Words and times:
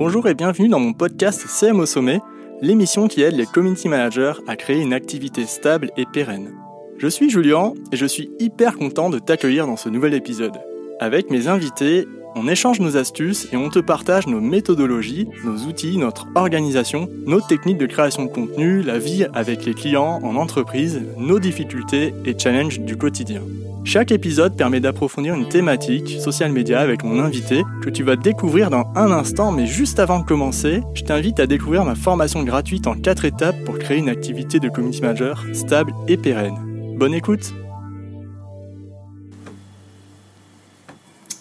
Bonjour 0.00 0.26
et 0.28 0.34
bienvenue 0.34 0.68
dans 0.70 0.80
mon 0.80 0.94
podcast 0.94 1.46
CM 1.46 1.78
au 1.78 1.84
sommet, 1.84 2.22
l'émission 2.62 3.06
qui 3.06 3.20
aide 3.20 3.36
les 3.36 3.44
community 3.44 3.86
managers 3.86 4.32
à 4.48 4.56
créer 4.56 4.80
une 4.80 4.94
activité 4.94 5.44
stable 5.44 5.90
et 5.98 6.06
pérenne. 6.10 6.54
Je 6.96 7.06
suis 7.06 7.28
Julien 7.28 7.74
et 7.92 7.98
je 7.98 8.06
suis 8.06 8.30
hyper 8.38 8.78
content 8.78 9.10
de 9.10 9.18
t'accueillir 9.18 9.66
dans 9.66 9.76
ce 9.76 9.90
nouvel 9.90 10.14
épisode. 10.14 10.58
Avec 11.00 11.30
mes 11.30 11.48
invités, 11.48 12.06
on 12.34 12.48
échange 12.48 12.80
nos 12.80 12.96
astuces 12.96 13.48
et 13.52 13.56
on 13.56 13.70
te 13.70 13.78
partage 13.78 14.26
nos 14.26 14.40
méthodologies, 14.40 15.28
nos 15.44 15.66
outils, 15.66 15.98
notre 15.98 16.26
organisation, 16.34 17.08
nos 17.26 17.40
techniques 17.40 17.78
de 17.78 17.86
création 17.86 18.24
de 18.24 18.30
contenu, 18.30 18.82
la 18.82 18.98
vie 18.98 19.26
avec 19.34 19.64
les 19.64 19.74
clients 19.74 20.20
en 20.22 20.36
entreprise, 20.36 21.02
nos 21.18 21.38
difficultés 21.38 22.14
et 22.24 22.38
challenges 22.38 22.80
du 22.80 22.96
quotidien. 22.96 23.42
Chaque 23.84 24.12
épisode 24.12 24.56
permet 24.56 24.80
d'approfondir 24.80 25.34
une 25.34 25.48
thématique, 25.48 26.20
social 26.20 26.52
media 26.52 26.80
avec 26.80 27.02
mon 27.02 27.18
invité, 27.18 27.62
que 27.82 27.90
tu 27.90 28.02
vas 28.02 28.16
découvrir 28.16 28.70
dans 28.70 28.92
un 28.94 29.10
instant, 29.10 29.52
mais 29.52 29.66
juste 29.66 29.98
avant 29.98 30.20
de 30.20 30.24
commencer, 30.24 30.82
je 30.94 31.02
t'invite 31.02 31.40
à 31.40 31.46
découvrir 31.46 31.84
ma 31.84 31.94
formation 31.94 32.42
gratuite 32.42 32.86
en 32.86 32.94
4 32.94 33.24
étapes 33.24 33.64
pour 33.64 33.78
créer 33.78 33.98
une 33.98 34.10
activité 34.10 34.60
de 34.60 34.68
community 34.68 35.00
manager 35.00 35.44
stable 35.54 35.92
et 36.08 36.18
pérenne. 36.18 36.58
Bonne 36.98 37.14
écoute 37.14 37.54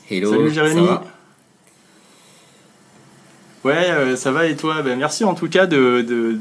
Hello, 0.09 0.31
Salut 0.31 0.51
Jérémy. 0.53 0.75
ça 0.75 0.81
va 0.81 1.03
Ouais, 3.65 3.89
euh, 3.91 4.15
ça 4.15 4.31
va 4.31 4.45
et 4.47 4.55
toi? 4.55 4.81
Ben, 4.81 4.97
Merci 4.97 5.23
en 5.25 5.33
tout 5.35 5.49
cas 5.49 5.67
de, 5.67 6.01
de, 6.01 6.31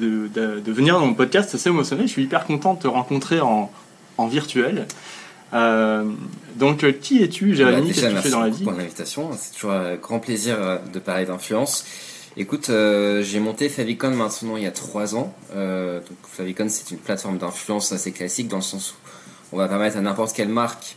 de, 0.61 0.73
venir 0.73 0.95
dans 0.99 1.07
mon 1.07 1.15
podcast, 1.15 1.57
c'est 1.57 1.69
émotionné. 1.69 2.03
Je 2.03 2.13
suis 2.13 2.23
hyper 2.23 2.45
content 2.45 2.75
de 2.75 2.81
te 2.81 2.87
rencontrer 2.87 3.41
en, 3.41 3.71
en 4.19 4.27
virtuel. 4.29 4.87
Euh, 5.53 6.05
donc, 6.57 6.85
euh, 6.85 6.93
qui 6.93 7.23
es-tu, 7.23 7.51
Bah, 7.51 7.57
Jérémy? 7.57 7.89
Déjà, 7.89 7.93
Qu'est-ce 7.93 8.01
que 8.03 8.07
tu 8.07 8.13
merci 8.15 8.29
fais 8.29 8.33
dans 8.33 8.41
la 8.41 8.49
vie 8.51 8.63
pour 8.65 8.73
l'invitation. 8.73 9.31
C'est 9.37 9.55
toujours 9.55 9.73
un 9.73 9.97
grand 9.97 10.21
plaisir 10.21 10.57
de 10.93 10.99
parler 11.01 11.27
d'influence. 11.27 11.85
Écoute, 12.37 12.71
euh, 12.71 13.21
j'ai 13.25 13.41
monté 13.41 13.69
Favicon 13.69 14.13
maintenant 14.13 14.57
il 14.57 14.63
y 14.63 14.67
a 14.67 14.71
trois 14.71 15.17
ans. 15.17 15.35
Euh, 15.57 15.99
donc 15.99 16.19
Favicon, 16.23 16.67
c'est 16.69 16.93
une 16.93 16.99
plateforme 16.99 17.39
d'influence 17.39 17.91
assez 17.91 18.13
classique 18.13 18.47
dans 18.47 18.59
le 18.59 18.63
sens 18.63 18.95
où 19.51 19.57
on 19.57 19.59
va 19.59 19.67
permettre 19.67 19.97
à 19.97 20.01
n'importe 20.03 20.37
quelle 20.37 20.51
marque 20.51 20.97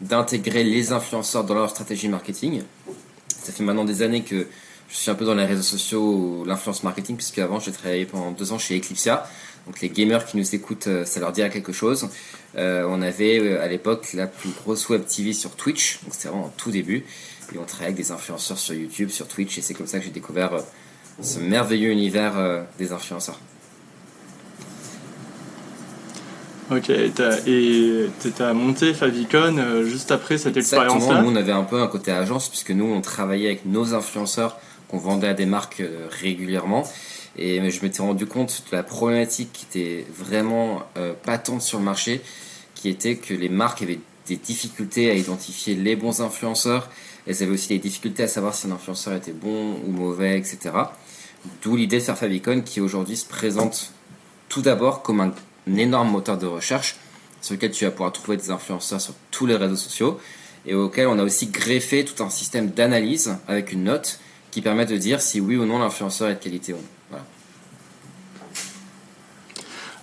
d'intégrer 0.00 0.64
les 0.64 0.92
influenceurs 0.92 1.44
dans 1.44 1.54
leur 1.54 1.70
stratégie 1.70 2.08
marketing. 2.08 2.62
Ça 3.28 3.52
fait 3.52 3.64
maintenant 3.64 3.84
des 3.84 4.02
années 4.02 4.22
que 4.22 4.46
je 4.88 4.96
suis 4.96 5.10
un 5.10 5.14
peu 5.14 5.24
dans 5.24 5.34
les 5.34 5.44
réseaux 5.44 5.62
sociaux 5.62 6.44
l'influence 6.46 6.82
marketing, 6.82 7.16
puisque 7.16 7.38
avant 7.38 7.60
j'ai 7.60 7.72
travaillé 7.72 8.06
pendant 8.06 8.30
deux 8.30 8.52
ans 8.52 8.58
chez 8.58 8.78
Eclipsia. 8.78 9.28
Donc 9.66 9.80
les 9.82 9.90
gamers 9.90 10.24
qui 10.24 10.38
nous 10.38 10.54
écoutent, 10.54 10.86
euh, 10.86 11.04
ça 11.04 11.20
leur 11.20 11.30
dira 11.30 11.50
quelque 11.50 11.72
chose. 11.72 12.08
Euh, 12.56 12.86
on 12.88 13.02
avait 13.02 13.38
euh, 13.38 13.62
à 13.62 13.68
l'époque 13.68 14.14
la 14.14 14.26
plus 14.26 14.48
grosse 14.48 14.88
web 14.88 15.04
TV 15.04 15.34
sur 15.34 15.56
Twitch, 15.56 16.00
donc 16.02 16.14
c'était 16.14 16.28
vraiment 16.28 16.46
en 16.46 16.52
tout 16.56 16.70
début. 16.70 17.04
Et 17.54 17.58
on 17.58 17.64
travaillait 17.64 17.92
avec 17.92 17.96
des 17.96 18.10
influenceurs 18.10 18.58
sur 18.58 18.74
YouTube, 18.74 19.10
sur 19.10 19.28
Twitch, 19.28 19.58
et 19.58 19.62
c'est 19.62 19.74
comme 19.74 19.86
ça 19.86 19.98
que 19.98 20.04
j'ai 20.04 20.10
découvert 20.10 20.52
ce 21.20 21.38
merveilleux 21.38 21.90
univers 21.90 22.66
des 22.78 22.92
influenceurs. 22.92 23.40
Ok, 26.70 26.90
et 26.90 27.10
t'as- 27.14 28.52
monté 28.52 28.92
Favicon 28.92 29.56
euh, 29.58 29.84
juste 29.84 30.10
après 30.10 30.36
cette 30.36 30.56
expérience-là 30.56 31.22
nous 31.22 31.30
on 31.30 31.36
avait 31.36 31.52
un 31.52 31.64
peu 31.64 31.80
un 31.80 31.86
côté 31.86 32.10
agence, 32.12 32.48
puisque 32.48 32.70
nous 32.72 32.84
on 32.84 33.00
travaillait 33.00 33.46
avec 33.48 33.64
nos 33.64 33.94
influenceurs 33.94 34.58
qu'on 34.88 34.98
vendait 34.98 35.28
à 35.28 35.34
des 35.34 35.46
marques 35.46 35.80
euh, 35.80 36.06
régulièrement. 36.10 36.84
Et 37.36 37.70
je 37.70 37.82
m'étais 37.82 38.02
rendu 38.02 38.26
compte 38.26 38.64
de 38.70 38.76
la 38.76 38.82
problématique 38.82 39.50
qui 39.52 39.66
était 39.70 40.06
vraiment 40.12 40.82
euh, 40.96 41.12
patente 41.24 41.62
sur 41.62 41.78
le 41.78 41.84
marché, 41.84 42.20
qui 42.74 42.88
était 42.88 43.16
que 43.16 43.32
les 43.32 43.48
marques 43.48 43.82
avaient 43.82 44.00
des 44.26 44.36
difficultés 44.36 45.10
à 45.10 45.14
identifier 45.14 45.74
les 45.74 45.94
bons 45.94 46.20
influenceurs. 46.20 46.90
Elles 47.26 47.42
avaient 47.42 47.52
aussi 47.52 47.68
des 47.68 47.78
difficultés 47.78 48.24
à 48.24 48.28
savoir 48.28 48.54
si 48.54 48.66
un 48.66 48.72
influenceur 48.72 49.14
était 49.14 49.32
bon 49.32 49.76
ou 49.86 49.90
mauvais, 49.92 50.36
etc. 50.38 50.58
D'où 51.62 51.76
l'idée 51.76 51.98
de 51.98 52.02
faire 52.02 52.18
Favicon, 52.18 52.60
qui 52.62 52.80
aujourd'hui 52.80 53.16
se 53.16 53.26
présente 53.26 53.92
tout 54.48 54.62
d'abord 54.62 55.02
comme 55.02 55.20
un, 55.20 55.32
un 55.68 55.76
énorme 55.76 56.10
moteur 56.10 56.38
de 56.38 56.46
recherche 56.46 56.96
sur 57.40 57.54
lequel 57.54 57.70
tu 57.70 57.84
vas 57.84 57.90
pouvoir 57.90 58.12
trouver 58.12 58.36
des 58.36 58.50
influenceurs 58.50 59.00
sur 59.00 59.14
tous 59.30 59.46
les 59.46 59.56
réseaux 59.56 59.76
sociaux 59.76 60.18
et 60.66 60.74
auquel 60.74 61.06
on 61.06 61.18
a 61.18 61.22
aussi 61.22 61.46
greffé 61.46 62.04
tout 62.04 62.22
un 62.22 62.30
système 62.30 62.70
d'analyse 62.70 63.36
avec 63.46 63.72
une 63.72 63.84
note 63.84 64.18
qui 64.50 64.62
permet 64.62 64.86
de 64.86 64.96
dire 64.96 65.20
si 65.20 65.40
oui 65.40 65.56
ou 65.56 65.64
non 65.64 65.78
l'influenceur 65.78 66.28
est 66.28 66.34
de 66.34 66.40
qualité 66.40 66.72
ou 66.72 66.76
non. 66.76 66.82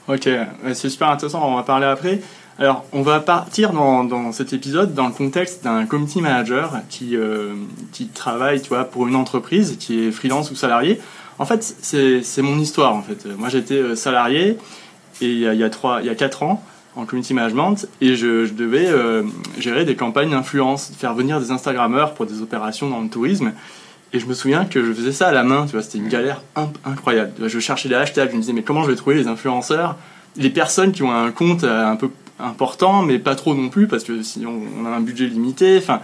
Ok, 0.07 0.25
ouais, 0.27 0.73
c'est 0.75 0.89
super 0.89 1.09
intéressant, 1.09 1.51
on 1.51 1.55
va 1.55 1.63
parler 1.63 1.87
après. 1.87 2.21
Alors, 2.59 2.85
on 2.93 3.01
va 3.01 3.19
partir 3.19 3.73
dans, 3.73 4.03
dans 4.03 4.31
cet 4.31 4.53
épisode 4.53 4.93
dans 4.93 5.07
le 5.07 5.13
contexte 5.13 5.63
d'un 5.63 5.87
community 5.87 6.21
manager 6.21 6.79
qui, 6.89 7.17
euh, 7.17 7.55
qui 7.91 8.07
travaille 8.07 8.61
tu 8.61 8.69
pour 8.91 9.07
une 9.07 9.15
entreprise, 9.15 9.77
qui 9.79 10.05
est 10.05 10.11
freelance 10.11 10.51
ou 10.51 10.55
salarié. 10.55 11.01
En 11.39 11.45
fait, 11.45 11.63
c'est 11.81 12.21
c'est 12.21 12.41
mon 12.41 12.59
histoire. 12.59 12.93
En 12.93 13.01
fait. 13.01 13.25
Moi, 13.35 13.49
j'étais 13.49 13.75
euh, 13.75 13.95
salarié 13.95 14.57
et 15.21 15.27
il 15.27 15.39
y 15.39 15.47
a, 15.47 15.53
il 15.53 15.69
trois, 15.69 16.01
il 16.01 16.07
y 16.07 16.09
a 16.09 16.15
4 16.15 16.43
ans 16.43 16.63
en 16.95 17.05
community 17.05 17.33
management 17.33 17.87
et 18.01 18.15
je, 18.15 18.51
devais 18.51 18.87
euh, 18.87 19.23
gérer 19.59 19.85
des 19.85 19.95
campagnes 19.95 20.31
d'influence, 20.31 20.91
faire 20.97 21.13
venir 21.13 21.39
des 21.39 21.51
Instagrammeurs 21.51 22.13
pour 22.13 22.25
des 22.25 22.41
opérations 22.41 22.89
dans 22.89 23.01
le 23.01 23.09
tourisme. 23.09 23.51
Et 24.13 24.19
je 24.19 24.27
me 24.27 24.33
souviens 24.33 24.65
que 24.65 24.83
je 24.83 24.93
faisais 24.93 25.11
ça 25.11 25.27
à 25.27 25.31
la 25.31 25.43
main, 25.43 25.65
tu 25.65 25.73
vois, 25.73 25.81
c'était 25.81 25.97
une 25.97 26.07
galère 26.07 26.41
incroyable. 26.85 27.31
Je 27.47 27.59
cherchais 27.59 27.89
des 27.89 27.95
hashtags, 27.95 28.29
je 28.31 28.35
me 28.35 28.41
disais, 28.41 28.53
mais 28.53 28.63
comment 28.63 28.83
je 28.83 28.89
vais 28.89 28.95
trouver 28.95 29.17
les 29.17 29.27
influenceurs? 29.27 29.97
Les 30.37 30.49
personnes 30.49 30.93
qui 30.93 31.03
ont 31.03 31.11
un 31.11 31.31
compte 31.31 31.63
euh, 31.63 31.85
un 31.85 31.97
peu 31.97 32.09
important, 32.39 33.01
mais 33.01 33.19
pas 33.19 33.35
trop 33.35 33.55
non 33.55 33.69
plus, 33.69 33.87
parce 33.87 34.03
que 34.03 34.21
sinon 34.21 34.61
on 34.79 34.85
a 34.85 34.89
un 34.89 35.01
budget 35.01 35.27
limité, 35.27 35.77
enfin, 35.77 36.01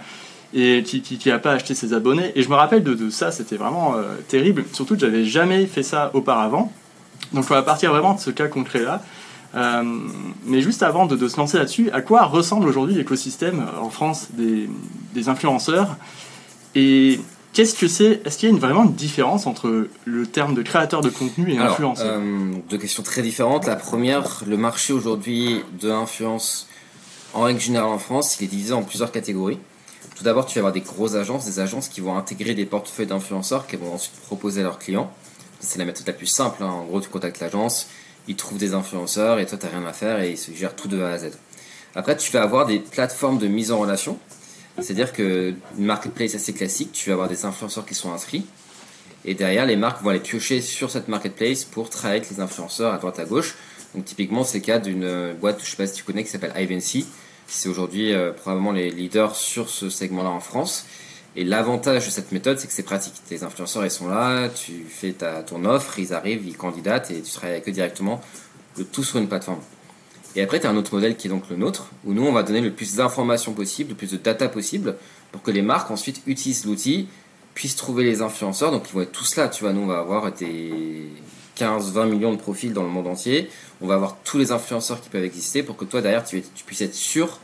et 0.54 0.82
qui, 0.82 1.00
qui, 1.00 1.30
pas 1.30 1.52
acheté 1.52 1.74
ses 1.74 1.94
abonnés. 1.94 2.32
Et 2.34 2.42
je 2.42 2.48
me 2.48 2.54
rappelle 2.54 2.82
de, 2.82 2.94
de 2.94 3.08
ça, 3.08 3.30
c'était 3.30 3.56
vraiment 3.56 3.94
euh, 3.94 4.14
terrible, 4.28 4.64
surtout 4.72 4.94
que 4.94 5.00
j'avais 5.00 5.24
jamais 5.24 5.64
fait 5.66 5.82
ça 5.82 6.10
auparavant. 6.12 6.72
Donc 7.34 7.44
on 7.50 7.54
va 7.54 7.62
partir 7.62 7.90
vraiment 7.92 8.14
de 8.14 8.20
ce 8.20 8.30
cas 8.30 8.48
concret-là. 8.48 9.02
Euh, 9.54 9.82
mais 10.46 10.62
juste 10.62 10.82
avant 10.82 11.04
de, 11.06 11.14
de 11.14 11.28
se 11.28 11.36
lancer 11.36 11.58
là-dessus, 11.58 11.90
à 11.92 12.00
quoi 12.00 12.24
ressemble 12.24 12.66
aujourd'hui 12.68 12.94
l'écosystème 12.94 13.60
euh, 13.60 13.80
en 13.80 13.90
France 13.90 14.28
des, 14.32 14.68
des 15.14 15.28
influenceurs? 15.28 15.96
Et 16.74 17.20
qu'est-ce 17.52 17.74
que 17.74 17.86
c'est 17.86 18.22
Est-ce 18.24 18.38
qu'il 18.38 18.48
y 18.48 18.52
a 18.52 18.54
une, 18.54 18.60
vraiment 18.60 18.84
une 18.84 18.94
différence 18.94 19.46
entre 19.46 19.88
le 20.06 20.26
terme 20.26 20.54
de 20.54 20.62
créateur 20.62 21.02
de 21.02 21.10
contenu 21.10 21.52
et 21.52 21.58
Alors, 21.58 21.72
influenceur? 21.72 22.18
euh, 22.18 22.52
deux 22.70 22.78
questions 22.78 23.02
très 23.02 23.20
différentes. 23.20 23.66
La 23.66 23.76
première, 23.76 24.42
le 24.46 24.56
marché 24.56 24.94
aujourd'hui 24.94 25.62
de 25.80 25.88
l'influence 25.88 26.66
en 27.34 27.42
règle 27.42 27.60
générale 27.60 27.90
en 27.90 27.98
France, 27.98 28.38
il 28.40 28.44
est 28.44 28.48
divisé 28.48 28.72
en 28.72 28.82
plusieurs 28.82 29.12
catégories. 29.12 29.58
Tout 30.16 30.24
d'abord, 30.24 30.46
tu 30.46 30.54
vas 30.54 30.60
avoir 30.60 30.72
des 30.72 30.80
grosses 30.80 31.14
agences, 31.14 31.44
des 31.44 31.60
agences 31.60 31.88
qui 31.88 32.00
vont 32.00 32.16
intégrer 32.16 32.54
des 32.54 32.64
portefeuilles 32.66 33.06
d'influenceurs 33.06 33.66
qu'elles 33.66 33.80
vont 33.80 33.94
ensuite 33.94 34.14
proposer 34.22 34.60
à 34.60 34.64
leurs 34.64 34.78
clients. 34.78 35.10
C'est 35.62 35.78
la 35.78 35.84
méthode 35.84 36.06
la 36.06 36.12
plus 36.12 36.26
simple. 36.26 36.62
hein. 36.62 36.66
En 36.66 36.84
gros, 36.84 37.00
tu 37.00 37.08
contactes 37.08 37.40
l'agence, 37.40 37.86
ils 38.28 38.36
trouvent 38.36 38.58
des 38.58 38.74
influenceurs 38.74 39.38
et 39.38 39.46
toi, 39.46 39.56
tu 39.56 39.66
n'as 39.66 39.72
rien 39.72 39.86
à 39.86 39.92
faire 39.92 40.20
et 40.20 40.32
ils 40.32 40.38
se 40.38 40.52
gèrent 40.52 40.74
tout 40.76 40.88
de 40.88 41.00
A 41.00 41.10
à 41.12 41.18
Z. 41.18 41.30
Après, 41.94 42.16
tu 42.16 42.32
vas 42.32 42.42
avoir 42.42 42.66
des 42.66 42.78
plateformes 42.80 43.38
de 43.38 43.46
mise 43.46 43.70
en 43.70 43.78
relation. 43.78 44.18
C'est-à-dire 44.80 45.12
que 45.12 45.54
une 45.78 45.84
marketplace 45.84 46.34
assez 46.34 46.52
classique, 46.52 46.92
tu 46.92 47.10
vas 47.10 47.14
avoir 47.14 47.28
des 47.28 47.44
influenceurs 47.44 47.84
qui 47.86 47.94
sont 47.94 48.12
inscrits. 48.12 48.44
Et 49.24 49.34
derrière, 49.34 49.66
les 49.66 49.76
marques 49.76 50.02
vont 50.02 50.10
aller 50.10 50.18
piocher 50.18 50.60
sur 50.60 50.90
cette 50.90 51.08
marketplace 51.08 51.64
pour 51.64 51.90
travailler 51.90 52.20
avec 52.20 52.30
les 52.30 52.40
influenceurs 52.40 52.92
à 52.92 52.98
droite 52.98 53.18
à 53.18 53.24
gauche. 53.24 53.54
Donc 53.94 54.04
typiquement, 54.04 54.42
c'est 54.44 54.58
le 54.58 54.64
cas 54.64 54.78
d'une 54.78 55.04
euh, 55.04 55.34
boîte, 55.34 55.60
je 55.62 55.70
sais 55.70 55.76
pas 55.76 55.86
si 55.86 55.94
tu 55.94 56.02
connais, 56.02 56.24
qui 56.24 56.30
s'appelle 56.30 56.54
Ivancy. 56.56 57.06
C'est 57.46 57.68
aujourd'hui 57.68 58.14
euh, 58.14 58.32
probablement 58.32 58.72
les 58.72 58.90
leaders 58.90 59.36
sur 59.36 59.68
ce 59.68 59.90
segment-là 59.90 60.30
en 60.30 60.40
France. 60.40 60.86
Et 61.34 61.44
l'avantage 61.44 62.04
de 62.04 62.10
cette 62.10 62.30
méthode, 62.30 62.58
c'est 62.58 62.66
que 62.66 62.72
c'est 62.72 62.82
pratique. 62.82 63.14
Tes 63.26 63.42
influenceurs, 63.42 63.84
ils 63.84 63.90
sont 63.90 64.08
là, 64.08 64.48
tu 64.50 64.84
fais 64.88 65.12
ta, 65.12 65.42
ton 65.42 65.64
offre, 65.64 65.98
ils 65.98 66.12
arrivent, 66.12 66.46
ils 66.46 66.56
candidatent 66.56 67.10
et 67.10 67.22
tu 67.22 67.32
travailles 67.32 67.56
avec 67.56 67.68
eux 67.68 67.72
directement, 67.72 68.20
le 68.76 68.84
tout 68.84 69.02
sur 69.02 69.18
une 69.18 69.28
plateforme. 69.28 69.60
Et 70.36 70.42
après, 70.42 70.60
tu 70.60 70.66
as 70.66 70.70
un 70.70 70.76
autre 70.76 70.94
modèle 70.94 71.16
qui 71.16 71.28
est 71.28 71.30
donc 71.30 71.48
le 71.50 71.56
nôtre, 71.56 71.90
où 72.04 72.12
nous, 72.12 72.24
on 72.24 72.32
va 72.32 72.42
donner 72.42 72.60
le 72.60 72.72
plus 72.72 72.96
d'informations 72.96 73.52
possible, 73.52 73.90
le 73.90 73.96
plus 73.96 74.10
de 74.10 74.16
data 74.16 74.48
possible, 74.48 74.96
pour 75.30 75.42
que 75.42 75.50
les 75.50 75.62
marques 75.62 75.90
ensuite 75.90 76.22
utilisent 76.26 76.66
l'outil, 76.66 77.08
puissent 77.54 77.76
trouver 77.76 78.04
les 78.04 78.22
influenceurs. 78.22 78.70
Donc, 78.70 78.88
ils 78.88 78.94
vont 78.94 79.02
être 79.02 79.12
tous 79.12 79.36
là. 79.36 79.48
Tu 79.48 79.64
vois, 79.64 79.72
nous, 79.72 79.82
on 79.82 79.86
va 79.86 79.98
avoir 79.98 80.32
des 80.32 81.08
15-20 81.58 82.08
millions 82.08 82.32
de 82.32 82.38
profils 82.38 82.72
dans 82.72 82.82
le 82.82 82.88
monde 82.88 83.06
entier. 83.06 83.50
On 83.80 83.86
va 83.86 83.94
avoir 83.94 84.16
tous 84.24 84.38
les 84.38 84.52
influenceurs 84.52 85.00
qui 85.00 85.10
peuvent 85.10 85.24
exister 85.24 85.62
pour 85.62 85.76
que 85.76 85.84
toi, 85.84 86.00
derrière, 86.00 86.24
tu, 86.24 86.42
tu 86.54 86.64
puisses 86.64 86.82
être 86.82 86.94
sûr 86.94 87.38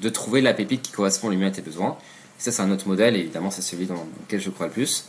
de 0.00 0.08
trouver 0.08 0.40
la 0.40 0.54
pépite 0.54 0.82
qui 0.82 0.92
correspond 0.92 1.28
le 1.28 1.36
mieux 1.36 1.46
à 1.46 1.50
tes 1.50 1.62
besoins. 1.62 1.96
Ça, 2.42 2.50
c'est 2.50 2.62
un 2.62 2.72
autre 2.72 2.88
modèle, 2.88 3.14
évidemment, 3.14 3.52
c'est 3.52 3.62
celui 3.62 3.86
dans 3.86 4.04
lequel 4.24 4.40
je 4.40 4.50
crois 4.50 4.66
le 4.66 4.72
plus. 4.72 5.06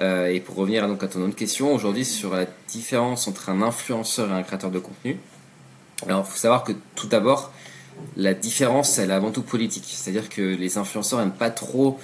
Euh, 0.00 0.26
et 0.26 0.40
pour 0.40 0.56
revenir 0.56 0.88
donc 0.88 1.04
à 1.04 1.06
ton 1.06 1.22
autre 1.22 1.36
question, 1.36 1.72
aujourd'hui, 1.72 2.04
sur 2.04 2.34
la 2.34 2.46
différence 2.66 3.28
entre 3.28 3.48
un 3.48 3.62
influenceur 3.62 4.28
et 4.30 4.32
un 4.32 4.42
créateur 4.42 4.72
de 4.72 4.80
contenu, 4.80 5.18
alors, 6.06 6.24
il 6.26 6.32
faut 6.32 6.36
savoir 6.36 6.64
que 6.64 6.72
tout 6.96 7.06
d'abord, 7.06 7.52
la 8.16 8.34
différence, 8.34 8.98
elle 8.98 9.10
est 9.10 9.14
avant 9.14 9.30
tout 9.30 9.42
politique. 9.42 9.84
C'est-à-dire 9.86 10.28
que 10.28 10.42
les 10.42 10.76
influenceurs 10.76 11.20
n'aiment 11.20 11.30
pas 11.30 11.50
trop 11.50 11.98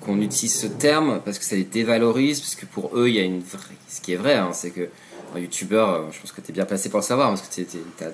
qu'on 0.00 0.20
utilise 0.20 0.54
ce 0.54 0.66
terme 0.66 1.22
parce 1.24 1.38
que 1.38 1.44
ça 1.46 1.56
les 1.56 1.64
dévalorise, 1.64 2.40
parce 2.40 2.54
que 2.54 2.66
pour 2.66 2.96
eux, 2.96 3.08
il 3.08 3.16
y 3.16 3.20
a 3.20 3.24
une 3.24 3.40
vraie... 3.40 3.74
Ce 3.88 4.02
qui 4.02 4.12
est 4.12 4.16
vrai, 4.16 4.34
hein, 4.34 4.50
c'est 4.52 4.70
que 4.70 4.88
un 5.34 5.38
youtubeur, 5.38 5.88
euh, 5.88 6.02
je 6.12 6.20
pense 6.20 6.32
que 6.32 6.42
tu 6.42 6.50
es 6.50 6.54
bien 6.54 6.66
placé 6.66 6.90
pour 6.90 7.00
le 7.00 7.04
savoir, 7.04 7.30
parce 7.30 7.42
que 7.42 7.62
tu 7.62 7.78
as 8.04 8.10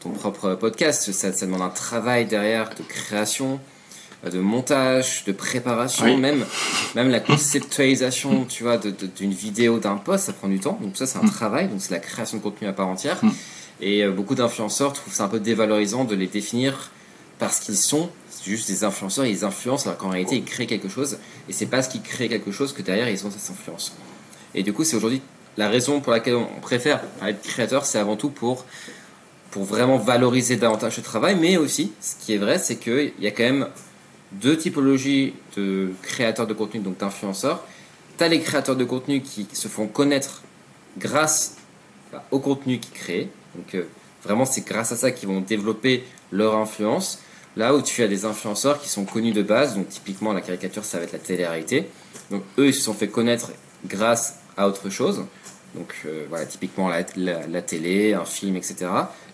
ton 0.00 0.10
propre 0.10 0.54
podcast, 0.54 1.10
ça 1.12 1.30
demande 1.30 1.62
un 1.62 1.68
travail 1.68 2.26
derrière 2.26 2.70
de 2.70 2.82
création, 2.82 3.60
de 4.30 4.38
montage, 4.38 5.24
de 5.26 5.32
préparation, 5.32 6.16
même, 6.16 6.44
même 6.94 7.10
la 7.10 7.20
conceptualisation, 7.20 8.44
tu 8.44 8.62
vois, 8.62 8.78
d'une 8.78 9.32
vidéo, 9.32 9.78
d'un 9.78 9.96
post, 9.96 10.26
ça 10.26 10.32
prend 10.32 10.48
du 10.48 10.60
temps. 10.60 10.78
Donc 10.80 10.96
ça, 10.96 11.06
c'est 11.06 11.18
un 11.18 11.24
mm. 11.24 11.30
travail, 11.30 11.68
donc 11.68 11.80
c'est 11.80 11.90
la 11.90 11.98
création 11.98 12.38
de 12.38 12.42
contenu 12.42 12.68
à 12.68 12.72
part 12.72 12.88
entière. 12.88 13.18
Mm. 13.22 13.30
Et 13.80 14.04
euh, 14.04 14.12
beaucoup 14.12 14.36
d'influenceurs 14.36 14.92
trouvent 14.92 15.12
ça 15.12 15.24
un 15.24 15.28
peu 15.28 15.40
dévalorisant 15.40 16.04
de 16.04 16.14
les 16.14 16.28
définir 16.28 16.92
parce 17.38 17.58
qu'ils 17.58 17.76
sont 17.76 18.10
juste 18.44 18.68
des 18.68 18.84
influenceurs, 18.84 19.26
ils 19.26 19.44
influencent 19.44 19.86
alors 19.86 19.98
qu'en 19.98 20.10
réalité 20.10 20.36
ils 20.36 20.44
créent 20.44 20.66
quelque 20.66 20.88
chose 20.88 21.18
et 21.48 21.52
c'est 21.52 21.66
parce 21.66 21.88
qu'ils 21.88 22.02
créent 22.02 22.28
quelque 22.28 22.50
chose 22.50 22.72
que 22.72 22.82
derrière 22.82 23.08
ils 23.08 23.26
ont 23.26 23.30
cette 23.30 23.50
influence. 23.50 23.96
Et 24.54 24.62
du 24.62 24.72
coup, 24.72 24.84
c'est 24.84 24.96
aujourd'hui 24.96 25.22
la 25.56 25.68
raison 25.68 26.00
pour 26.00 26.12
laquelle 26.12 26.36
on 26.36 26.60
préfère 26.60 27.00
être 27.26 27.42
créateur, 27.42 27.84
c'est 27.84 27.98
avant 27.98 28.16
tout 28.16 28.30
pour 28.30 28.64
pour 29.50 29.64
vraiment 29.64 29.98
valoriser 29.98 30.56
davantage 30.56 30.96
ce 30.96 31.02
travail, 31.02 31.36
mais 31.38 31.58
aussi, 31.58 31.92
ce 32.00 32.14
qui 32.24 32.32
est 32.32 32.38
vrai, 32.38 32.58
c'est 32.58 32.76
qu'il 32.76 33.12
y 33.20 33.26
a 33.26 33.30
quand 33.30 33.42
même 33.42 33.68
deux 34.40 34.56
typologies 34.56 35.34
de 35.56 35.92
créateurs 36.02 36.46
de 36.46 36.54
contenu, 36.54 36.80
donc 36.80 36.98
d'influenceurs. 36.98 37.64
Tu 38.18 38.24
as 38.24 38.28
les 38.28 38.40
créateurs 38.40 38.76
de 38.76 38.84
contenu 38.84 39.20
qui 39.20 39.46
se 39.52 39.68
font 39.68 39.86
connaître 39.86 40.42
grâce 40.98 41.56
au 42.30 42.38
contenu 42.38 42.78
qu'ils 42.78 42.92
créent. 42.92 43.28
Donc 43.54 43.74
euh, 43.74 43.84
vraiment, 44.24 44.44
c'est 44.44 44.66
grâce 44.66 44.92
à 44.92 44.96
ça 44.96 45.10
qu'ils 45.10 45.28
vont 45.28 45.40
développer 45.40 46.04
leur 46.30 46.56
influence. 46.56 47.20
Là 47.56 47.74
où 47.74 47.82
tu 47.82 48.02
as 48.02 48.08
des 48.08 48.24
influenceurs 48.24 48.80
qui 48.80 48.88
sont 48.88 49.04
connus 49.04 49.32
de 49.32 49.42
base, 49.42 49.74
donc 49.74 49.88
typiquement 49.88 50.32
la 50.32 50.40
caricature, 50.40 50.84
ça 50.84 50.98
va 50.98 51.04
être 51.04 51.12
la 51.12 51.18
télé-réalité. 51.18 51.86
Donc 52.30 52.42
eux, 52.58 52.68
ils 52.68 52.74
se 52.74 52.82
sont 52.82 52.94
fait 52.94 53.08
connaître 53.08 53.50
grâce 53.86 54.38
à 54.56 54.68
autre 54.68 54.88
chose. 54.88 55.24
Donc 55.74 55.94
euh, 56.06 56.24
voilà, 56.28 56.46
typiquement 56.46 56.88
la, 56.88 57.04
la, 57.16 57.62
télé, 57.62 58.14
un 58.14 58.24
film, 58.24 58.56
etc. 58.56 58.86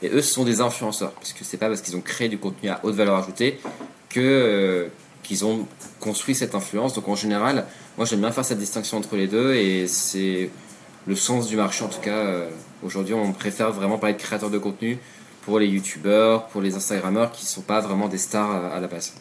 Et 0.02 0.08
eux, 0.08 0.22
ce 0.22 0.32
sont 0.32 0.44
des 0.44 0.60
influenceurs, 0.60 1.12
parce 1.12 1.32
que 1.32 1.44
c'est 1.44 1.56
pas 1.56 1.68
parce 1.68 1.80
qu'ils 1.80 1.96
ont 1.96 2.00
créé 2.00 2.28
du 2.28 2.38
contenu 2.38 2.68
à 2.68 2.80
haute 2.84 2.94
valeur 2.94 3.16
ajoutée 3.16 3.60
que 4.08 4.20
euh, 4.20 4.88
qu'ils 5.22 5.44
ont 5.44 5.66
construit 6.00 6.34
cette 6.34 6.54
influence. 6.54 6.94
Donc 6.94 7.08
en 7.08 7.16
général, 7.16 7.66
moi 7.96 8.06
j'aime 8.06 8.20
bien 8.20 8.32
faire 8.32 8.44
cette 8.44 8.58
distinction 8.58 8.98
entre 8.98 9.16
les 9.16 9.26
deux, 9.26 9.54
et 9.54 9.86
c'est 9.88 10.50
le 11.06 11.16
sens 11.16 11.48
du 11.48 11.56
marché 11.56 11.84
en 11.84 11.88
tout 11.88 12.00
cas. 12.00 12.10
Euh, 12.10 12.48
aujourd'hui, 12.82 13.14
on 13.14 13.32
préfère 13.32 13.72
vraiment 13.72 13.98
parler 13.98 14.14
de 14.14 14.20
créateurs 14.20 14.50
de 14.50 14.58
contenu 14.58 14.98
pour 15.42 15.58
les 15.58 15.66
youtubeurs, 15.66 16.46
pour 16.48 16.60
les 16.60 16.74
instagrammeurs 16.74 17.32
qui 17.32 17.44
ne 17.44 17.48
sont 17.48 17.62
pas 17.62 17.80
vraiment 17.80 18.08
des 18.08 18.18
stars 18.18 18.72
à 18.72 18.80
la 18.80 18.86
base. 18.86 19.14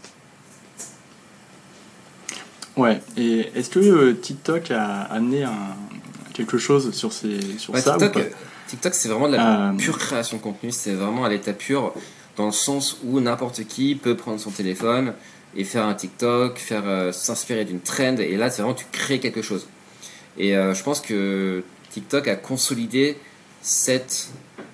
Ouais, 2.76 3.02
et 3.18 3.50
est-ce 3.56 3.72
que 3.72 4.12
TikTok 4.12 4.70
a 4.70 5.02
amené 5.04 5.44
un, 5.44 5.76
quelque 6.38 6.60
chose 6.60 6.92
sur, 6.94 7.12
ces, 7.12 7.40
sur 7.58 7.76
ça 7.76 7.98
TikTok, 7.98 8.32
TikTok 8.68 8.94
c'est 8.94 9.10
vraiment 9.10 9.28
de 9.28 9.36
la 9.36 9.70
euh, 9.70 9.74
pure 9.74 9.98
création 9.98 10.38
de 10.38 10.42
contenu, 10.44 10.72
c'est 10.72 10.94
vraiment 10.94 11.26
à 11.26 11.30
l'état 11.30 11.54
pur, 11.54 11.94
dans 12.38 12.46
le 12.46 12.52
sens 12.52 13.00
où 13.04 13.20
n'importe 13.20 13.66
qui 13.66 13.96
peut 13.96 14.16
prendre 14.16 14.40
son 14.40 14.52
téléphone 14.52 15.14
et 15.56 15.64
faire 15.64 15.86
un 15.86 15.94
TikTok, 15.94 16.58
faire 16.60 16.84
euh, 16.86 17.12
s'inspirer 17.12 17.66
d'une 17.66 17.80
trend, 17.80 18.18
et 18.18 18.38
là 18.38 18.50
c'est 18.50 18.62
vraiment 18.62 18.76
tu 18.76 18.86
crées 18.92 19.20
quelque 19.20 19.42
chose. 19.42 19.68
Et 20.38 20.56
euh, 20.56 20.74
je 20.74 20.84
pense 20.84 21.02
que 21.02 21.64
TikTok 21.90 22.28
a 22.28 22.36
consolidé 22.36 23.18
cette 23.62 24.30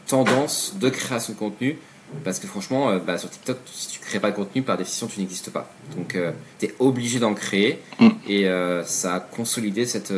tendance 0.08 0.76
de 0.80 0.90
création 0.90 1.34
de 1.34 1.40
contenu 1.40 1.78
parce 2.24 2.38
que 2.38 2.46
franchement, 2.46 2.96
bah, 2.98 3.18
sur 3.18 3.30
TikTok, 3.30 3.58
si 3.66 3.88
tu 3.88 4.00
crées 4.00 4.20
pas 4.20 4.30
de 4.30 4.36
contenu, 4.36 4.62
par 4.62 4.78
définition, 4.78 5.08
tu 5.08 5.20
n'existes 5.20 5.50
pas. 5.50 5.74
Donc, 5.98 6.16
tu 6.60 6.66
es 6.66 6.76
obligé 6.78 7.18
d'en 7.18 7.34
créer 7.34 7.80
mm. 8.00 8.10
et 8.28 8.48
ça 8.86 9.16
a 9.16 9.20
consolidé 9.20 9.88
cette, 9.88 10.14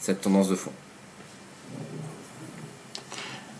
cette 0.00 0.22
tendance 0.22 0.48
de 0.48 0.54
fond. 0.54 0.72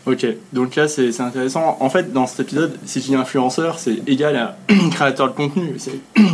Ok, 0.07 0.27
donc 0.53 0.75
là 0.75 0.89
c'est 0.89 1.21
intéressant. 1.21 1.77
En 1.81 1.91
fait, 1.91 2.13
dans 2.13 2.27
cet 2.27 2.41
épisode, 2.41 2.79
si 2.85 3.01
je 3.01 3.07
dis 3.07 3.15
influenceur, 3.15 3.79
c'est 3.79 4.03
égal 4.07 4.37
à 4.37 4.57
créateur 4.91 5.29
de 5.29 5.35
contenu. 5.35 5.77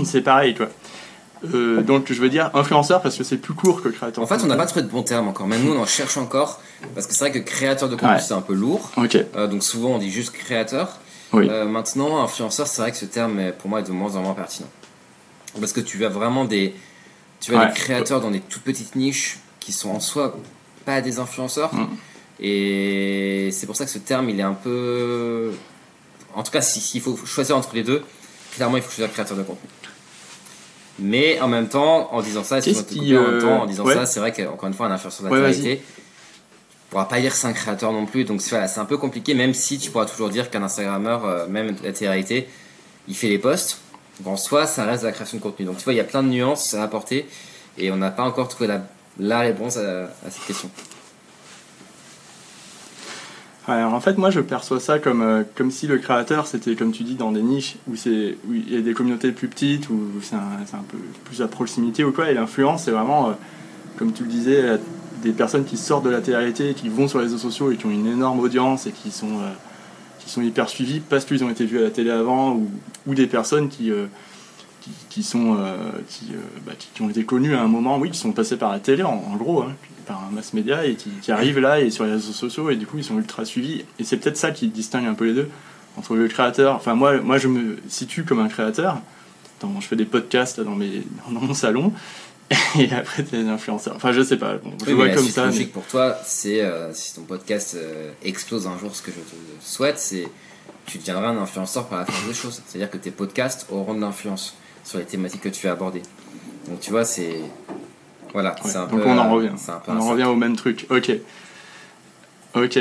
C'est 0.05 0.21
pareil, 0.25 0.55
quoi. 0.55 0.69
Euh, 1.55 1.83
donc 1.83 2.13
je 2.13 2.21
veux 2.21 2.31
dire 2.31 2.51
influenceur 2.55 3.01
parce 3.01 3.17
que 3.17 3.23
c'est 3.23 3.37
plus 3.37 3.55
court 3.55 3.83
que 3.83 3.89
créateur. 3.89 4.25
En 4.25 4.27
fait, 4.27 4.43
on 4.43 4.47
n'a 4.47 4.57
pas 4.57 4.67
trouvé 4.67 4.83
de 4.83 4.91
bon 4.91 5.03
terme 5.03 5.29
encore. 5.29 5.47
Même 5.47 5.63
nous, 5.63 5.73
on 5.73 5.81
en 5.81 5.87
cherche 5.87 6.17
encore 6.17 6.61
parce 6.95 7.07
que 7.07 7.15
c'est 7.15 7.29
vrai 7.29 7.33
que 7.33 7.39
créateur 7.39 7.89
de 7.89 7.95
contenu 7.95 8.19
c'est 8.21 8.35
un 8.35 8.41
peu 8.41 8.55
lourd. 8.55 8.91
Ok. 8.97 9.17
Euh, 9.37 9.47
donc 9.47 9.63
souvent 9.63 9.91
on 9.91 9.99
dit 9.99 10.11
juste 10.11 10.33
créateur. 10.33 10.99
Euh, 11.35 11.67
maintenant, 11.67 12.23
influenceur, 12.23 12.67
c'est 12.67 12.81
vrai 12.81 12.91
que 12.91 12.97
ce 12.97 13.05
terme 13.05 13.53
pour 13.59 13.69
moi 13.69 13.81
est 13.81 13.85
de 13.85 13.93
moins 13.93 14.17
en 14.17 14.23
moins 14.23 14.35
pertinent 14.35 14.69
parce 15.61 15.73
que 15.73 15.81
tu 15.81 16.05
as 16.05 16.09
vraiment 16.09 16.45
des, 16.45 16.75
tu 17.41 17.55
as 17.55 17.67
des 17.67 17.75
créateurs 17.75 18.21
dans 18.21 18.31
des 18.31 18.41
toutes 18.41 18.63
petites 18.63 18.97
niches 18.97 19.39
qui 19.61 19.73
sont 19.73 19.91
en 19.91 20.01
soi 20.01 20.37
pas 20.85 21.01
des 21.01 21.19
influenceurs. 21.19 21.75
Mm. 21.75 21.89
Et 22.41 23.51
c'est 23.53 23.67
pour 23.67 23.77
ça 23.77 23.85
que 23.85 23.91
ce 23.91 23.99
terme, 23.99 24.29
il 24.31 24.39
est 24.39 24.45
un 24.45 24.55
peu. 24.55 25.53
En 26.35 26.43
tout 26.43 26.53
cas, 26.53 26.61
s'il 26.61 27.01
faut 27.01 27.17
choisir 27.25 27.57
entre 27.57 27.75
les 27.75 27.83
deux, 27.83 28.03
clairement, 28.55 28.77
il 28.77 28.83
faut 28.83 28.91
choisir 28.91 29.13
créateur 29.13 29.37
de 29.37 29.43
contenu. 29.43 29.69
Mais 31.01 31.41
en 31.41 31.49
même 31.49 31.69
temps, 31.69 32.13
en 32.13 32.23
disant 32.23 32.45
ça, 32.45 32.61
qui, 32.61 32.71
en, 33.17 33.23
même 33.23 33.41
temps, 33.41 33.63
en 33.63 33.67
disant 33.67 33.87
ça, 33.87 34.07
c'est 34.07 34.21
vrai 34.21 34.33
qu'encore 34.33 34.69
une 34.69 34.75
fois, 34.75 34.87
un 34.87 34.93
influenceur 34.93 35.29
de 35.29 35.35
la 35.35 35.43
ouais, 35.43 35.57
ne 35.57 35.77
pourra 36.91 37.09
pas 37.09 37.21
dire 37.21 37.35
c'est 37.35 37.47
un 37.47 37.53
créateur 37.53 37.93
non 37.93 38.07
plus. 38.07 38.25
Donc 38.25 38.41
voilà, 38.43 38.67
c'est 38.67 38.81
un 38.81 38.85
peu 38.85 38.97
compliqué, 38.97 39.35
même 39.35 39.55
si 39.55 39.79
tu 39.79 39.91
pourras 39.91 40.07
toujours 40.07 40.31
dire 40.31 40.51
qu'un 40.51 40.63
Instagrammeur, 40.63 41.25
euh, 41.25 41.47
même 41.47 41.77
la 41.83 41.93
télé 41.93 42.49
il 43.07 43.17
fait 43.17 43.29
les 43.29 43.39
posts. 43.39 43.79
en 44.25 44.37
soi, 44.37 44.67
ça 44.67 44.85
reste 44.85 45.05
la 45.05 45.13
création 45.13 45.39
de 45.39 45.43
contenu. 45.43 45.67
Donc 45.67 45.79
tu 45.79 45.85
vois, 45.85 45.93
il 45.93 45.97
y 45.97 46.01
a 46.01 46.05
plein 46.05 46.23
de 46.23 46.29
nuances 46.29 46.75
à 46.75 46.83
apporter 46.83 47.27
et 47.77 47.91
on 47.91 47.97
n'a 47.97 48.11
pas 48.11 48.25
encore 48.25 48.49
trouvé 48.49 48.67
la 48.67 48.83
la 49.19 49.41
réponse 49.41 49.77
à, 49.77 50.11
cette 50.31 50.47
question. 50.47 50.71
Alors 53.69 53.93
en 53.93 54.01
fait, 54.01 54.17
moi 54.17 54.31
je 54.31 54.41
perçois 54.41 54.81
ça 54.81 54.99
comme, 54.99 55.21
euh, 55.21 55.43
comme 55.55 55.71
si 55.71 55.87
le 55.87 55.99
créateur 55.99 56.47
c'était, 56.47 56.75
comme 56.75 56.91
tu 56.91 57.03
dis, 57.03 57.17
dans 57.17 57.33
des 57.33 57.43
niches 57.43 57.77
où, 57.87 57.97
c'est, 57.97 58.39
où 58.49 58.55
il 58.55 58.73
y 58.73 58.77
a 58.79 58.81
des 58.81 58.95
communautés 58.95 59.31
plus 59.31 59.49
petites, 59.49 59.91
où 59.91 60.09
c'est 60.23 60.37
un, 60.37 60.85
peu 60.89 60.97
plus 61.25 61.43
à 61.43 61.49
proximité 61.49 62.03
ou 62.03 62.11
quoi, 62.11 62.31
et 62.31 62.35
l'influence 62.35 62.85
c'est 62.85 62.93
vraiment, 62.93 63.29
euh, 63.29 63.33
comme 63.99 64.15
tu 64.15 64.23
le 64.23 64.31
disais, 64.31 64.63
euh, 64.63 64.77
des 65.23 65.33
personnes 65.33 65.67
qui 65.67 65.77
sortent 65.77 66.05
de 66.05 66.11
la 66.11 66.23
télé 66.23 66.73
qui 66.73 66.89
vont 66.89 67.09
sur 67.09 67.19
les 67.19 67.25
réseaux 67.25 67.37
sociaux 67.37 67.71
et 67.71 67.77
qui 67.77 67.85
ont 67.85 67.91
une 67.91 68.07
énorme 68.07 68.41
audience 68.41 68.87
et 68.87 68.93
qui 68.93 69.11
sont, 69.11 69.41
qui 70.21 70.31
sont 70.31 70.41
hyper 70.41 70.69
suivies 70.69 71.01
parce 71.01 71.25
qu'ils 71.25 71.43
ont 71.45 71.51
été 71.51 71.67
vus 71.67 71.79
à 71.79 71.83
la 71.83 71.91
télé 71.91 72.11
avant, 72.11 72.55
ou, 73.07 73.15
des 73.15 73.27
personnes 73.27 73.69
qui 73.69 73.91
sont, 75.23 75.55
bah, 75.55 76.73
qui, 76.95 77.03
ont 77.03 77.11
été 77.11 77.25
connus 77.25 77.57
à 77.57 77.63
un 77.63 77.67
moment, 77.67 77.99
oui, 77.99 78.13
qui 78.13 78.19
sont 78.19 78.31
passés 78.31 78.57
par 78.57 78.71
la 78.71 78.79
télé, 78.79 79.03
en, 79.03 79.35
gros, 79.37 79.63
hein, 79.63 79.75
par 80.09 80.25
un 80.25 80.35
mass 80.35 80.55
média, 80.55 80.85
et 80.85 80.97
qui, 80.97 81.31
arrivent 81.31 81.61
là 81.61 81.81
et 81.81 81.91
sur 81.91 82.05
les 82.05 82.13
réseaux 82.13 82.33
sociaux, 82.33 82.71
et 82.71 82.77
du 82.77 82.87
coup, 82.87 82.99
ils 82.99 83.05
sont 83.05 83.17
ultra 83.17 83.45
suivis. 83.45 83.85
Et 83.99 84.05
c'est 84.05 84.17
peut-être 84.17 84.37
ça 84.37 84.51
qui 84.51 84.69
distingue 84.69 85.07
un 85.07 85.15
peu 85.15 85.27
les 85.27 85.35
deux, 85.35 85.49
entre 85.97 86.17
le 86.17 86.27
créateur. 86.27 86.75
Enfin, 86.75 86.95
moi, 86.95 87.21
moi 87.21 87.39
je 87.39 87.49
me 87.49 87.77
situe 87.89 88.25
comme 88.25 88.41
un 88.41 88.49
créateur. 88.49 89.01
je 89.63 89.87
fais 89.87 89.97
des 89.97 90.07
podcasts 90.07 90.61
dans, 90.61 90.75
mes, 90.75 91.03
dans 91.31 91.41
mon 91.41 91.55
salon, 91.55 91.93
et 92.79 92.91
après 92.93 93.23
tu 93.25 93.37
es 93.37 93.47
influenceur. 93.47 93.95
Enfin, 93.95 94.13
je 94.13 94.23
sais 94.23 94.39
pas. 94.39 94.55
je 94.87 94.93
vois 94.93 95.11
comme 95.11 95.29
ça. 95.29 95.47
logique 95.47 95.73
pour 95.73 95.85
toi, 95.85 96.17
c'est 96.25 96.63
euh, 96.63 96.93
si 96.95 97.15
ton 97.15 97.23
podcast 97.23 97.77
explose 98.25 98.67
un 98.67 98.79
jour, 98.79 98.97
ce 98.97 99.03
que 99.03 99.11
je 99.11 99.17
te 99.19 99.37
souhaite, 99.65 99.99
c'est 99.99 100.27
tu 100.89 100.99
deviendras 100.99 101.29
un 101.29 101.37
influenceur 101.37 101.87
par 101.87 102.01
la 102.01 102.07
force 102.07 102.27
des 102.27 102.35
choses. 102.35 102.63
C'est-à-dire 102.67 102.91
que 102.91 102.97
tes 102.97 103.11
podcasts 103.11 103.67
auront 103.71 103.95
de 103.95 104.01
l'influence 104.01 104.57
sur 104.85 104.99
les 104.99 105.05
thématiques 105.05 105.43
que 105.43 105.49
tu 105.51 105.69
as 105.69 105.73
abordées. 105.73 106.03
Donc 106.67 106.81
tu 106.81 106.91
vois, 106.91 107.05
c'est. 107.05 107.41
Voilà, 108.33 108.55
c'est 108.65 108.77
un 108.77 108.87
donc 108.87 109.03
peu. 109.03 109.09
on 109.09 109.19
en 109.19 109.31
revient. 109.31 109.51
on 109.89 109.97
en 109.97 110.09
revient 110.09 110.25
au 110.25 110.37
même 110.37 110.57
truc. 110.57 110.87
Ok. 110.91 111.13
Ok. 112.55 112.79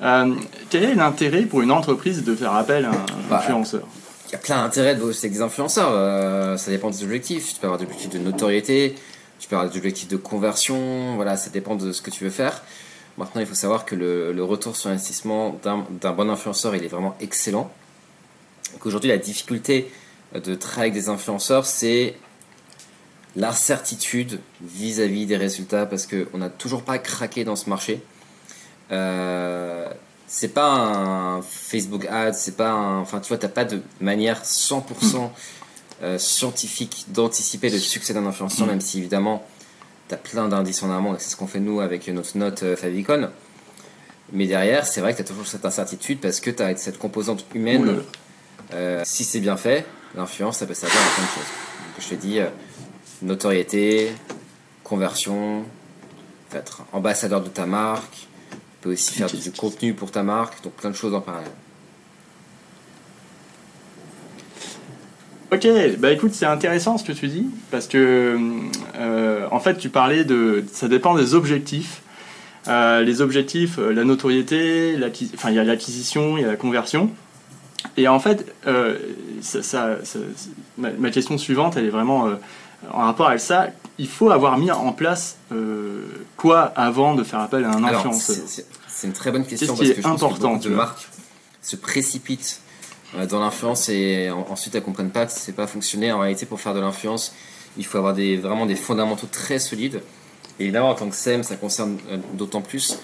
Euh, 0.00 0.34
quel 0.70 0.84
est 0.84 0.94
l'intérêt 0.94 1.42
pour 1.42 1.62
une 1.62 1.72
entreprise 1.72 2.24
de 2.24 2.34
faire 2.34 2.54
appel 2.54 2.84
à 2.84 2.90
un 2.90 3.06
bah, 3.28 3.38
influenceur 3.38 3.82
Il 4.28 4.32
y 4.32 4.34
a 4.36 4.38
plein 4.38 4.62
d'intérêts 4.62 4.94
de 4.94 5.00
bosser 5.00 5.26
avec 5.26 5.32
des 5.32 5.42
influenceurs. 5.42 5.90
Euh, 5.92 6.56
ça 6.56 6.70
dépend 6.70 6.90
des 6.90 7.02
objectifs. 7.02 7.54
Tu 7.54 7.60
peux 7.60 7.66
avoir 7.66 7.78
des 7.78 7.84
objectifs 7.84 8.10
de 8.10 8.18
notoriété, 8.18 8.94
tu 9.40 9.48
peux 9.48 9.56
avoir 9.56 9.70
des 9.70 9.76
objectifs 9.76 10.08
de 10.08 10.16
conversion. 10.16 11.16
Voilà, 11.16 11.36
ça 11.36 11.50
dépend 11.50 11.74
de 11.74 11.92
ce 11.92 12.02
que 12.02 12.10
tu 12.10 12.24
veux 12.24 12.30
faire. 12.30 12.62
Maintenant, 13.16 13.40
il 13.40 13.46
faut 13.48 13.54
savoir 13.54 13.84
que 13.84 13.96
le, 13.96 14.32
le 14.32 14.44
retour 14.44 14.76
sur 14.76 14.90
investissement 14.90 15.58
d'un 15.62 16.12
bon 16.12 16.30
influenceur, 16.30 16.76
il 16.76 16.84
est 16.84 16.88
vraiment 16.88 17.16
excellent. 17.20 17.70
Qu'aujourd'hui, 18.78 19.08
la 19.08 19.18
difficulté 19.18 19.90
de 20.34 20.54
travailler 20.54 20.92
avec 20.92 21.02
des 21.02 21.08
influenceurs, 21.08 21.66
c'est 21.66 22.14
l'incertitude 23.38 24.40
vis-à-vis 24.60 25.26
des 25.26 25.36
résultats 25.36 25.86
parce 25.86 26.06
qu'on 26.06 26.38
n'a 26.38 26.50
toujours 26.50 26.82
pas 26.82 26.98
craqué 26.98 27.44
dans 27.44 27.56
ce 27.56 27.70
marché. 27.70 28.02
Euh, 28.90 29.88
c'est 30.26 30.52
pas 30.52 30.70
un 30.70 31.42
Facebook 31.42 32.04
ad, 32.06 32.34
c'est 32.34 32.56
pas 32.56 32.70
un. 32.70 32.98
Enfin, 32.98 33.20
tu 33.20 33.28
vois, 33.28 33.38
t'as 33.38 33.48
pas 33.48 33.64
de 33.64 33.80
manière 34.00 34.42
100% 34.42 35.30
euh, 36.02 36.18
scientifique 36.18 37.06
d'anticiper 37.08 37.70
le 37.70 37.78
succès 37.78 38.12
d'un 38.12 38.26
influenceur, 38.26 38.66
même 38.66 38.80
si 38.80 38.98
évidemment, 38.98 39.46
tu 40.08 40.14
as 40.14 40.18
plein 40.18 40.48
d'indices 40.48 40.82
en 40.82 40.90
amont, 40.90 41.14
et 41.14 41.18
c'est 41.18 41.30
ce 41.30 41.36
qu'on 41.36 41.46
fait 41.46 41.60
nous 41.60 41.80
avec 41.80 42.08
notre 42.08 42.36
note 42.36 42.62
euh, 42.62 42.76
Favicon. 42.76 43.30
Mais 44.32 44.46
derrière, 44.46 44.86
c'est 44.86 45.00
vrai 45.00 45.12
que 45.12 45.18
tu 45.18 45.22
as 45.22 45.26
toujours 45.26 45.46
cette 45.46 45.64
incertitude 45.64 46.20
parce 46.20 46.40
que 46.40 46.50
tu 46.50 46.62
as 46.62 46.76
cette 46.76 46.98
composante 46.98 47.46
humaine. 47.54 48.02
Euh, 48.74 49.00
si 49.04 49.24
c'est 49.24 49.40
bien 49.40 49.56
fait, 49.56 49.86
l'influence, 50.14 50.58
ça 50.58 50.66
peut 50.66 50.74
servir 50.74 51.00
à 51.00 51.14
plein 51.14 51.24
de 51.24 51.30
choses. 51.30 51.36
Donc, 51.44 52.04
je 52.04 52.08
te 52.08 52.14
dis, 52.14 52.38
notoriété, 53.22 54.12
conversion, 54.84 55.64
être 56.52 56.82
ambassadeur 56.92 57.42
de 57.42 57.48
ta 57.48 57.66
marque, 57.66 58.28
tu 58.50 58.56
peux 58.80 58.92
aussi 58.92 59.14
faire 59.14 59.28
du 59.28 59.52
contenu 59.52 59.94
pour 59.94 60.10
ta 60.10 60.22
marque, 60.22 60.62
donc 60.62 60.72
plein 60.74 60.90
de 60.90 60.96
choses 60.96 61.14
en 61.14 61.20
parallèle. 61.20 61.50
Ok, 65.50 65.66
bah 65.98 66.12
écoute, 66.12 66.32
c'est 66.34 66.44
intéressant 66.44 66.98
ce 66.98 67.04
que 67.04 67.12
tu 67.12 67.26
dis, 67.26 67.46
parce 67.70 67.88
que 67.88 68.38
euh, 68.96 69.46
en 69.50 69.60
fait, 69.60 69.78
tu 69.78 69.88
parlais 69.88 70.24
de. 70.24 70.62
Ça 70.70 70.88
dépend 70.88 71.14
des 71.14 71.34
objectifs. 71.34 72.02
Euh, 72.66 73.00
les 73.00 73.22
objectifs, 73.22 73.78
euh, 73.78 73.94
la 73.94 74.04
notoriété, 74.04 74.94
enfin, 75.34 75.48
il 75.48 75.56
y 75.56 75.58
a 75.58 75.64
l'acquisition, 75.64 76.36
il 76.36 76.42
y 76.42 76.44
a 76.44 76.48
la 76.48 76.56
conversion. 76.56 77.10
Et 77.96 78.08
en 78.08 78.20
fait, 78.20 78.52
ça, 79.40 79.62
ça, 79.62 79.96
ma, 80.76 80.90
ma, 80.90 81.10
question 81.10 81.38
suivante, 81.38 81.76
elle 81.78 81.86
est 81.86 81.90
vraiment 81.90 82.28
en 82.92 83.04
rapport 83.06 83.28
avec 83.28 83.40
ça. 83.40 83.68
Il 83.98 84.08
faut 84.08 84.30
avoir 84.30 84.58
mis 84.58 84.70
en 84.70 84.92
place 84.92 85.36
quoi 86.36 86.72
avant 86.76 87.14
de 87.14 87.24
faire 87.24 87.40
appel 87.40 87.64
à 87.64 87.70
un 87.72 87.84
influenceur 87.84 88.36
C'est 88.88 89.06
une 89.06 89.12
très 89.12 89.32
bonne 89.32 89.44
question 89.44 89.76
parce 89.76 89.88
que 89.88 90.00
je 90.00 90.06
important, 90.06 90.50
pense 90.50 90.64
que 90.64 90.68
de 90.68 90.74
marques 90.74 91.08
se 91.62 91.76
précipitent 91.76 92.60
euh, 93.16 93.26
dans 93.26 93.40
l'influence 93.40 93.88
et 93.88 94.30
ensuite 94.30 94.74
elles 94.74 94.82
comprennent 94.82 95.10
pas 95.10 95.26
que 95.26 95.32
c'est 95.32 95.52
pas 95.52 95.66
fonctionné. 95.66 96.12
En 96.12 96.20
réalité, 96.20 96.46
pour 96.46 96.60
faire 96.60 96.74
de 96.74 96.80
l'influence, 96.80 97.34
il 97.76 97.86
faut 97.86 97.98
avoir 97.98 98.14
des, 98.14 98.36
vraiment 98.36 98.66
des 98.66 98.76
fondamentaux 98.76 99.28
très 99.30 99.58
solides. 99.58 100.02
Et 100.58 100.64
évidemment, 100.64 100.90
en 100.90 100.94
tant 100.94 101.08
que 101.08 101.16
SEM, 101.16 101.42
ça 101.42 101.56
concerne 101.56 101.98
euh, 102.10 102.18
d'autant 102.34 102.60
plus. 102.60 102.98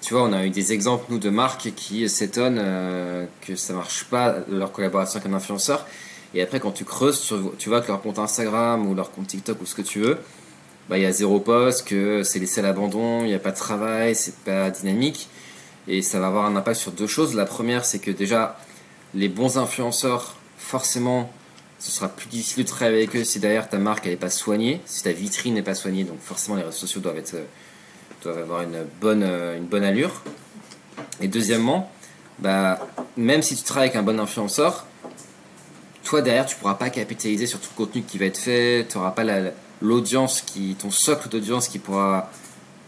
Tu 0.00 0.14
vois, 0.14 0.22
on 0.22 0.32
a 0.32 0.46
eu 0.46 0.50
des 0.50 0.72
exemples, 0.72 1.04
nous, 1.10 1.18
de 1.18 1.28
marques 1.28 1.72
qui 1.76 2.08
s'étonnent 2.08 2.60
euh, 2.60 3.26
que 3.42 3.54
ça 3.54 3.74
marche 3.74 4.04
pas 4.04 4.36
leur 4.48 4.72
collaboration 4.72 5.20
avec 5.20 5.30
un 5.30 5.36
influenceur. 5.36 5.86
Et 6.34 6.42
après, 6.42 6.60
quand 6.60 6.72
tu 6.72 6.84
creuses, 6.84 7.20
tu, 7.22 7.34
tu 7.58 7.68
vois 7.68 7.80
que 7.80 7.88
leur 7.88 8.00
compte 8.00 8.18
Instagram 8.18 8.86
ou 8.86 8.94
leur 8.94 9.10
compte 9.10 9.26
TikTok 9.26 9.60
ou 9.60 9.66
ce 9.66 9.74
que 9.74 9.82
tu 9.82 10.00
veux, 10.00 10.18
bah, 10.88 10.98
il 10.98 11.02
y 11.02 11.06
a 11.06 11.12
zéro 11.12 11.38
poste, 11.38 11.86
que 11.86 12.22
c'est 12.24 12.40
laissé 12.40 12.60
à 12.60 12.62
l'abandon, 12.64 13.20
il 13.20 13.28
n'y 13.28 13.34
a 13.34 13.38
pas 13.38 13.52
de 13.52 13.56
travail, 13.56 14.16
c'est 14.16 14.34
pas 14.38 14.70
dynamique. 14.70 15.28
Et 15.86 16.02
ça 16.02 16.18
va 16.20 16.26
avoir 16.26 16.46
un 16.46 16.56
impact 16.56 16.80
sur 16.80 16.92
deux 16.92 17.06
choses. 17.06 17.34
La 17.34 17.46
première, 17.46 17.84
c'est 17.84 18.00
que 18.00 18.10
déjà, 18.10 18.58
les 19.14 19.28
bons 19.28 19.56
influenceurs, 19.56 20.34
forcément, 20.58 21.32
ce 21.78 21.90
sera 21.90 22.08
plus 22.08 22.28
difficile 22.28 22.64
de 22.64 22.68
travailler 22.68 23.04
avec 23.04 23.16
eux 23.16 23.24
si 23.24 23.38
derrière 23.38 23.68
ta 23.68 23.78
marque 23.78 24.06
n'est 24.06 24.16
pas 24.16 24.30
soignée, 24.30 24.80
si 24.84 25.02
ta 25.02 25.12
vitrine 25.12 25.54
n'est 25.54 25.62
pas 25.62 25.74
soignée. 25.74 26.04
Donc 26.04 26.18
forcément, 26.20 26.56
les 26.56 26.62
réseaux 26.62 26.76
sociaux 26.76 27.00
doivent, 27.00 27.18
être, 27.18 27.36
doivent 28.22 28.38
avoir 28.38 28.62
une 28.62 28.84
bonne, 29.00 29.22
une 29.22 29.66
bonne 29.66 29.84
allure. 29.84 30.22
Et 31.20 31.28
deuxièmement, 31.28 31.90
bah, 32.40 32.78
même 33.16 33.42
si 33.42 33.56
tu 33.56 33.62
travailles 33.62 33.90
avec 33.90 33.96
un 33.96 34.02
bon 34.02 34.18
influenceur, 34.18 34.86
toi 36.10 36.22
derrière, 36.22 36.44
tu 36.44 36.56
pourras 36.56 36.74
pas 36.74 36.90
capitaliser 36.90 37.46
sur 37.46 37.60
tout 37.60 37.68
le 37.78 37.84
contenu 37.84 38.02
qui 38.02 38.18
va 38.18 38.24
être 38.24 38.36
fait, 38.36 38.84
tu 38.90 38.98
n'auras 38.98 39.12
pas 39.12 39.22
l'audience, 39.80 40.40
qui, 40.40 40.74
ton 40.74 40.90
socle 40.90 41.28
d'audience 41.28 41.68
qui 41.68 41.78
pourra 41.78 42.28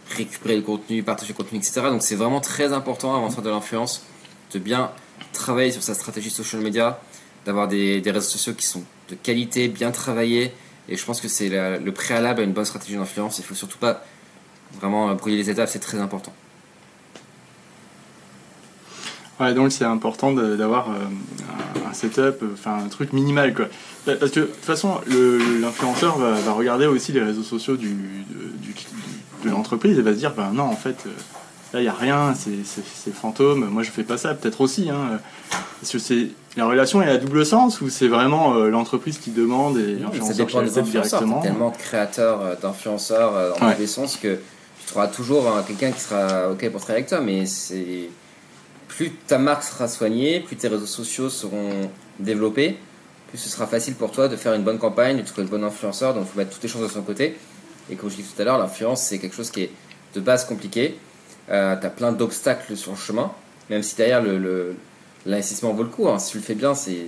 récupérer 0.09 0.57
le 0.57 0.61
contenu, 0.61 1.03
partager 1.03 1.31
le 1.31 1.37
contenu, 1.37 1.57
etc. 1.57 1.83
Donc 1.83 2.01
c'est 2.03 2.15
vraiment 2.15 2.41
très 2.41 2.73
important 2.73 3.15
avant 3.15 3.29
de 3.29 3.33
faire 3.33 3.43
de 3.43 3.49
l'influence 3.49 4.05
de 4.51 4.59
bien 4.59 4.91
travailler 5.31 5.71
sur 5.71 5.81
sa 5.81 5.93
stratégie 5.93 6.29
social 6.29 6.61
media, 6.61 6.99
d'avoir 7.45 7.69
des, 7.69 8.01
réseaux 8.05 8.19
sociaux 8.19 8.55
qui 8.55 8.65
sont 8.65 8.83
de 9.09 9.15
qualité, 9.15 9.69
bien 9.69 9.91
travaillés. 9.91 10.51
Et 10.89 10.97
je 10.97 11.05
pense 11.05 11.21
que 11.21 11.29
c'est 11.29 11.47
le 11.49 11.91
préalable 11.93 12.41
à 12.41 12.43
une 12.43 12.51
bonne 12.51 12.65
stratégie 12.65 12.97
d'influence. 12.97 13.39
Il 13.39 13.45
faut 13.45 13.55
surtout 13.55 13.77
pas 13.77 14.03
vraiment 14.81 15.15
brûler 15.15 15.37
les 15.37 15.49
étapes, 15.49 15.69
c'est 15.69 15.79
très 15.79 15.99
important. 15.99 16.33
Ouais, 19.39 19.53
donc 19.53 19.71
c'est 19.71 19.85
important 19.85 20.33
d'avoir 20.33 20.91
euh, 20.91 21.05
un 21.93 21.95
setup, 21.95 22.43
enfin 22.53 22.77
un 22.85 22.89
truc 22.89 23.13
minimal 23.13 23.53
quoi. 23.53 23.65
Parce 24.05 24.31
que 24.31 24.41
de 24.41 24.45
toute 24.45 24.65
façon, 24.65 24.99
l'influenceur 25.61 26.17
va, 26.17 26.51
regarder 26.51 26.85
aussi 26.85 27.11
les 27.11 27.21
réseaux 27.21 27.43
sociaux 27.43 27.77
du, 27.77 27.95
de 29.43 29.49
l'entreprise 29.49 29.97
et 29.97 30.01
va 30.01 30.13
se 30.13 30.17
dire, 30.17 30.33
ben 30.35 30.51
non, 30.53 30.63
en 30.63 30.75
fait, 30.75 30.97
euh, 31.05 31.09
Là, 31.73 31.79
il 31.79 31.83
n'y 31.83 31.89
a 31.89 31.93
rien, 31.93 32.35
c'est 32.35 33.13
fantôme. 33.13 33.65
Moi, 33.65 33.81
je 33.81 33.89
fais 33.89 34.03
pas 34.03 34.19
ça, 34.19 34.35
peut-être 34.35 34.61
aussi. 34.61 34.91
Hein. 34.91 35.19
Parce 35.79 35.91
que 35.91 35.97
c'est 35.97 36.27
la 36.55 36.67
relation 36.67 37.01
est 37.01 37.09
à 37.09 37.17
double 37.17 37.43
sens 37.47 37.81
ou 37.81 37.89
c'est 37.89 38.07
vraiment 38.07 38.53
euh, 38.53 38.69
l'entreprise 38.69 39.17
qui 39.17 39.31
demande 39.31 39.79
et 39.79 39.95
l'influenceur 39.95 40.45
qui 40.45 40.57
accepte 40.57 40.89
directement. 40.89 41.41
tellement 41.41 41.71
de 41.71 41.77
créateurs, 41.77 42.41
euh, 42.41 42.55
d'influenceurs 42.61 43.35
euh, 43.35 43.49
dans 43.49 43.71
tous 43.71 43.79
les 43.79 43.87
sens 43.87 44.17
que 44.17 44.35
tu 44.35 44.85
trouveras 44.85 45.07
toujours 45.07 45.45
quelqu'un 45.65 45.91
qui 45.91 45.99
sera 45.99 46.51
ok 46.51 46.69
pour 46.69 46.79
travailler 46.79 46.99
avec 46.99 47.09
toi. 47.09 47.21
Mais 47.21 47.47
c'est 47.47 48.09
plus 48.95 49.11
ta 49.11 49.37
marque 49.37 49.63
sera 49.63 49.87
soignée, 49.87 50.39
plus 50.39 50.55
tes 50.55 50.67
réseaux 50.67 50.85
sociaux 50.85 51.29
seront 51.29 51.89
développés, 52.19 52.77
plus 53.29 53.39
ce 53.39 53.49
sera 53.49 53.65
facile 53.65 53.95
pour 53.95 54.11
toi 54.11 54.27
de 54.27 54.35
faire 54.35 54.53
une 54.53 54.63
bonne 54.63 54.77
campagne, 54.77 55.17
de 55.17 55.23
trouver 55.23 55.43
le 55.43 55.49
bon 55.49 55.63
influenceur. 55.63 56.13
Donc, 56.13 56.25
il 56.27 56.31
faut 56.31 56.37
mettre 56.37 56.51
toutes 56.51 56.63
les 56.63 56.69
choses 56.69 56.83
de 56.83 56.93
son 56.93 57.01
côté. 57.01 57.35
Et 57.89 57.95
comme 57.95 58.09
je 58.09 58.17
disais 58.17 58.29
tout 58.35 58.41
à 58.41 58.45
l'heure, 58.45 58.59
l'influence 58.59 59.01
c'est 59.01 59.17
quelque 59.17 59.35
chose 59.35 59.49
qui 59.49 59.63
est 59.63 59.71
de 60.13 60.19
base 60.19 60.45
compliqué 60.45 60.95
euh, 61.49 61.75
tu 61.75 61.85
as 61.85 61.89
plein 61.89 62.11
d'obstacles 62.11 62.77
sur 62.77 62.91
le 62.91 62.97
chemin, 62.97 63.31
même 63.69 63.83
si 63.83 63.95
derrière 63.95 64.21
le, 64.21 64.75
l'investissement 65.25 65.73
vaut 65.73 65.83
le 65.83 65.89
coup. 65.89 66.07
Hein. 66.07 66.19
Si 66.19 66.31
tu 66.31 66.37
le 66.37 66.43
fais 66.43 66.55
bien, 66.55 66.73
c'est, 66.73 67.07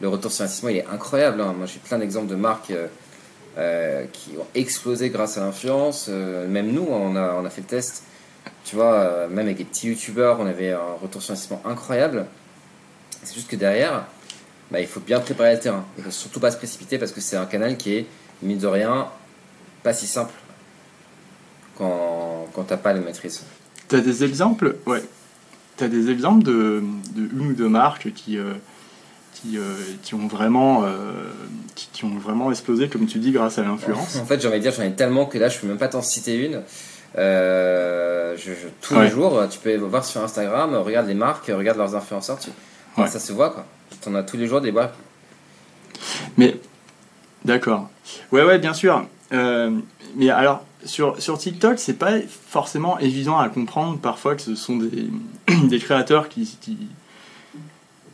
le 0.00 0.08
retour 0.08 0.30
sur 0.30 0.42
investissement 0.44 0.68
il 0.68 0.76
est 0.76 0.86
incroyable. 0.92 1.40
Hein. 1.40 1.54
Moi 1.56 1.66
j'ai 1.66 1.80
plein 1.80 1.98
d'exemples 1.98 2.28
de 2.28 2.36
marques 2.36 2.70
euh, 2.70 2.86
euh, 3.58 4.04
qui 4.12 4.30
ont 4.38 4.46
explosé 4.54 5.10
grâce 5.10 5.38
à 5.38 5.40
l'influence. 5.40 6.08
même 6.08 6.70
nous, 6.72 6.86
on 6.88 7.16
a 7.16 7.50
fait 7.50 7.62
le 7.62 7.66
test. 7.66 8.04
Tu 8.64 8.76
vois, 8.76 9.26
même 9.28 9.46
avec 9.46 9.58
des 9.58 9.64
petits 9.64 9.88
youtubeurs, 9.88 10.38
on 10.40 10.46
avait 10.46 10.72
un 10.72 10.94
retour 11.00 11.22
sur 11.22 11.32
investissement 11.32 11.62
incroyable. 11.64 12.26
C'est 13.22 13.34
juste 13.34 13.48
que 13.48 13.56
derrière, 13.56 14.06
bah, 14.70 14.80
il 14.80 14.86
faut 14.86 15.00
bien 15.00 15.20
préparer 15.20 15.54
le 15.54 15.60
terrain. 15.60 15.84
Il 15.98 16.04
faut 16.04 16.10
surtout 16.10 16.40
pas 16.40 16.50
se 16.50 16.56
précipiter 16.56 16.98
parce 16.98 17.12
que 17.12 17.20
c'est 17.20 17.36
un 17.36 17.46
canal 17.46 17.76
qui 17.76 17.94
est, 17.94 18.06
mine 18.42 18.58
de 18.58 18.66
rien, 18.66 19.08
pas 19.82 19.92
si 19.92 20.06
simple 20.06 20.32
quand, 21.76 22.48
quand 22.54 22.64
t'as 22.64 22.76
pas 22.76 22.92
les 22.92 23.00
maîtrises. 23.00 23.42
Tu 23.88 23.96
as 23.96 24.00
des 24.00 24.24
exemples? 24.24 24.76
Ouais. 24.86 25.02
Tu 25.76 25.84
as 25.84 25.88
des 25.88 26.10
exemples 26.10 26.42
de, 26.42 26.82
de, 27.14 27.28
une 27.32 27.50
ou 27.50 27.52
deux 27.54 27.68
marques 27.68 28.12
qui, 28.14 28.38
euh, 28.38 28.54
qui, 29.34 29.58
euh, 29.58 29.74
qui, 30.02 30.14
ont 30.14 30.26
vraiment, 30.26 30.84
euh, 30.84 31.12
qui, 31.74 32.04
ont 32.04 32.16
vraiment 32.16 32.50
explosé, 32.50 32.88
comme 32.88 33.06
tu 33.06 33.18
dis, 33.18 33.32
grâce 33.32 33.58
à 33.58 33.62
l'influence? 33.62 34.16
En 34.16 34.24
fait, 34.24 34.40
j'ai 34.40 34.48
envie 34.48 34.58
de 34.58 34.62
dire, 34.62 34.72
j'en 34.72 34.82
ai 34.84 34.92
tellement 34.92 35.26
que 35.26 35.38
là, 35.38 35.48
je 35.48 35.58
peux 35.58 35.66
même 35.66 35.78
pas 35.78 35.88
t'en 35.88 36.02
citer 36.02 36.46
une. 36.46 36.62
Je, 37.16 38.52
tous 38.80 38.98
les 38.98 39.08
jours, 39.08 39.42
tu 39.50 39.58
peux 39.58 39.76
voir 39.76 40.04
sur 40.04 40.22
Instagram, 40.22 40.74
regarde 40.76 41.06
les 41.06 41.14
marques, 41.14 41.46
regarde 41.46 41.78
leurs 41.78 41.94
influenceurs, 41.94 42.38
tu... 42.38 42.50
ça 42.96 43.18
se 43.18 43.32
voit 43.32 43.50
quoi. 43.50 43.66
Tu 44.00 44.08
en 44.08 44.14
as 44.14 44.22
tous 44.22 44.36
les 44.36 44.46
jours 44.46 44.60
des 44.60 44.72
boîtes. 44.72 44.94
Mais, 46.36 46.56
d'accord. 47.44 47.90
Ouais, 48.32 48.42
ouais, 48.42 48.58
bien 48.58 48.74
sûr. 48.74 49.06
mais 49.30 50.30
alors, 50.30 50.64
sur, 50.84 51.20
sur 51.20 51.38
TikTok, 51.38 51.78
c'est 51.78 51.94
pas 51.94 52.18
forcément 52.48 52.98
évident 52.98 53.38
à 53.38 53.48
comprendre 53.48 53.98
parfois 53.98 54.34
que 54.34 54.42
ce 54.42 54.54
sont 54.54 54.76
des, 54.76 55.08
des 55.68 55.78
créateurs 55.78 56.28
qui, 56.28 56.56
qui, 56.60 56.76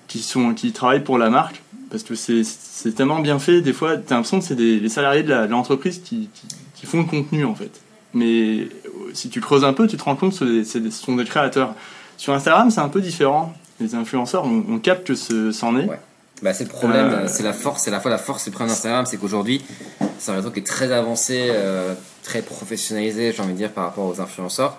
qui, 0.07 0.21
sont, 0.21 0.55
qui 0.55 0.73
travaillent 0.73 1.05
pour 1.05 1.19
la 1.19 1.31
marque. 1.31 1.63
Parce 1.91 2.03
que 2.03 2.15
c'est 2.15 2.93
tellement 2.95 3.21
bien 3.21 3.39
fait, 3.39 3.63
des 3.63 3.73
fois, 3.73 3.97
tu 3.97 4.13
as 4.13 4.17
l'impression 4.17 4.41
que 4.41 4.45
c'est 4.45 4.55
des, 4.55 4.79
les 4.79 4.89
salariés 4.91 5.23
de 5.23 5.33
l'entreprise 5.47 6.03
qui, 6.03 6.29
qui, 6.75 6.87
font 6.87 6.99
le 6.99 7.05
contenu 7.05 7.45
en 7.45 7.55
fait. 7.55 7.81
Mais 8.15 8.69
si 9.13 9.29
tu 9.29 9.41
creuses 9.41 9.65
un 9.65 9.73
peu, 9.73 9.87
tu 9.87 9.97
te 9.97 10.05
rends 10.05 10.17
compte 10.17 10.39
que 10.39 10.65
ce 10.65 10.91
sont 10.91 11.17
des 11.17 11.25
créateurs. 11.25 11.75
Sur 12.17 12.33
Instagram, 12.33 12.71
c'est 12.71 12.81
un 12.81 12.89
peu 12.89 13.01
différent. 13.01 13.53
Les 13.81 13.95
influenceurs, 13.95 14.45
on, 14.45 14.79
capte 14.79 15.07
que 15.07 15.53
c'en 15.53 15.79
est. 15.79 15.89
Bah, 16.43 16.55
c'est 16.55 16.65
le 16.65 16.71
problème, 16.71 17.11
euh, 17.11 17.25
c'est 17.27 17.43
la 17.43 17.53
force, 17.53 17.83
c'est 17.83 17.91
la 17.91 18.01
fois 18.01 18.11
la 18.11 18.19
force 18.19 18.45
c'est 18.45 18.51
problème 18.51 18.69
d'Instagram, 18.69 19.07
c'est 19.07 19.17
qu'aujourd'hui, 19.17 19.65
c'est 20.19 20.31
un 20.31 20.37
réseau 20.37 20.51
qui 20.51 20.61
est 20.61 20.67
très 20.67 20.93
avancé, 20.93 21.49
euh, 21.51 21.95
très 22.23 22.43
professionnalisé, 22.43 23.33
j'ai 23.33 23.43
envie 23.43 23.53
de 23.53 23.59
dire, 23.59 23.73
par 23.73 23.85
rapport 23.85 24.07
aux 24.07 24.21
influenceurs. 24.21 24.79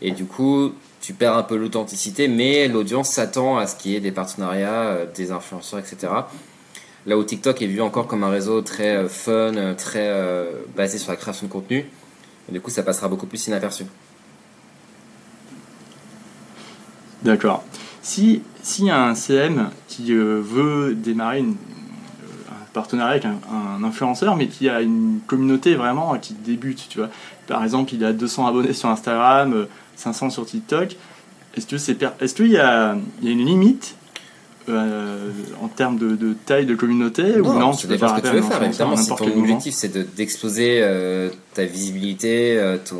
Et 0.00 0.12
du 0.12 0.24
coup, 0.26 0.72
tu 1.00 1.12
perds 1.12 1.36
un 1.36 1.42
peu 1.42 1.56
l'authenticité, 1.56 2.28
mais 2.28 2.68
l'audience 2.68 3.10
s'attend 3.10 3.58
à 3.58 3.66
ce 3.66 3.74
qu'il 3.74 3.92
y 3.92 3.96
ait 3.96 4.00
des 4.00 4.12
partenariats, 4.12 4.68
euh, 4.68 5.06
des 5.12 5.32
influenceurs, 5.32 5.80
etc. 5.80 6.12
Là 7.06 7.18
où 7.18 7.24
TikTok 7.24 7.60
est 7.62 7.66
vu 7.66 7.80
encore 7.82 8.06
comme 8.06 8.22
un 8.22 8.30
réseau 8.30 8.62
très 8.62 9.08
fun, 9.08 9.74
très 9.76 10.08
basé 10.76 10.98
sur 10.98 11.10
la 11.10 11.16
création 11.16 11.48
de 11.48 11.52
contenu, 11.52 11.84
et 12.48 12.52
du 12.52 12.60
coup, 12.60 12.70
ça 12.70 12.82
passera 12.82 13.08
beaucoup 13.08 13.26
plus 13.26 13.46
inaperçu. 13.46 13.84
D'accord. 17.22 17.64
Si 18.02 18.42
un 18.90 19.14
CM 19.14 19.70
qui 19.88 20.12
euh, 20.12 20.40
veut 20.42 20.94
démarrer 20.94 21.38
une, 21.38 21.52
euh, 21.52 22.50
un 22.50 22.66
partenariat 22.72 23.12
avec 23.12 23.24
un, 23.24 23.84
influenceur, 23.84 24.36
mais 24.36 24.48
qui 24.48 24.68
a 24.68 24.80
une 24.80 25.20
communauté 25.26 25.74
vraiment 25.74 26.16
qui 26.18 26.34
débute, 26.34 26.86
tu 26.88 26.98
vois. 26.98 27.10
Par 27.46 27.62
exemple, 27.62 27.94
il 27.94 28.04
a 28.04 28.12
200 28.12 28.46
abonnés 28.46 28.72
sur 28.72 28.88
Instagram, 28.88 29.66
500 29.96 30.26
euh, 30.26 30.30
sur 30.30 30.46
TikTok. 30.46 30.96
Est-ce 31.54 31.66
que 31.66 31.78
c'est 31.78 32.02
est-ce 32.20 32.34
qu'il 32.34 32.48
y 32.48 32.58
a 32.58 32.96
une 33.22 33.44
limite 33.44 33.96
en 34.68 35.68
termes 35.68 35.98
de, 35.98 36.34
taille 36.46 36.66
de 36.66 36.74
communauté 36.74 37.40
ou 37.40 37.52
non 37.52 37.72
Tu 37.72 37.86
peux 37.86 37.98
faire 37.98 38.16
ce 38.16 38.22
que 38.22 38.28
tu 38.28 38.34
veux 38.34 38.42
faire. 38.42 38.62
Évidemment, 38.62 38.96
si 38.96 39.14
ton 39.14 39.38
objectif 39.38 39.74
c'est 39.74 40.14
d'exploser 40.14 40.82
ta 41.54 41.64
visibilité, 41.64 42.76
ton 42.88 42.98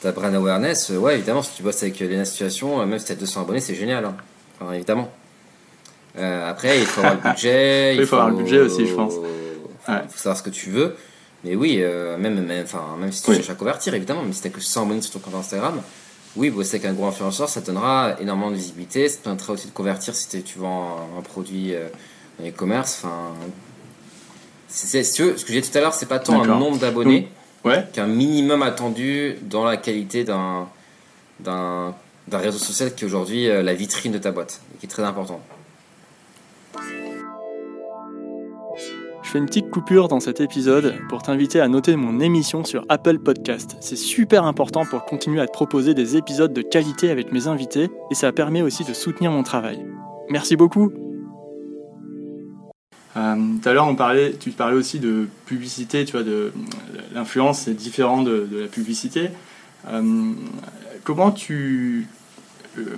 ta 0.00 0.12
brand 0.12 0.34
awareness, 0.34 0.90
euh, 0.90 0.98
ouais, 0.98 1.14
évidemment, 1.14 1.42
si 1.42 1.54
tu 1.54 1.62
bosses 1.62 1.82
avec 1.82 1.98
les 1.98 2.24
Situation, 2.24 2.80
euh, 2.80 2.86
même 2.86 2.98
si 2.98 3.06
tu 3.06 3.12
as 3.12 3.16
200 3.16 3.42
abonnés, 3.42 3.60
c'est 3.60 3.74
génial. 3.74 4.04
Hein. 4.04 4.16
Enfin, 4.60 4.72
évidemment. 4.72 5.10
Euh, 6.18 6.50
après, 6.50 6.80
il 6.80 6.86
faut 6.86 7.00
avoir 7.00 7.16
le 7.22 7.30
budget. 7.30 7.96
il 7.98 8.06
faut, 8.06 8.16
avoir 8.16 8.30
le 8.30 8.36
budget 8.36 8.60
aussi, 8.60 8.86
je 8.86 8.94
pense. 8.94 9.14
Il 9.88 9.94
faut, 10.08 10.18
savoir 10.18 10.36
ce 10.36 10.42
que 10.42 10.50
tu 10.50 10.70
veux. 10.70 10.96
Mais 11.44 11.54
oui, 11.54 11.78
même, 12.18 12.44
même, 12.44 12.66
même 12.98 13.12
si 13.12 13.22
tu 13.22 13.34
cherches 13.34 13.50
à 13.50 13.54
convertir, 13.54 13.94
évidemment, 13.94 14.22
même 14.22 14.32
si 14.32 14.42
tu 14.42 14.48
n'as 14.48 14.54
que 14.54 14.60
100 14.60 14.82
abonnés 14.82 15.00
sur 15.00 15.12
ton 15.12 15.18
compte 15.20 15.40
Instagram, 15.40 15.80
oui, 16.36 16.50
bosser 16.50 16.76
avec 16.76 16.86
un 16.88 16.92
gros 16.92 17.06
influenceur, 17.06 17.48
ça 17.48 17.60
donnera 17.60 18.16
énormément 18.20 18.50
de 18.50 18.56
visibilité. 18.56 19.08
Ça 19.08 19.18
te 19.18 19.24
permettra 19.24 19.52
aussi 19.54 19.66
de 19.66 19.72
convertir 19.72 20.14
si 20.14 20.42
tu 20.42 20.58
vends 20.58 21.08
un, 21.18 21.22
produit 21.22 21.72
e-commerce, 22.44 23.02
enfin. 23.04 23.32
c'est- 24.68 25.02
Ce 25.02 25.22
que 25.44 25.52
j'ai 25.52 25.60
dit 25.60 25.70
tout 25.70 25.76
à 25.78 25.80
l'heure, 25.80 25.94
c'est 25.94 26.06
pas 26.06 26.18
tant 26.18 26.42
un 26.42 26.46
nombre 26.46 26.78
d'abonnés 26.78 27.28
Ouais. 27.64 27.84
qu'un 27.92 28.06
minimum 28.06 28.62
attendu 28.62 29.36
dans 29.42 29.64
la 29.64 29.76
qualité 29.76 30.24
d'un 30.24 30.68
d'un 31.40 31.94
d'un 32.28 32.38
réseau 32.38 32.58
social 32.58 32.94
qui 32.94 33.02
est 33.04 33.06
aujourd'hui 33.06 33.48
euh, 33.48 33.62
la 33.62 33.74
vitrine 33.74 34.12
de 34.12 34.18
ta 34.18 34.30
boîte, 34.30 34.60
et 34.74 34.78
qui 34.78 34.86
est 34.86 34.88
très 34.88 35.02
important. 35.02 35.40
Je 39.30 39.34
fais 39.34 39.38
une 39.38 39.46
petite 39.46 39.70
coupure 39.70 40.08
dans 40.08 40.18
cet 40.18 40.40
épisode 40.40 40.98
pour 41.08 41.22
t'inviter 41.22 41.60
à 41.60 41.68
noter 41.68 41.94
mon 41.94 42.18
émission 42.18 42.64
sur 42.64 42.84
Apple 42.88 43.20
Podcast. 43.20 43.76
C'est 43.80 43.94
super 43.94 44.42
important 44.42 44.84
pour 44.84 45.04
continuer 45.04 45.40
à 45.40 45.46
te 45.46 45.52
proposer 45.52 45.94
des 45.94 46.16
épisodes 46.16 46.52
de 46.52 46.62
qualité 46.62 47.10
avec 47.10 47.30
mes 47.30 47.46
invités 47.46 47.90
et 48.10 48.16
ça 48.16 48.32
permet 48.32 48.60
aussi 48.60 48.82
de 48.82 48.92
soutenir 48.92 49.30
mon 49.30 49.44
travail. 49.44 49.86
Merci 50.30 50.56
beaucoup. 50.56 50.90
Euh, 53.16 53.36
tout 53.62 53.68
à 53.68 53.72
l'heure, 53.72 53.86
on 53.86 53.94
parlait, 53.94 54.32
tu 54.32 54.50
parlais 54.50 54.74
aussi 54.76 54.98
de 54.98 55.28
publicité, 55.46 56.04
tu 56.04 56.10
vois, 56.10 56.24
de 56.24 56.52
l'influence 57.14 57.60
c'est 57.60 57.74
différent 57.74 58.22
de, 58.22 58.48
de 58.50 58.62
la 58.62 58.66
publicité. 58.66 59.28
Euh, 59.86 60.32
comment 61.04 61.30
tu, 61.30 62.08
euh, 62.78 62.96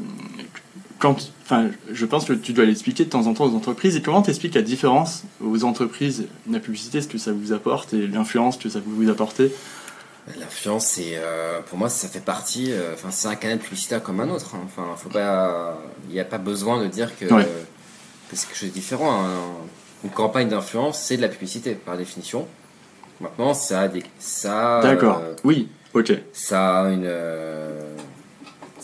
quand, 1.02 1.16
enfin, 1.42 1.66
je 1.92 2.06
pense 2.06 2.24
que 2.24 2.32
tu 2.32 2.52
dois 2.52 2.64
l'expliquer 2.64 3.04
de 3.04 3.10
temps 3.10 3.26
en 3.26 3.34
temps 3.34 3.44
aux 3.46 3.56
entreprises. 3.56 3.96
Et 3.96 4.02
comment 4.02 4.22
t'expliques 4.22 4.54
la 4.54 4.62
différence 4.62 5.24
aux 5.44 5.64
entreprises, 5.64 6.26
la 6.50 6.60
publicité, 6.60 7.00
ce 7.02 7.08
que 7.08 7.18
ça 7.18 7.32
vous 7.32 7.52
apporte 7.52 7.92
et 7.92 8.06
l'influence 8.06 8.56
que 8.56 8.68
ça 8.68 8.78
peut 8.80 8.90
vous 8.90 9.10
apporter 9.10 9.52
L'influence, 10.38 10.86
c'est 10.86 11.14
euh, 11.16 11.60
pour 11.68 11.78
moi, 11.78 11.88
ça 11.88 12.06
fait 12.06 12.24
partie. 12.24 12.70
euh, 12.70 12.92
Enfin, 12.94 13.08
c'est 13.10 13.26
un 13.26 13.34
canal 13.34 13.58
publicitaire 13.58 14.00
comme 14.02 14.20
un 14.20 14.28
autre. 14.30 14.54
hein. 14.54 14.60
Enfin, 14.64 14.84
faut 14.96 15.08
pas. 15.08 15.76
Il 16.08 16.14
n'y 16.14 16.20
a 16.20 16.24
pas 16.24 16.38
besoin 16.38 16.80
de 16.80 16.86
dire 16.86 17.10
que, 17.18 17.24
Ouais. 17.26 17.42
que 18.30 18.36
c'est 18.36 18.46
quelque 18.46 18.56
chose 18.58 18.68
de 18.68 18.74
différent. 18.74 19.12
hein. 19.12 19.30
Une 20.04 20.10
campagne 20.10 20.48
d'influence, 20.48 20.98
c'est 21.00 21.16
de 21.16 21.22
la 21.22 21.28
publicité 21.28 21.74
par 21.74 21.96
définition. 21.96 22.46
Maintenant, 23.20 23.52
ça 23.54 23.80
a 23.82 23.88
des. 23.88 24.04
Ça, 24.20 24.80
D'accord. 24.82 25.20
euh, 25.24 25.34
Oui. 25.42 25.68
Ok. 25.94 26.12
ça 26.32 26.82
a 26.84 26.88
une. 26.90 27.04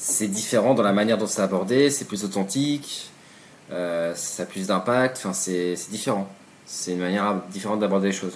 C'est 0.00 0.28
différent 0.28 0.74
dans 0.74 0.82
la 0.84 0.92
manière 0.92 1.18
dont 1.18 1.26
c'est 1.26 1.42
abordé, 1.42 1.90
c'est 1.90 2.04
plus 2.04 2.24
authentique, 2.24 3.10
euh, 3.72 4.14
ça 4.14 4.44
a 4.44 4.46
plus 4.46 4.68
d'impact, 4.68 5.16
enfin, 5.18 5.32
c'est 5.32 5.74
différent. 5.90 6.28
C'est 6.66 6.92
une 6.92 7.00
manière 7.00 7.42
différente 7.50 7.80
d'aborder 7.80 8.08
les 8.08 8.12
choses. 8.14 8.34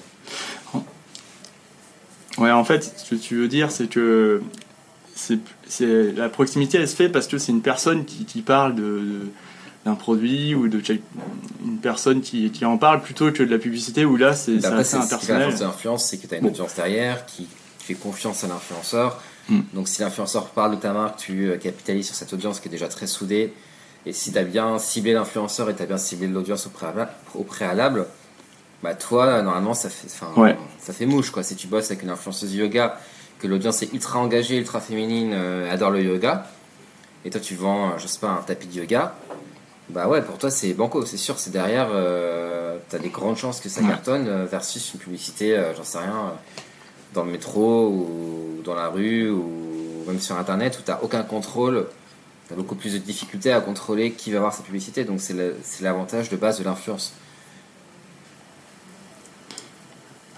Ouais, 2.38 2.50
en 2.50 2.64
fait, 2.64 2.94
ce 2.96 3.10
que 3.10 3.14
tu 3.14 3.36
veux 3.36 3.48
dire, 3.48 3.70
c'est 3.70 3.88
que 3.88 4.42
c'est, 5.14 5.38
la 6.16 6.28
proximité, 6.28 6.78
elle 6.78 6.88
se 6.88 6.96
fait 6.96 7.08
parce 7.10 7.26
que 7.26 7.36
c'est 7.38 7.52
une 7.52 7.60
personne 7.62 8.04
qui, 8.06 8.24
qui 8.24 8.40
parle 8.42 8.74
de, 8.74 8.80
de- 8.82 9.30
d'un 9.84 9.94
produit 9.94 10.54
ou 10.54 10.68
de 10.68 10.80
une 11.64 11.78
personne 11.78 12.20
qui, 12.22 12.50
qui 12.50 12.64
en 12.64 12.78
parle 12.78 13.02
plutôt 13.02 13.30
que 13.32 13.42
de 13.42 13.50
la 13.50 13.58
publicité 13.58 14.04
où 14.04 14.16
là, 14.16 14.32
c'est, 14.34 14.64
assez 14.64 14.84
c'est 14.84 15.02
ce 15.02 15.14
qui 15.16 15.26
fait 15.26 15.32
la 15.32 15.38
impersonnel. 15.40 15.42
force 15.50 15.60
de 15.60 15.64
l'influence, 15.66 16.04
c'est 16.08 16.18
que 16.18 16.26
tu 16.26 16.34
as 16.34 16.38
une 16.38 16.44
Bon. 16.44 16.50
audience 16.50 16.74
derrière 16.74 17.26
qui 17.26 17.46
fait 17.78 17.94
confiance 17.94 18.44
à 18.44 18.48
l'influenceur. 18.48 19.20
Mm. 19.52 19.60
Donc, 19.74 19.88
si 19.88 20.00
l'influenceur 20.02 20.46
parle 20.50 20.72
de 20.76 20.80
ta 20.80 20.92
marque, 20.92 21.18
tu 21.18 21.48
euh, 21.50 21.56
capitalises 21.58 22.06
sur 22.06 22.14
cette 22.14 22.32
audience 22.32 22.60
qui 22.60 22.68
est 22.68 22.70
déjà 22.70 22.88
très 22.88 23.06
soudée. 23.06 23.52
Et 24.06 24.12
si 24.12 24.32
tu 24.32 24.38
as 24.38 24.44
bien 24.44 24.78
ciblé 24.78 25.12
l'influenceur 25.12 25.70
et 25.70 25.74
tu 25.76 25.82
as 25.82 25.86
bien 25.86 25.98
ciblé 25.98 26.26
l'audience 26.26 26.66
au 26.66 26.70
préalable, 26.70 27.10
au 27.34 27.44
préalable 27.44 28.06
bah 28.82 28.94
toi, 28.96 29.40
normalement, 29.42 29.74
ça 29.74 29.88
fait, 29.88 30.08
Ouais. 30.36 30.56
ça 30.80 30.92
fait 30.92 31.06
mouche. 31.06 31.30
Quoi. 31.30 31.44
Si 31.44 31.54
tu 31.54 31.68
bosses 31.68 31.92
avec 31.92 32.02
une 32.02 32.10
influenceuse 32.10 32.52
yoga, 32.52 32.98
que 33.38 33.46
l'audience 33.46 33.80
est 33.82 33.92
ultra 33.92 34.18
engagée, 34.18 34.56
ultra 34.58 34.80
féminine, 34.80 35.30
euh, 35.34 35.72
adore 35.72 35.90
le 35.92 36.02
yoga, 36.02 36.48
et 37.24 37.30
toi 37.30 37.40
tu 37.40 37.54
vends, 37.54 37.90
euh, 37.90 37.98
je 37.98 38.08
sais 38.08 38.18
pas, 38.18 38.30
un 38.30 38.42
tapis 38.42 38.66
de 38.66 38.74
yoga, 38.80 39.14
bah 39.88 40.08
ouais, 40.08 40.20
pour 40.20 40.36
toi 40.36 40.50
c'est 40.50 40.72
banco, 40.74 41.06
c'est 41.06 41.16
sûr, 41.16 41.38
c'est 41.38 41.50
derrière, 41.52 41.90
euh, 41.92 42.76
t'as 42.88 42.98
des 42.98 43.10
grandes 43.10 43.36
chances 43.36 43.60
que 43.60 43.68
ça 43.68 43.82
Ouais. 43.82 43.88
cartonne 43.88 44.26
euh, 44.26 44.46
versus 44.50 44.94
une 44.94 44.98
publicité, 45.00 45.56
j'en 45.76 45.84
sais 45.84 45.98
rien, 45.98 46.32
dans 47.14 47.24
le 47.24 47.32
métro 47.32 47.88
ou 47.88 48.62
dans 48.64 48.74
la 48.74 48.88
rue 48.88 49.30
ou 49.30 50.04
même 50.06 50.20
sur 50.20 50.36
internet 50.36 50.78
où 50.78 50.82
t'as 50.84 51.00
aucun 51.02 51.22
contrôle, 51.22 51.86
t'as 52.48 52.54
beaucoup 52.54 52.74
plus 52.74 52.92
de 52.94 52.98
difficultés 52.98 53.52
à 53.52 53.60
contrôler 53.60 54.12
qui 54.12 54.32
va 54.32 54.40
voir 54.40 54.54
cette 54.54 54.66
publicité, 54.66 55.04
donc 55.04 55.20
c'est 55.20 55.82
l'avantage 55.82 56.28
de 56.30 56.36
base 56.36 56.58
de 56.58 56.64
l'influence. 56.64 57.14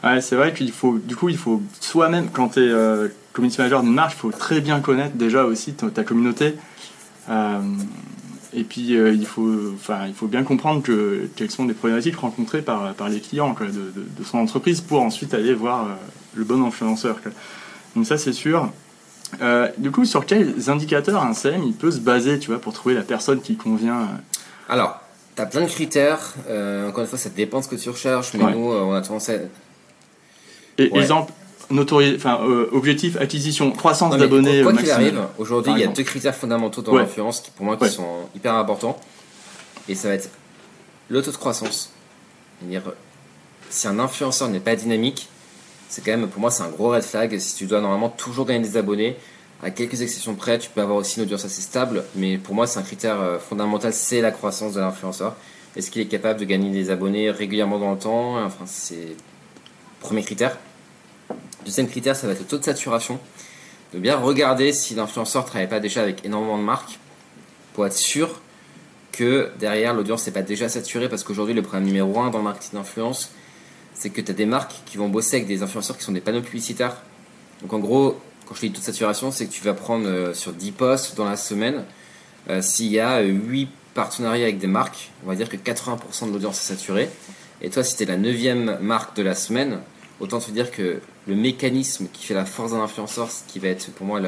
Ouais, 0.03 0.21
c'est 0.21 0.37
vrai 0.37 0.53
qu'il 0.53 0.71
faut, 0.71 0.99
du 0.99 1.17
coup, 1.17 1.31
il 1.31 1.39
faut 1.39 1.63
soi-même, 1.81 2.29
quand 2.31 2.51
tu 2.51 2.61
es 2.61 3.11
community 3.35 3.59
manager 3.59 3.83
d'une 3.83 3.93
marque, 3.93 4.15
il 4.15 4.21
faut 4.21 4.31
très 4.31 4.61
bien 4.61 4.81
connaître 4.81 5.17
déjà 5.17 5.45
aussi 5.45 5.75
ta, 5.75 6.05
communauté. 6.05 6.55
Euh, 7.29 7.61
et 8.55 8.63
puis, 8.63 8.97
euh, 8.97 9.13
il, 9.13 9.27
faut, 9.27 9.73
il 10.07 10.15
faut 10.15 10.27
bien 10.29 10.45
comprendre 10.45 10.83
que, 10.83 11.29
quelles 11.37 11.51
sont 11.51 11.67
les 11.67 11.75
problématiques 11.75 12.17
rencontrées 12.17 12.63
par, 12.63 12.95
par 12.95 13.09
les 13.09 13.21
clients 13.21 13.55
de, 13.61 14.25
son 14.25 14.39
entreprise 14.39 14.81
pour 14.81 15.03
ensuite 15.03 15.35
aller 15.35 15.53
voir 15.53 15.87
euh, 15.87 15.95
le 16.35 16.45
bon 16.45 16.65
influenceur. 16.67 17.21
quoi. 17.23 17.33
Donc 17.97 18.07
ça, 18.07 18.19
c'est 18.19 18.33
sûr. 18.33 18.71
Euh, 19.41 19.69
du 19.79 19.91
coup, 19.91 20.05
sur 20.05 20.27
quels 20.27 20.71
indicateurs 20.71 21.23
un 21.23 21.35
CM 21.35 21.63
il 21.65 21.73
peut 21.75 21.91
se 21.91 21.99
baser 21.99 22.39
tu 22.39 22.51
vois, 22.51 22.61
pour 22.61 22.73
trouver 22.73 22.95
la 22.95 23.03
personne 23.03 23.41
qui 23.41 23.57
convient 23.57 24.01
euh, 24.03 24.07
Alors, 24.69 25.01
tu 25.35 25.43
as 25.43 25.47
plein 25.47 25.63
de 25.63 25.67
critères. 25.69 26.35
Euh, 26.49 26.89
encore 26.89 27.03
une 27.03 27.09
fois, 27.09 27.19
ça 27.19 27.31
dépend 27.31 27.59
de 27.61 27.65
ce 27.65 27.69
que 27.69 27.77
tu 27.77 27.89
recherches. 27.91 28.33
Mais 28.35 28.45
Ouais. 28.45 28.53
nous, 28.53 28.73
euh, 28.73 28.83
on 28.83 28.93
a 28.95 29.01
tendance 29.01 29.29
à. 29.31 29.35
Et 30.79 30.91
Ouais. 30.91 31.01
exemple, 31.01 31.33
notori- 31.71 32.17
enfin, 32.17 32.39
objectif 32.73 33.17
acquisition, 33.17 33.71
croissance 33.73 34.13
Non, 34.13 34.19
d'abonnés 34.19 34.63
quoi 34.63 34.73
qu'il 34.75 34.91
arrive, 34.91 35.21
aujourd'hui, 35.39 35.73
il 35.73 35.79
y 35.79 35.85
a 35.85 35.89
deux 35.89 36.03
critères 36.03 36.35
fondamentaux 36.35 36.83
dans 36.83 36.93
Ouais. 36.93 37.01
l'influence 37.03 37.41
qui, 37.41 37.51
pour 37.51 37.65
moi, 37.65 37.77
qui 37.77 37.89
sont 37.89 38.29
hyper 38.37 38.55
importants. 38.55 38.99
Et 39.89 39.95
ça 39.95 40.09
va 40.09 40.15
être 40.15 40.31
le 41.09 41.23
taux 41.23 41.31
de 41.31 41.37
croissance. 41.37 41.91
C'est-à-dire, 42.61 42.83
si 43.71 43.87
un 43.89 43.99
influenceur 43.99 44.49
n'est 44.49 44.61
pas 44.61 44.77
dynamique, 44.77 45.29
c'est 45.89 46.05
quand 46.05 46.11
même, 46.11 46.29
pour 46.29 46.41
moi, 46.41 46.51
c'est 46.51 46.63
un 46.63 46.69
gros 46.69 46.91
red 46.91 47.03
flag. 47.03 47.39
Si 47.39 47.57
tu 47.57 47.67
dois 47.67 47.81
normalement 47.81 48.09
toujours 48.09 48.47
gagner 48.47 48.61
des 48.61 48.77
abonnés, 48.77 49.17
à 49.63 49.71
quelques 49.71 50.03
exceptions 50.03 50.35
près, 50.35 50.59
tu 50.59 50.71
peux 50.71 50.81
avoir 50.81 50.99
aussi 50.99 51.19
une 51.19 51.23
audience 51.25 51.45
assez 51.45 51.63
stable. 51.63 52.05
Mais 52.17 52.39
pour 52.39 52.55
moi, 52.55 52.67
c'est 52.67 52.79
un 52.79 52.83
critère 52.83 53.21
euh, 53.21 53.39
fondamental, 53.39 53.93
c'est 53.93 54.21
la 54.21 54.31
croissance 54.31 54.75
de 54.75 54.81
l'influenceur. 54.81 55.37
Est-ce 55.77 55.91
qu'il 55.91 56.03
est 56.03 56.07
capable 56.07 56.39
de 56.39 56.45
gagner 56.45 56.71
des 56.71 56.91
abonnés 56.91 57.31
régulièrement 57.31 57.79
dans 57.79 57.93
le 57.93 57.99
temps? 57.99 58.45
Enfin, 58.45 58.65
c'est 58.67 59.17
premier 60.01 60.23
critère. 60.23 60.59
Deuxième 61.65 61.89
critère, 61.89 62.15
ça 62.15 62.27
va 62.27 62.35
être 62.35 62.41
le 62.41 62.47
taux 62.47 62.59
de 62.59 62.65
saturation. 62.65 63.19
De 63.93 63.99
bien 63.99 64.17
regarder 64.17 64.73
si 64.73 64.95
l'influenceur 64.95 65.45
ne 65.45 65.49
travaille 65.49 65.69
pas 65.69 65.81
déjà 65.81 66.03
avec 66.03 66.25
énormément 66.25 66.59
de 66.59 66.63
marques 66.63 66.99
pour 67.73 67.87
être 67.87 67.97
sûr 67.97 68.41
que 69.13 69.51
derrière 69.59 69.95
l'audience 69.95 70.27
n'est 70.27 70.33
pas 70.33 70.43
déjà 70.43 70.69
saturée 70.69 71.09
parce 71.09 71.23
qu'aujourd'hui 71.23 71.55
le 71.55 71.63
problème 71.63 71.85
numéro 71.85 72.21
un 72.21 72.31
dans 72.31 72.39
le 72.39 72.45
marketing 72.45 72.79
d'influence 72.79 73.31
c'est 73.95 74.11
que 74.11 74.21
tu 74.21 74.31
as 74.31 74.35
des 74.35 74.47
marques 74.47 74.75
qui 74.87 74.97
vont 74.97 75.09
bosser 75.09 75.37
avec 75.37 75.49
des 75.49 75.63
influenceurs 75.63 75.97
qui 75.97 76.05
sont 76.05 76.13
des 76.13 76.21
panneaux 76.21 76.43
publicitaires. 76.43 76.97
Donc 77.63 77.73
en 77.73 77.79
gros, 77.79 78.21
quand 78.47 78.55
je 78.55 78.61
dis 78.61 78.71
taux 78.73 78.81
de 78.81 78.85
saturation, 78.85 79.31
c'est 79.31 79.47
que 79.47 79.53
tu 79.53 79.63
vas 79.63 79.75
prendre 79.75 80.07
euh, 80.07 80.35
sur 80.35 80.53
10 80.53 80.73
posts 80.73 81.17
dans 81.17 81.25
la 81.25 81.37
semaine, 81.37 81.85
euh, 82.51 82.61
s'il 82.61 82.93
y 82.93 82.99
a 83.01 83.21
euh, 83.21 83.29
8 83.29 83.69
partenariats 83.95 84.45
avec 84.45 84.59
des 84.59 84.67
marques, 84.67 85.11
on 85.25 85.29
va 85.29 85.37
dire 85.37 85.49
que 85.49 85.57
80% 85.57 86.27
de 86.27 86.33
l'audience 86.33 86.59
est 86.59 86.75
saturée. 86.75 87.09
Et 87.63 87.71
toi, 87.71 87.83
si 87.85 87.97
tu 87.97 88.03
es 88.03 88.07
la 88.07 88.17
9 88.17 88.81
marque 88.83 89.17
de 89.17 89.23
la 89.23 89.35
semaine, 89.35 89.79
autant 90.21 90.41
te 90.41 90.51
dire 90.51 90.71
que 90.71 91.01
le 91.27 91.35
mécanisme 91.35 92.09
qui 92.13 92.27
fait 92.27 92.35
la 92.35 92.45
force 92.45 92.73
d'un 92.73 92.81
influenceur, 92.81 93.31
ce 93.31 93.43
qui 93.51 93.61
va 93.61 93.69
être 93.69 93.91
pour 93.93 94.07
moi 94.07 94.21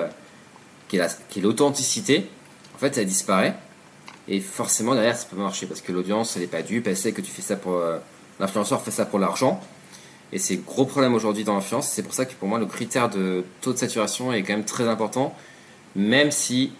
qui 0.88 0.98
est 0.98 1.40
l'authenticité, 1.42 2.26
en 2.74 2.78
fait, 2.78 2.96
elle 2.96 3.06
disparaît. 3.06 3.56
Et 4.28 4.40
forcément, 4.40 4.94
derrière, 4.94 5.16
ça 5.16 5.26
peut 5.28 5.36
marcher 5.36 5.66
parce 5.66 5.80
que 5.80 5.92
l'audience, 5.92 6.36
elle 6.36 6.42
n'est 6.42 6.48
pas 6.48 6.62
dupe, 6.62 6.86
elle 6.86 6.96
sait 6.96 7.12
que 7.12 7.20
tu 7.20 7.30
fais 7.30 7.42
ça 7.42 7.56
pour. 7.56 7.74
euh, 7.74 7.98
L'influenceur 8.40 8.82
fait 8.82 8.90
ça 8.90 9.06
pour 9.06 9.18
l'argent. 9.18 9.60
Et 10.32 10.38
c'est 10.38 10.56
gros 10.56 10.84
problème 10.84 11.14
aujourd'hui 11.14 11.44
dans 11.44 11.54
l'influence. 11.54 11.88
C'est 11.88 12.02
pour 12.02 12.14
ça 12.14 12.24
que 12.26 12.34
pour 12.34 12.48
moi, 12.48 12.58
le 12.58 12.66
critère 12.66 13.08
de 13.08 13.44
taux 13.60 13.72
de 13.72 13.78
saturation 13.78 14.32
est 14.32 14.42
quand 14.42 14.54
même 14.54 14.64
très 14.64 14.88
important. 14.88 15.34
Même 15.94 16.30
si 16.30 16.72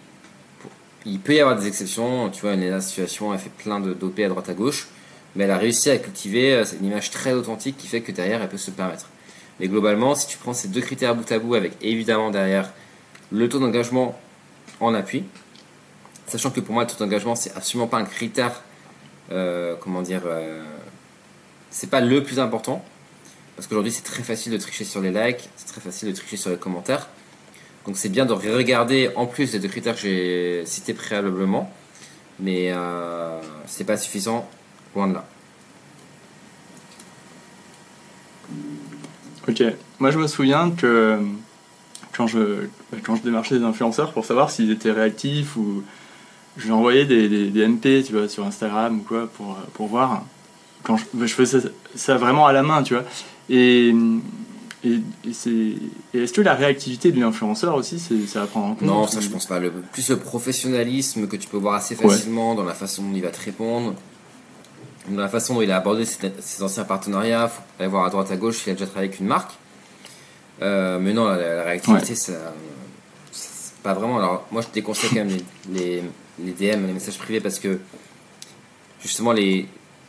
il 1.07 1.21
peut 1.21 1.35
y 1.35 1.41
avoir 1.41 1.57
des 1.57 1.67
exceptions. 1.67 2.29
Tu 2.31 2.43
vois, 2.43 2.55
une 2.55 2.81
situation, 2.81 3.33
elle 3.33 3.39
fait 3.39 3.51
plein 3.51 3.81
de 3.81 3.95
dopés 3.95 4.25
à 4.25 4.29
droite 4.29 4.49
à 4.49 4.55
gauche. 4.55 4.89
Mais 5.35 5.45
elle 5.45 5.51
a 5.51 5.59
réussi 5.59 5.91
à 5.91 5.99
cultiver 5.99 6.55
euh, 6.55 6.65
une 6.81 6.87
image 6.87 7.11
très 7.11 7.33
authentique 7.33 7.77
qui 7.77 7.87
fait 7.87 8.01
que 8.01 8.11
derrière, 8.11 8.43
elle 8.43 8.49
peut 8.49 8.57
se 8.57 8.71
permettre. 8.71 9.07
Mais 9.61 9.69
globalement, 9.69 10.15
si 10.15 10.27
tu 10.27 10.39
prends 10.39 10.55
ces 10.55 10.69
deux 10.69 10.81
critères 10.81 11.15
bout 11.15 11.31
à 11.31 11.39
bout 11.39 11.55
avec 11.55 11.73
évidemment 11.83 12.31
derrière 12.31 12.73
le 13.31 13.49
taux 13.49 13.59
d'engagement 13.59 14.19
en 14.81 14.95
appui, 14.95 15.25
sachant 16.27 16.51
que 16.51 16.61
pour 16.61 16.75
moi, 16.75 16.85
le 16.85 16.91
taux 16.91 16.97
d'engagement, 16.99 17.35
c'est 17.35 17.55
absolument 17.55 17.87
pas 17.87 17.99
un 17.99 18.05
critère, 18.05 18.63
euh, 19.31 19.75
comment 19.81 20.03
dire, 20.03 20.23
euh, 20.27 20.63
c'est 21.71 21.91
pas 21.91 22.01
le 22.01 22.23
plus 22.23 22.39
important. 22.41 22.85
Parce 23.57 23.67
qu'aujourd'hui, 23.69 23.93
c'est 23.93 24.03
très 24.03 24.23
facile 24.23 24.53
de 24.53 24.59
tricher 24.59 24.85
sur 24.85 25.01
les 25.01 25.11
likes, 25.11 25.49
c'est 25.57 25.67
très 25.67 25.81
facile 25.81 26.09
de 26.11 26.15
tricher 26.15 26.37
sur 26.37 26.51
les 26.51 26.57
commentaires. 26.57 27.09
Donc, 27.87 27.97
c'est 27.97 28.09
bien 28.11 28.27
de 28.27 28.33
regarder 28.33 29.11
en 29.17 29.27
plus 29.27 29.53
les 29.53 29.59
deux 29.59 29.69
critères 29.69 29.95
que 29.95 30.01
j'ai 30.01 30.67
cités 30.67 30.93
préalablement. 30.93 31.73
Mais 32.39 32.71
euh, 32.71 33.41
c'est 33.67 33.85
pas 33.85 33.97
suffisant, 33.97 34.47
loin 34.95 35.09
de 35.09 35.15
là. 35.15 35.27
Ok, 39.49 39.63
moi 40.01 40.11
je 40.11 40.19
me 40.19 40.27
souviens 40.27 40.71
que 40.71 41.19
quand 42.17 42.27
je, 42.27 42.67
quand 43.05 43.15
je 43.15 43.23
démarchais 43.23 43.59
des 43.59 43.65
influenceurs 43.65 44.13
pour 44.13 44.25
savoir 44.25 44.51
s'ils 44.51 44.71
étaient 44.73 44.91
réactifs 44.91 45.57
ou 45.57 45.85
je 46.57 46.65
lui 46.65 46.73
envoyais 46.73 47.05
des, 47.05 47.29
des, 47.29 47.51
des 47.51 48.03
tu 48.03 48.13
vois, 48.13 48.29
sur 48.29 48.45
Instagram 48.45 48.99
ou 48.99 49.03
quoi 49.03 49.29
pour, 49.29 49.57
pour 49.75 49.87
voir. 49.87 50.25
Quand 50.87 50.97
je, 50.97 51.05
je 51.27 51.35
faisais 51.35 51.59
ça 51.97 52.17
vraiment 52.17 52.47
à 52.47 52.53
la 52.53 52.63
main, 52.63 52.83
tu 52.83 52.95
vois. 52.95 53.05
Et, 53.51 53.93
et, 54.85 55.01
c'est, 55.33 55.75
est-ce 56.15 56.33
que 56.33 56.41
la 56.41 56.55
réactivité 56.55 57.11
de 57.11 57.21
l'influenceur 57.21 57.75
aussi, 57.75 57.99
c'est, 57.99 58.27
ça 58.27 58.43
à 58.43 58.47
prendre 58.47 58.67
en 58.67 58.75
compte 58.75 58.83
Non, 58.83 59.07
ça 59.09 59.21
je 59.21 59.29
pense 59.29 59.47
pas. 59.47 59.59
Le, 59.59 59.73
plus 59.73 60.09
le 60.09 60.17
professionnalisme 60.17 61.27
que 61.27 61.37
tu 61.37 61.49
peux 61.49 61.57
voir 61.57 61.75
assez 61.75 61.97
facilement 61.97 62.55
dans 62.55 62.65
la 62.65 62.75
façon 62.75 63.03
dont 63.03 63.15
il 63.15 63.23
va 63.23 63.31
te 63.31 63.45
répondre, 63.45 63.95
dans 65.09 65.21
la 65.21 65.29
façon 65.29 65.55
dont 65.55 65.63
il 65.63 65.73
a 65.73 65.77
abordé 65.77 66.05
ses, 66.05 66.63
anciens 66.63 66.85
partenariats, 66.85 67.49
faut 67.49 67.63
aller 67.81 67.89
voir 67.89 68.05
à 68.05 68.11
droite 68.11 68.31
à 68.31 68.37
gauche 68.37 68.59
s'il 68.59 68.71
a 68.71 68.75
déjà 68.75 68.87
travaillé 68.87 69.09
avec 69.09 69.21
une 69.21 69.27
marque. 69.27 69.53
Euh, 70.63 70.99
mais 71.01 71.13
non, 71.13 71.27
la, 71.27 71.65
réactivité, 71.65 72.15
ça, 72.15 72.33
c'est 73.33 73.75
pas 73.83 73.93
vraiment. 73.93 74.19
Alors, 74.19 74.47
moi, 74.53 74.63
je 74.63 74.69
déconseille 74.73 75.11
quand 75.11 75.17
même 75.17 75.37
les, 75.73 76.03
les, 76.43 76.53
DM, 76.53 76.87
les 76.87 76.93
messages 76.93 77.19
privés, 77.19 77.41
parce 77.41 77.59
que 77.59 77.81
justement, 79.03 79.33
les, 79.33 79.67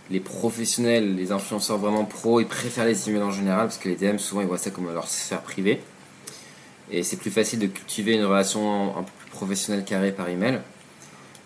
les 0.10 0.20
professionnels, 0.20 1.16
les 1.16 1.32
influenceurs 1.32 1.78
vraiment 1.78 2.06
pros, 2.06 2.40
ils 2.40 2.48
préfèrent 2.48 2.86
les 2.86 3.10
emails 3.10 3.24
en 3.24 3.32
général, 3.32 3.68
parce 3.68 3.78
que 3.78 3.90
les 3.90 3.96
DM, 3.96 4.18
souvent, 4.18 4.42
ils 4.42 4.48
voient 4.48 4.58
ça 4.58 4.72
comme 4.72 4.92
leur 4.92 5.08
sphère 5.08 5.42
privée. 5.42 5.82
Et 6.90 7.04
c'est 7.04 7.18
plus 7.18 7.32
facile 7.32 7.60
de 7.60 7.68
cultiver 7.68 8.14
une 8.14 8.24
relation 8.24 8.98
un 8.98 9.04
peu 9.04 9.12
plus 9.20 9.30
professionnelle 9.32 9.84
carrée 9.84 10.12
par 10.14 10.30
email. 10.30 10.62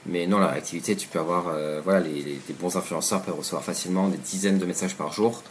Mais 0.05 0.27
non, 0.27 0.39
la 0.39 0.47
réactivité, 0.47 0.95
tu 0.95 1.07
peux 1.07 1.19
avoir. 1.19 1.47
Euh, 1.47 1.81
voilà, 1.83 1.99
les, 2.01 2.39
bons 2.59 2.75
influenceurs 2.75 3.21
peuvent 3.21 3.37
recevoir 3.37 3.63
facilement 3.63 4.07
des 4.07 4.17
dizaines 4.17 4.59
de 4.59 4.65
messages 4.65 4.95
par 4.95 5.13
jour. 5.13 5.43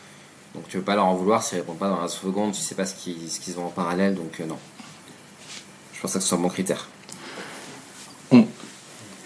Donc 0.54 0.68
tu 0.68 0.78
veux 0.78 0.82
pas 0.82 0.96
leur 0.96 1.06
en 1.06 1.14
vouloir 1.14 1.42
s'ils 1.42 1.58
répondent 1.58 1.78
pas 1.78 1.88
dans 1.88 2.00
la 2.00 2.08
seconde, 2.08 2.52
tu 2.52 2.60
sais 2.60 2.74
pas 2.74 2.84
ce 2.84 2.94
qu'ils, 2.96 3.30
ce 3.30 3.38
qu'ils 3.38 3.58
en 3.58 3.68
parallèle, 3.68 4.16
donc 4.16 4.40
euh, 4.40 4.46
non. 4.46 4.58
Je 5.92 6.00
pense 6.00 6.12
que 6.14 6.20
ce 6.20 6.26
soit 6.26 6.38
bon 6.38 6.48
critère. 6.48 6.88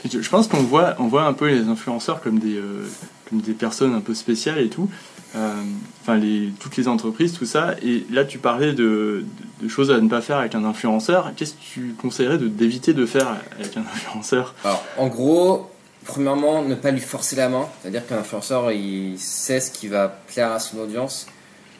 Je 0.04 0.28
pense 0.28 0.48
qu'on 0.48 0.62
voit, 0.62 0.94
on 0.98 1.06
voit 1.06 1.24
un 1.24 1.32
peu 1.32 1.48
les 1.48 1.68
influenceurs 1.68 2.20
comme 2.20 2.38
des, 2.38 2.56
euh, 2.56 2.86
comme 3.28 3.40
des 3.40 3.52
personnes 3.52 3.94
un 3.94 4.00
peu 4.00 4.14
spéciales 4.14 4.58
et 4.58 4.68
tout. 4.68 4.88
Euh, 5.34 5.62
enfin, 6.02 6.16
les, 6.16 6.52
toutes 6.60 6.76
les 6.76 6.88
entreprises, 6.88 7.32
tout 7.32 7.46
ça. 7.46 7.74
Et 7.82 8.06
là, 8.10 8.24
tu 8.24 8.38
parlais 8.38 8.72
de, 8.72 9.24
choses 9.68 9.90
à 9.90 10.00
ne 10.00 10.08
pas 10.08 10.20
faire 10.20 10.38
avec 10.38 10.54
un 10.54 10.64
influenceur. 10.64 11.32
Qu'est-ce 11.36 11.54
que 11.54 11.62
tu 11.62 11.94
conseillerais 12.00 12.38
d'éviter 12.38 12.92
de 12.92 13.06
faire 13.06 13.36
avec 13.58 13.76
un 13.76 13.80
influenceur? 13.80 14.54
Alors, 14.64 14.84
en 14.98 15.08
gros, 15.08 15.70
premièrement, 16.04 16.62
ne 16.62 16.74
pas 16.74 16.90
lui 16.90 17.00
forcer 17.00 17.34
la 17.36 17.48
main. 17.48 17.66
C'est-à-dire 17.80 18.06
qu'un 18.06 18.18
influenceur, 18.18 18.70
il 18.72 19.18
sait 19.18 19.60
ce 19.60 19.70
qui 19.70 19.88
va 19.88 20.08
plaire 20.08 20.52
à 20.52 20.60
son 20.60 20.78
audience. 20.78 21.26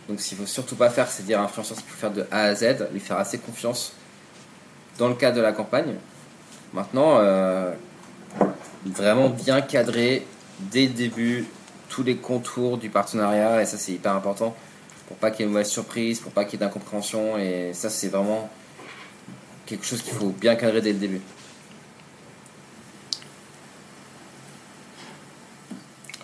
Donc, 0.08 0.20
ce 0.20 0.30
qu'il 0.30 0.38
faut 0.38 0.46
surtout 0.46 0.76
pas 0.76 0.90
faire, 0.90 1.08
c'est 1.08 1.24
dire 1.24 1.38
à 1.38 1.42
un 1.42 1.44
influenceur 1.44 1.76
ce 1.76 1.82
qu'il 1.82 1.92
faire 1.92 2.10
de 2.10 2.26
A 2.30 2.44
à 2.44 2.54
Z, 2.54 2.88
lui 2.92 3.00
faire 3.00 3.18
assez 3.18 3.38
confiance 3.38 3.92
dans 4.98 5.08
le 5.08 5.14
cadre 5.14 5.36
de 5.36 5.42
la 5.42 5.52
campagne. 5.52 5.94
Maintenant, 6.72 7.18
euh, 7.18 7.72
vraiment 8.86 9.28
bien 9.28 9.60
cadrer 9.60 10.26
dès 10.72 10.86
le 10.86 10.92
début 10.92 11.46
tous 11.88 12.02
les 12.02 12.16
contours 12.16 12.78
du 12.78 12.88
partenariat, 12.88 13.62
et 13.62 13.66
ça 13.66 13.78
c'est 13.78 13.92
hyper 13.92 14.14
important 14.14 14.54
pour 15.06 15.16
pas 15.18 15.30
qu'il 15.30 15.40
y 15.40 15.42
ait 15.42 15.46
une 15.46 15.52
mauvaise 15.52 15.68
surprise, 15.68 16.18
pour 16.20 16.32
pas 16.32 16.44
qu'il 16.44 16.58
y 16.58 16.62
ait 16.62 16.66
d'incompréhension, 16.66 17.36
et 17.38 17.72
ça 17.72 17.90
c'est 17.90 18.08
vraiment 18.08 18.50
quelque 19.66 19.84
chose 19.84 20.02
qu'il 20.02 20.14
faut 20.14 20.34
bien 20.40 20.54
cadrer 20.54 20.80
dès 20.80 20.92
le 20.92 20.98
début. 20.98 21.20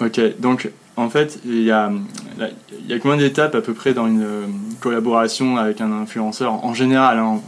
Ok, 0.01 0.19
donc 0.39 0.71
en 0.97 1.11
fait, 1.11 1.39
il 1.45 1.63
y 1.63 1.71
a, 1.71 1.93
y 2.89 2.93
a 2.93 2.99
combien 2.99 3.19
d'étapes 3.19 3.55
à 3.55 3.61
peu 3.61 3.75
près 3.75 3.93
dans 3.93 4.07
une 4.07 4.49
collaboration 4.81 5.59
avec 5.59 5.81
un 5.81 5.93
influenceur 5.93 6.65
en 6.65 6.75
général 6.75 7.19
hein? 7.19 7.41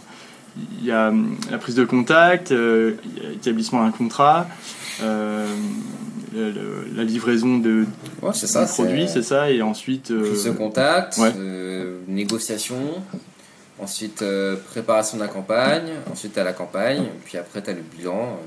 Il 0.79 0.85
y 0.85 0.93
a 0.93 1.09
hum, 1.09 1.37
la 1.51 1.57
prise 1.57 1.75
de 1.75 1.85
contact, 1.85 2.53
euh, 2.53 2.97
l'établissement 3.23 3.83
d'un 3.85 3.91
contrat, 3.91 4.47
euh, 5.03 5.47
la 6.35 7.05
livraison 7.05 7.59
de, 7.59 7.87
ouais, 8.23 8.33
ça, 8.33 8.67
c'est 8.67 9.23
ça, 9.23 9.51
et 9.51 9.63
ensuite... 9.63 10.11
Euh, 10.11 10.29
prise 10.31 10.45
de 10.45 10.51
contact, 10.51 11.21
négociation, 12.09 13.03
ensuite 13.79 14.25
préparation 14.71 15.17
de 15.17 15.23
la 15.23 15.29
campagne, 15.29 15.91
ensuite 16.11 16.37
à 16.39 16.45
la 16.45 16.53
campagne, 16.53 17.05
puis 17.25 17.39
après 17.39 17.63
tu 17.63 17.71
as 17.71 17.75
le 17.75 17.83
bilan. 17.97 18.39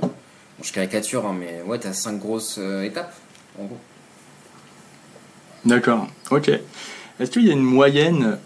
je 0.62 0.72
caricature, 0.72 1.26
hein, 1.26 1.36
mais 1.38 1.62
ouais, 1.68 1.80
tu 1.80 1.88
as 1.88 1.94
cinq 1.94 2.20
grosses 2.20 2.60
étapes, 2.84 3.14
en 3.60 3.66
gros. 3.66 3.80
D'accord, 5.66 6.08
ok. 6.32 6.52
Est-ce 7.20 7.32
qu'il 7.32 7.46
y 7.46 7.50
a 7.50 7.54
une 7.54 7.64
moyenne 7.64 8.38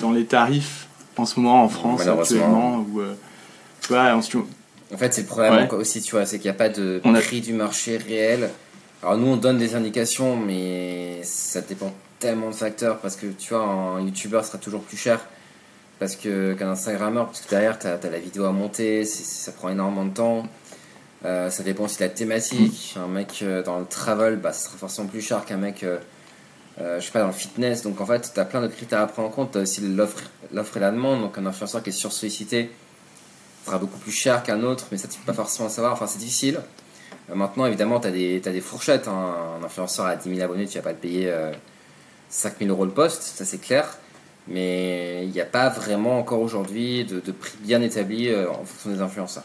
dans 0.00 0.12
les 0.12 0.24
tarifs 0.24 0.86
en 1.16 1.26
ce 1.26 1.40
moment 1.40 1.64
en 1.64 1.68
France 1.68 2.06
actuellement 2.06 2.84
où, 2.88 3.00
euh, 3.00 3.14
en, 4.92 4.96
fait 4.96 5.14
c'est 5.14 5.22
le 5.22 5.26
problème 5.26 5.68
aussi 5.72 6.00
tu 6.02 6.12
vois 6.12 6.26
c'est 6.26 6.38
qu'il 6.38 6.50
n'y 6.50 6.56
a 6.56 6.58
pas 6.58 6.68
de 6.68 7.00
prix 7.20 7.40
du 7.40 7.52
marché 7.52 7.96
réel 7.96 8.50
alors 9.02 9.18
nous 9.18 9.28
on 9.28 9.36
donne 9.36 9.58
des 9.58 9.74
indications 9.74 10.36
mais 10.36 11.20
ça 11.22 11.60
dépend 11.60 11.92
tellement 12.18 12.50
de 12.50 12.54
facteurs 12.54 12.98
parce 12.98 13.16
que 13.16 13.26
tu 13.26 13.54
vois 13.54 13.62
un 13.62 14.00
youtubeur 14.00 14.44
sera 14.44 14.58
toujours 14.58 14.82
plus 14.82 14.96
cher 14.96 15.20
parce 15.98 16.16
que 16.16 16.54
qu'un 16.54 16.70
instagrammeur 16.70 17.26
parce 17.26 17.40
que 17.40 17.50
derrière 17.50 17.78
tu 17.78 17.86
as, 17.86 17.98
la 18.10 18.18
vidéo 18.18 18.44
à 18.44 18.52
monter 18.52 19.04
ça 19.04 19.52
prend 19.52 19.68
énormément 19.68 20.04
de 20.04 20.14
temps 20.14 20.46
euh, 21.24 21.50
ça 21.50 21.62
dépend 21.62 21.84
aussi 21.84 21.98
de 21.98 22.04
la 22.04 22.10
thématique 22.10 22.94
mm. 22.96 23.00
un 23.00 23.08
mec 23.08 23.40
euh, 23.42 23.62
dans 23.62 23.78
le 23.78 23.86
travel 23.86 24.36
bah, 24.36 24.52
ça 24.52 24.68
sera 24.68 24.78
forcément 24.78 25.08
plus 25.08 25.22
cher 25.22 25.44
qu'un 25.44 25.56
mec 25.56 25.84
euh, 26.78 27.00
je 27.00 27.06
sais 27.06 27.10
pas, 27.10 27.20
dans 27.20 27.28
le 27.28 27.32
fitness. 27.32 27.82
Donc 27.82 28.02
en 28.02 28.06
fait, 28.06 28.32
tu 28.34 28.38
as 28.38 28.44
plein 28.44 28.60
de 28.60 28.68
critères 28.68 29.00
à 29.00 29.06
prendre 29.06 29.28
en 29.28 29.30
compte. 29.30 29.52
Tu 29.52 29.58
as 29.58 29.62
aussi 29.62 29.80
l'offre 29.80 30.76
et 30.76 30.80
la 30.80 30.90
demande. 30.90 31.22
Donc 31.22 31.38
un 31.38 31.46
influenceur 31.46 31.82
qui 31.82 31.88
est 31.88 31.92
sursollicité 31.92 32.70
sera 33.66 33.78
beaucoup 33.78 33.98
plus 33.98 34.12
cher 34.12 34.42
qu'un 34.42 34.62
autre, 34.62 34.86
mais 34.90 34.98
ça, 34.98 35.08
tu 35.08 35.18
peux 35.18 35.26
pas 35.26 35.32
forcément 35.32 35.68
savoir. 35.68 35.92
Enfin, 35.92 36.06
c'est 36.06 36.18
difficile. 36.18 36.60
Euh, 37.30 37.34
maintenant, 37.34 37.66
évidemment, 37.66 38.00
tu 38.00 38.08
as, 38.08 38.10
des 38.10 38.60
fourchettes. 38.60 39.08
Hein. 39.08 39.34
Un 39.60 39.64
influenceur 39.64 40.06
à 40.06 40.16
10 40.16 40.28
000 40.28 40.40
abonnés, 40.42 40.66
tu 40.66 40.78
vas 40.78 40.84
pas 40.84 40.92
le 40.92 40.98
payer 40.98 41.32
5 42.28 42.52
euh, 42.52 42.56
000 42.60 42.70
euros 42.70 42.84
le 42.84 42.92
poste, 42.92 43.22
ça 43.22 43.44
c'est 43.44 43.60
clair. 43.60 43.98
Mais 44.48 45.24
il 45.24 45.30
n'y 45.30 45.40
a 45.40 45.46
pas 45.46 45.68
vraiment 45.68 46.18
encore 46.18 46.40
aujourd'hui 46.40 47.04
de, 47.04 47.18
de, 47.18 47.32
prix 47.32 47.56
bien 47.62 47.82
établi 47.82 48.32
en 48.32 48.64
fonction 48.64 48.90
des 48.90 49.00
influenceurs. 49.00 49.42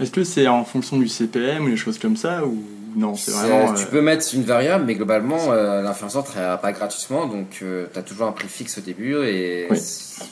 Est-ce 0.00 0.10
que 0.10 0.24
c'est 0.24 0.48
en 0.48 0.64
fonction 0.64 0.96
du 0.98 1.08
CPM 1.08 1.64
ou 1.64 1.70
des 1.70 1.76
choses 1.76 1.98
comme 1.98 2.16
ça 2.16 2.44
ou 2.44 2.62
non, 2.96 3.16
c'est 3.16 3.32
vraiment. 3.32 3.72
Tu 3.74 3.82
euh, 3.82 3.86
peux 3.90 4.00
mettre 4.00 4.26
une 4.34 4.44
variable, 4.44 4.84
mais 4.84 4.94
globalement, 4.94 5.50
euh, 5.50 5.82
l'influenceur 5.82 6.22
ne 6.22 6.26
travaillera 6.28 6.58
pas 6.58 6.72
gratuitement, 6.72 7.26
donc 7.26 7.58
euh, 7.62 7.86
tu 7.92 7.98
as 7.98 8.02
toujours 8.02 8.28
un 8.28 8.32
prix 8.32 8.48
fixe 8.48 8.78
au 8.78 8.80
début 8.82 9.16
et 9.24 9.68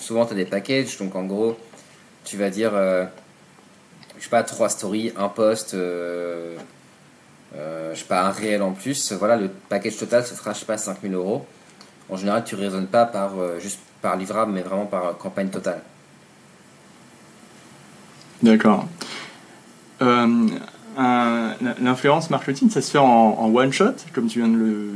souvent 0.01 0.27
tu 0.27 0.33
as 0.33 0.37
des 0.37 0.45
packages, 0.45 0.97
donc 0.99 1.17
en 1.17 1.25
gros, 1.25 1.57
tu 2.25 2.37
vas 2.37 2.51
dire, 2.51 2.73
je 2.73 4.23
sais 4.23 4.31
pas, 4.31 4.45
trois 4.45 4.69
stories, 4.69 5.13
un 5.17 5.29
post, 5.29 5.73
je 5.73 6.55
sais 7.95 8.05
pas, 8.09 8.23
un 8.23 8.31
réel 8.31 8.63
en 8.63 8.73
plus. 8.73 9.13
Voilà, 9.13 9.37
le 9.37 9.51
package 9.69 9.97
total, 9.97 10.25
ce 10.25 10.37
sera, 10.37 10.53
je 10.53 10.61
sais 10.61 10.67
pas, 10.67 10.79
5000 10.79 11.15
euros. 11.15 11.45
En 12.09 12.17
général, 12.17 12.45
tu 12.45 12.55
raisonnes 12.55 12.87
pas 12.87 13.07
par, 13.07 13.33
juste 13.59 13.81
par 14.01 14.17
livrable, 14.17 14.53
mais 14.53 14.63
vraiment 14.63 14.87
par 14.87 15.17
campagne 15.19 15.49
totale. 15.49 15.81
D'accord 18.41 18.87
l'influence 21.81 22.31
marketing, 22.31 22.71
ça 22.71 22.81
se 22.81 22.91
fait 22.91 22.99
en, 22.99 23.53
one 23.55 23.73
shot, 23.73 23.95
comme 24.15 24.27
tu 24.27 24.41
viens 24.41 24.49
de 24.49 24.57
le, 24.57 24.91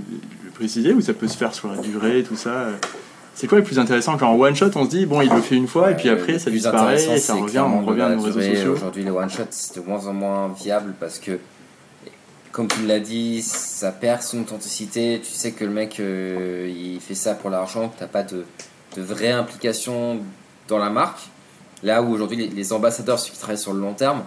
préciser, 0.55 0.95
ou 0.95 1.03
ça 1.03 1.13
peut 1.13 1.29
se 1.29 1.37
faire 1.37 1.53
sur 1.53 1.71
la 1.71 1.77
durée, 1.77 2.23
tout 2.23 2.37
ça 2.37 2.69
C'est 3.35 3.47
quoi 3.47 3.59
le 3.59 3.65
plus 3.65 3.79
intéressant 3.79 4.17
quand 4.17 4.29
en 4.29 4.41
one 4.41 4.57
shot 4.57 4.71
on 4.75 4.85
se 4.85 4.89
dit, 4.89 5.05
bon, 5.05 5.21
il 5.21 5.31
le 5.31 5.43
fait 5.43 5.57
une 5.57 5.69
fois, 5.69 5.91
et 5.91 5.97
puis 5.97 6.09
après 6.09 6.39
ça 6.39 6.51
disparaît, 6.51 6.95
et 6.95 7.19
ça 7.19 7.35
revient, 7.35 7.59
on 7.59 7.85
revient 7.85 8.09
aux 8.17 8.23
réseaux 8.23 8.41
sociaux 8.41 8.73
Aujourd'hui, 8.73 9.05
les 9.05 9.11
one 9.11 9.29
shot, 9.29 9.45
c'est 9.51 9.81
de 9.81 9.87
moins 9.87 10.07
en 10.07 10.15
moins 10.15 10.55
viable 10.59 10.95
parce 10.99 11.19
que, 11.19 11.39
comme 12.53 12.69
tu 12.69 12.87
l'as 12.87 13.01
dit, 13.01 13.43
ça 13.43 13.93
perd 13.93 14.23
son 14.23 14.41
authenticité. 14.41 15.21
Tu 15.23 15.31
sais 15.31 15.53
que 15.53 15.63
le 15.63 15.71
mec, 15.71 16.01
euh, 16.01 16.73
il 16.75 17.01
fait 17.01 17.15
ça 17.15 17.35
pour 17.35 17.51
l'argent, 17.51 17.93
tu 17.95 18.03
n'as 18.03 18.09
pas 18.09 18.23
de, 18.23 18.47
de 18.97 19.03
vraie 19.03 19.33
implication 19.33 20.21
dans 20.67 20.79
la 20.79 20.89
marque. 20.89 21.21
Là 21.83 22.01
où 22.01 22.11
aujourd'hui, 22.15 22.39
les, 22.39 22.49
les 22.49 22.73
ambassadeurs, 22.73 23.19
ceux 23.19 23.31
qui 23.31 23.39
travaillent 23.39 23.59
sur 23.59 23.75
le 23.75 23.81
long 23.81 23.93
terme, 23.93 24.23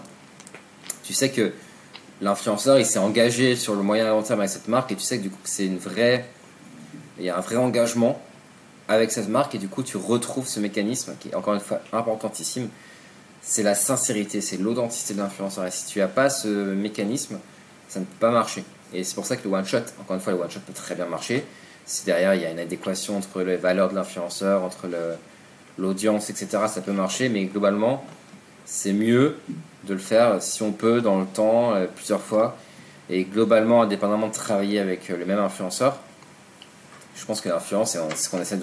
tu 1.09 1.15
sais 1.15 1.31
que 1.31 1.53
l'influenceur 2.21 2.77
il 2.77 2.85
s'est 2.85 2.99
engagé 2.99 3.55
sur 3.55 3.73
le 3.73 3.81
moyen 3.81 4.05
et 4.05 4.09
long 4.09 4.21
terme 4.21 4.41
avec 4.41 4.51
cette 4.51 4.67
marque 4.67 4.91
et 4.91 4.95
tu 4.95 5.01
sais 5.01 5.17
que 5.17 5.23
du 5.23 5.31
coup 5.31 5.39
c'est 5.43 5.65
une 5.65 5.79
vraie 5.79 6.23
il 7.17 7.25
y 7.25 7.31
a 7.31 7.35
un 7.35 7.39
vrai 7.39 7.55
engagement 7.55 8.21
avec 8.87 9.11
cette 9.11 9.27
marque 9.27 9.55
et 9.55 9.57
du 9.57 9.67
coup 9.69 9.81
tu 9.81 9.97
retrouves 9.97 10.47
ce 10.47 10.59
mécanisme 10.59 11.15
qui 11.19 11.29
est 11.29 11.35
encore 11.35 11.55
une 11.55 11.61
fois 11.61 11.81
importantissime. 11.93 12.69
C'est 13.41 13.63
la 13.63 13.73
sincérité 13.73 14.39
c'est 14.39 14.57
l'authenticité 14.57 15.15
de 15.15 15.19
l'influenceur 15.19 15.65
et 15.65 15.71
si 15.71 15.87
tu 15.87 15.97
n'as 15.97 16.07
pas 16.07 16.29
ce 16.29 16.47
mécanisme 16.47 17.39
ça 17.87 17.99
ne 17.99 18.05
peut 18.05 18.19
pas 18.19 18.29
marcher. 18.29 18.63
Et 18.93 19.03
c'est 19.03 19.15
pour 19.15 19.25
ça 19.25 19.35
que 19.35 19.47
le 19.47 19.55
one 19.55 19.65
shot 19.65 19.77
encore 19.99 20.15
une 20.15 20.21
fois 20.21 20.33
le 20.33 20.39
one 20.39 20.51
shot 20.51 20.59
peut 20.59 20.73
très 20.73 20.93
bien 20.93 21.07
marcher. 21.07 21.43
Si 21.87 22.05
derrière 22.05 22.35
il 22.35 22.43
y 22.43 22.45
a 22.45 22.51
une 22.51 22.59
adéquation 22.59 23.17
entre 23.17 23.41
les 23.41 23.57
valeurs 23.57 23.89
de 23.89 23.95
l'influenceur 23.95 24.61
entre 24.61 24.87
l'audience 25.79 26.29
etc 26.29 26.65
ça 26.67 26.81
peut 26.81 26.91
marcher 26.91 27.29
mais 27.29 27.45
globalement 27.45 28.05
c'est 28.69 28.93
mieux 28.93 29.35
de 29.85 29.93
le 29.93 29.99
faire 29.99 30.41
si 30.43 30.61
on 30.61 30.71
peut 30.71 31.01
dans 31.01 31.19
le 31.19 31.25
temps, 31.25 31.73
euh, 31.73 31.87
plusieurs 31.87 32.21
fois, 32.21 32.55
et 33.09 33.23
globalement, 33.23 33.81
indépendamment 33.81 34.27
de 34.27 34.33
travailler 34.33 34.79
avec 34.79 35.09
euh, 35.09 35.17
le 35.17 35.25
même 35.25 35.39
influenceur. 35.39 35.97
Je 37.15 37.25
pense 37.25 37.41
que 37.41 37.49
l'influence, 37.49 37.95
et 37.95 37.99
ce 38.15 38.29
qu'on 38.29 38.39
essaie 38.39 38.59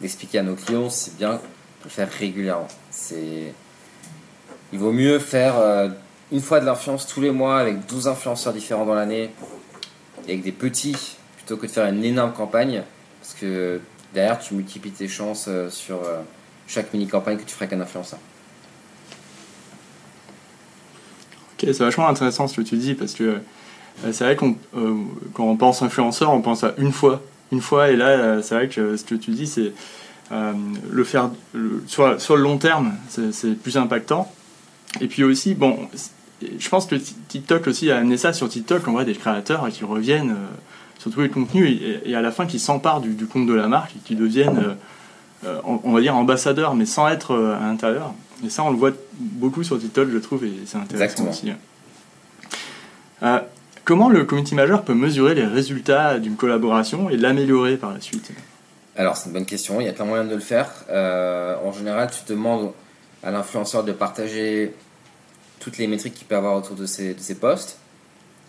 d'expliquer 0.00 0.38
à 0.38 0.42
nos 0.42 0.54
clients, 0.54 0.88
c'est 0.88 1.16
bien 1.18 1.34
de 1.34 1.38
le 1.84 1.90
faire 1.90 2.10
régulièrement. 2.10 2.66
C'est, 2.90 3.52
il 4.72 4.78
vaut 4.78 4.90
mieux 4.90 5.18
faire 5.18 5.58
euh, 5.58 5.90
une 6.32 6.40
fois 6.40 6.58
de 6.58 6.64
l'influence 6.64 7.06
tous 7.06 7.20
les 7.20 7.30
mois 7.30 7.58
avec 7.58 7.84
12 7.86 8.08
influenceurs 8.08 8.54
différents 8.54 8.86
dans 8.86 8.94
l'année 8.94 9.30
et 10.26 10.32
avec 10.32 10.42
des 10.42 10.52
petits 10.52 11.18
plutôt 11.36 11.58
que 11.58 11.66
de 11.66 11.70
faire 11.70 11.86
une 11.86 12.02
énorme 12.02 12.32
campagne 12.32 12.82
parce 13.20 13.34
que 13.34 13.80
derrière 14.14 14.38
tu 14.38 14.54
multiplies 14.54 14.92
tes 14.92 15.08
chances 15.08 15.48
sur 15.68 16.00
chaque 16.66 16.92
mini 16.94 17.06
campagne 17.06 17.36
que 17.36 17.42
tu 17.42 17.54
ferais 17.54 17.66
avec 17.66 17.78
un 17.78 17.82
influenceur. 17.82 18.18
Ok, 21.51 21.51
c'est 21.66 21.78
vachement 21.80 22.08
intéressant 22.08 22.48
ce 22.48 22.56
que 22.56 22.62
tu 22.62 22.76
dis 22.76 22.94
parce 22.94 23.14
que 23.14 23.24
euh, 23.24 24.12
c'est 24.12 24.24
vrai 24.24 24.36
qu'on 24.36 24.56
quand 25.34 25.44
on 25.44 25.56
pense 25.56 25.82
influenceur, 25.82 26.32
on 26.32 26.40
pense 26.40 26.64
à 26.64 26.74
une 26.78 26.92
fois, 26.92 27.22
une 27.52 27.60
fois 27.60 27.90
et 27.90 27.96
là 27.96 28.42
c'est 28.42 28.54
vrai 28.54 28.68
que 28.68 28.96
ce 28.96 29.04
que 29.04 29.14
tu 29.14 29.30
dis 29.30 29.46
c'est 29.46 29.72
le 30.30 31.04
faire 31.04 31.30
sur, 31.86 32.20
sur, 32.20 32.36
le 32.36 32.42
long 32.42 32.56
terme, 32.56 32.94
c'est 33.08 33.54
plus 33.54 33.76
impactant. 33.76 34.32
Et 35.00 35.06
puis 35.06 35.24
aussi, 35.24 35.54
bon, 35.54 35.78
je 36.58 36.68
pense 36.68 36.86
que 36.86 36.96
TikTok 36.96 37.66
aussi 37.66 37.90
a 37.90 37.98
amené 37.98 38.16
ça 38.16 38.32
sur 38.32 38.48
TikTok, 38.48 38.86
on 38.88 38.92
voit 38.92 39.04
des 39.04 39.14
créateurs 39.14 39.68
qui 39.70 39.84
reviennent 39.84 40.30
euh, 40.30 40.56
sur 40.98 41.10
tous 41.10 41.20
les 41.20 41.28
contenus 41.28 41.80
et, 42.04 42.14
à 42.14 42.20
la 42.20 42.30
fin 42.30 42.46
qui 42.46 42.58
s'emparent 42.58 43.00
du, 43.00 43.26
compte 43.26 43.46
de 43.46 43.54
la 43.54 43.68
marque 43.68 43.92
et 43.96 43.98
qui 44.04 44.16
deviennent, 44.16 44.58
euh, 44.58 44.74
euh, 45.46 45.60
on, 45.64 45.92
va 45.92 46.00
dire, 46.00 46.16
ambassadeurs, 46.16 46.74
mais 46.74 46.86
sans 46.86 47.08
être 47.08 47.34
à 47.34 47.66
l'intérieur. 47.66 48.14
Et 48.44 48.50
ça, 48.50 48.64
on 48.64 48.70
le 48.70 48.76
voit 48.76 48.92
beaucoup 49.14 49.62
sur 49.62 49.78
TikTok, 49.78 50.10
je 50.10 50.18
trouve, 50.18 50.44
et 50.44 50.52
c'est 50.66 50.78
intéressant 50.78 51.28
aussi. 51.28 51.52
comment 53.84 54.08
le 54.08 54.24
community 54.24 54.54
manager 54.54 54.82
peut 54.82 54.94
mesurer 54.94 55.34
les 55.34 55.46
résultats 55.46 56.18
d'une 56.18 56.36
collaboration 56.36 57.08
et 57.08 57.16
l'améliorer 57.16 57.76
par 57.76 57.92
la 57.92 58.00
suite? 58.00 58.30
Alors, 58.96 59.16
c'est 59.16 59.26
une 59.28 59.32
bonne 59.32 59.46
question. 59.46 59.80
Il 59.80 59.86
y 59.86 59.88
a 59.88 59.92
plein 59.92 60.04
de 60.04 60.10
moyens 60.10 60.28
de 60.28 60.34
le 60.34 60.40
faire. 60.40 60.68
en 60.88 61.72
général, 61.72 62.10
tu 62.10 62.30
demandes 62.30 62.72
à 63.22 63.30
l'influenceur 63.30 63.84
de 63.84 63.92
partager 63.92 64.74
toutes 65.60 65.78
les 65.78 65.86
métriques 65.86 66.14
qu'il 66.14 66.26
peut 66.26 66.36
avoir 66.36 66.56
autour 66.56 66.74
de 66.74 66.86
ses, 66.86 67.14
de 67.14 67.20
ses 67.20 67.36
posts 67.36 67.78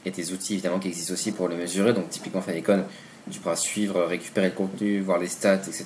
et 0.06 0.12
des 0.12 0.34
outils 0.34 0.53
évidemment 0.53 0.79
qui 0.79 0.88
existent 0.88 1.13
aussi 1.13 1.32
pour 1.32 1.47
le 1.47 1.56
mesurer. 1.56 1.93
Donc 1.93 2.10
typiquement 2.10 2.41
Falecon, 2.41 2.84
tu 3.29 3.39
pourras 3.39 3.56
suivre, 3.56 4.03
récupérer 4.03 4.49
le 4.49 4.56
contenu, 4.56 4.99
voir 4.99 5.19
les 5.19 5.27
stats, 5.27 5.56
etc. 5.56 5.86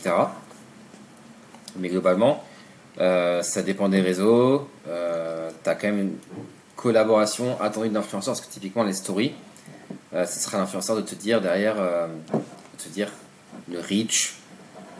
Mais 1.78 1.89
globalement, 1.89 2.43
euh, 3.00 3.42
ça 3.42 3.62
dépend 3.62 3.90
des 3.90 4.02
réseaux. 4.02 4.68
Euh, 4.88 5.50
tu 5.64 5.70
as 5.70 5.76
quand 5.76 5.88
même 5.88 6.00
une 6.00 6.18
collaboration 6.76 7.60
attendue 7.62 7.90
d'influenceurs 7.90 8.34
parce 8.34 8.46
que 8.46 8.52
typiquement 8.52 8.84
les 8.84 8.94
stories, 8.94 9.34
euh, 10.14 10.26
ce 10.26 10.40
sera 10.40 10.58
l'influenceur 10.58 10.96
de 10.96 11.02
te 11.02 11.16
dire 11.16 11.42
derrière, 11.42 11.76
de 11.76 12.84
te 12.84 12.90
dire 12.90 13.10
le 13.70 13.80
reach. 13.80 14.36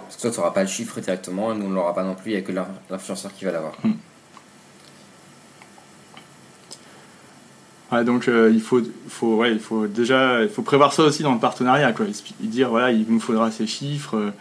Parce 0.06 0.16
que 0.16 0.22
toi, 0.22 0.32
tu 0.32 0.38
n'auras 0.38 0.52
pas 0.52 0.62
le 0.62 0.70
chiffre 0.70 1.00
directement 1.02 1.54
nous, 1.54 1.66
on 1.66 1.70
ne 1.70 1.76
l'aura 1.76 1.94
pas 1.94 2.04
non 2.04 2.16
plus, 2.16 2.32
il 2.32 2.36
n'y 2.36 2.40
a 2.40 2.42
que 2.42 2.54
l'influenceur 2.90 3.34
qui 3.34 3.46
va 3.46 3.52
l'avoir. 3.52 3.74
Hmm. 3.84 3.94
donc 8.04 8.28
euh, 8.28 8.52
il 8.54 8.62
faut, 8.62 8.82
faut, 9.08 9.36
ouais, 9.38 9.52
il 9.52 9.60
faut 9.60 9.88
déjà 9.88 10.44
il 10.44 10.50
faut 10.50 10.62
prévoir 10.62 10.94
ça 10.94 11.04
aussi 11.04 11.24
dans 11.24 11.34
le 11.34 11.40
partenariat. 11.40 11.92
Quoi. 11.92 12.06
Dire 12.40 12.70
voilà, 12.70 12.92
il 12.92 13.06
nous 13.10 13.20
faudra 13.20 13.52
ces 13.52 13.68
chiffres. 13.68 14.16
Euh, 14.18 14.32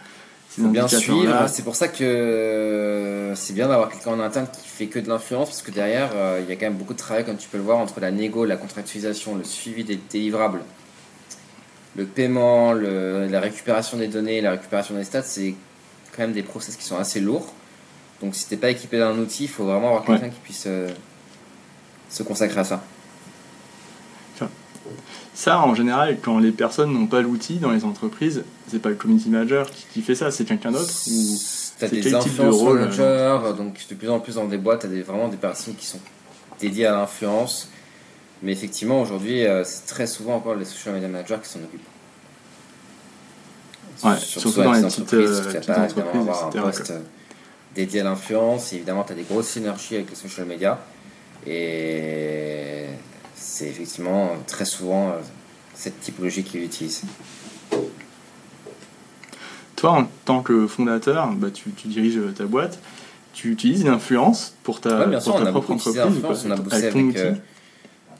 ces 0.57 0.67
bien 0.67 0.87
suivre. 0.87 1.47
C'est 1.47 1.63
pour 1.63 1.75
ça 1.75 1.87
que 1.87 2.03
euh, 2.03 3.35
c'est 3.35 3.53
bien 3.53 3.67
d'avoir 3.67 3.89
quelqu'un 3.89 4.11
en 4.11 4.19
interne 4.19 4.47
qui 4.51 4.67
fait 4.67 4.87
que 4.87 4.99
de 4.99 5.07
l'influence 5.07 5.49
parce 5.49 5.61
que 5.61 5.71
derrière 5.71 6.11
il 6.41 6.49
y 6.49 6.51
a 6.51 6.55
quand 6.55 6.65
même 6.65 6.77
beaucoup 6.77 6.93
de 6.93 6.99
travail, 6.99 7.25
comme 7.25 7.37
tu 7.37 7.47
peux 7.47 7.57
le 7.57 7.63
voir, 7.63 7.77
entre 7.77 7.99
la 7.99 8.11
négo, 8.11 8.45
la 8.45 8.57
contractualisation, 8.57 9.35
le 9.35 9.43
suivi 9.43 9.83
des 9.83 9.99
délivrables, 10.09 10.61
le 11.95 12.05
paiement, 12.05 12.73
le, 12.73 13.27
la 13.27 13.39
récupération 13.39 13.97
des 13.97 14.07
données, 14.07 14.41
la 14.41 14.51
récupération 14.51 14.95
des 14.95 15.03
stats. 15.03 15.23
C'est 15.23 15.55
quand 16.15 16.23
même 16.23 16.33
des 16.33 16.43
process 16.43 16.75
qui 16.75 16.83
sont 16.83 16.97
assez 16.97 17.19
lourds. 17.19 17.53
Donc 18.21 18.35
si 18.35 18.47
t'es 18.47 18.57
pas 18.57 18.69
équipé 18.69 18.97
d'un 18.97 19.17
outil, 19.17 19.43
il 19.43 19.49
faut 19.49 19.65
vraiment 19.65 19.89
avoir 19.89 20.05
quelqu'un 20.05 20.29
qui 20.29 20.39
puisse 20.39 20.67
se 22.09 22.23
consacrer 22.23 22.59
à 22.59 22.63
ça. 22.63 22.83
Ça, 25.33 25.59
en 25.59 25.75
général, 25.75 26.17
quand 26.21 26.39
les 26.39 26.51
personnes 26.51 26.91
n'ont 26.91 27.07
pas 27.07 27.21
l'outil 27.21 27.57
dans 27.57 27.71
les 27.71 27.85
entreprises, 27.85 28.43
c'est 28.67 28.81
pas 28.81 28.89
le 28.89 28.95
community 28.95 29.29
manager 29.29 29.69
qui, 29.93 30.01
fait 30.01 30.15
ça, 30.15 30.31
c'est 30.31 30.45
quelqu'un 30.45 30.71
d'autre 30.71 30.91
ou 31.07 31.37
T'as 31.79 31.87
des 31.89 32.13
influence 32.13 32.63
managers, 32.63 33.01
euh, 33.03 33.53
donc 33.53 33.77
de 33.87 33.93
plus 33.93 34.09
en 34.09 34.19
plus 34.19 34.35
dans 34.35 34.45
des 34.45 34.57
boîtes, 34.57 34.81
t'as 34.81 34.87
des, 34.87 35.03
vraiment 35.03 35.27
des 35.27 35.37
personnes 35.37 35.75
qui 35.75 35.85
sont 35.85 35.99
dédiées 36.59 36.87
à 36.87 36.91
l'influence. 36.91 37.69
Mais 38.41 38.51
effectivement, 38.51 38.99
aujourd'hui, 39.01 39.45
euh, 39.45 39.63
c'est 39.63 39.85
très 39.85 40.07
souvent 40.07 40.37
encore 40.37 40.55
les 40.55 40.65
social 40.65 40.95
media 40.95 41.07
managers 41.07 41.37
qui 41.43 41.49
s'en 41.49 41.59
occupent. 41.59 41.81
Ouais, 44.03 44.17
surtout, 44.17 44.51
dans 44.61 44.73
les 44.73 44.81
petites, 44.81 45.13
euh, 45.13 45.53
petites 45.53 45.69
entreprises, 45.69 46.21
avoir 46.21 46.47
un 46.47 46.49
poste 46.49 46.93
dédié 47.75 48.01
à 48.01 48.05
l'influence. 48.05 48.73
Évidemment, 48.73 49.03
tu 49.03 49.13
as 49.13 49.15
des 49.15 49.23
grosses 49.23 49.49
synergies 49.49 49.95
avec 49.95 50.09
les 50.09 50.15
social 50.15 50.47
media. 50.47 50.79
Et 51.45 52.85
c'est 53.37 53.67
effectivement 53.67 54.31
très 54.47 54.65
souvent 54.65 55.09
euh, 55.09 55.13
cette 55.73 55.99
typologie 56.01 56.43
qu'ils 56.43 56.63
utilisent. 56.63 57.03
Toi, 59.75 59.91
en 59.91 60.07
tant 60.25 60.41
que 60.41 60.65
fondateur, 60.65 61.31
bah, 61.33 61.49
tu, 61.51 61.69
diriges 61.85 62.19
ta 62.35 62.45
boîte, 62.45 62.79
tu 63.33 63.51
utilises 63.51 63.85
l'influence 63.85 64.55
pour 64.63 64.81
ta, 64.81 65.05
bien 65.05 65.19
sûr, 65.19 65.33
pour 65.35 65.43
ta 65.43 65.51
propre 65.51 65.71
entreprise 65.71 66.01
On 66.45 66.51
a 66.51 66.55
bossé 66.55 66.87
avec, 66.87 67.17
euh, 67.17 67.35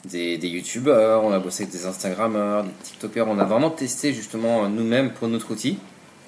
des, 0.06 0.38
des 0.38 0.48
youtubeurs, 0.48 1.24
on 1.24 1.32
a 1.32 1.40
bossé 1.40 1.64
avec 1.64 1.74
des 1.74 1.88
instagrammeurs, 1.88 2.64
des 2.64 2.70
tiktokers, 2.84 3.28
on 3.28 3.40
a 3.40 3.46
vraiment 3.46 3.72
testé 3.72 4.14
justement 4.14 4.70
nous-mêmes 4.70 5.12
pour 5.14 5.28
notre 5.28 5.52
outil. 5.52 5.80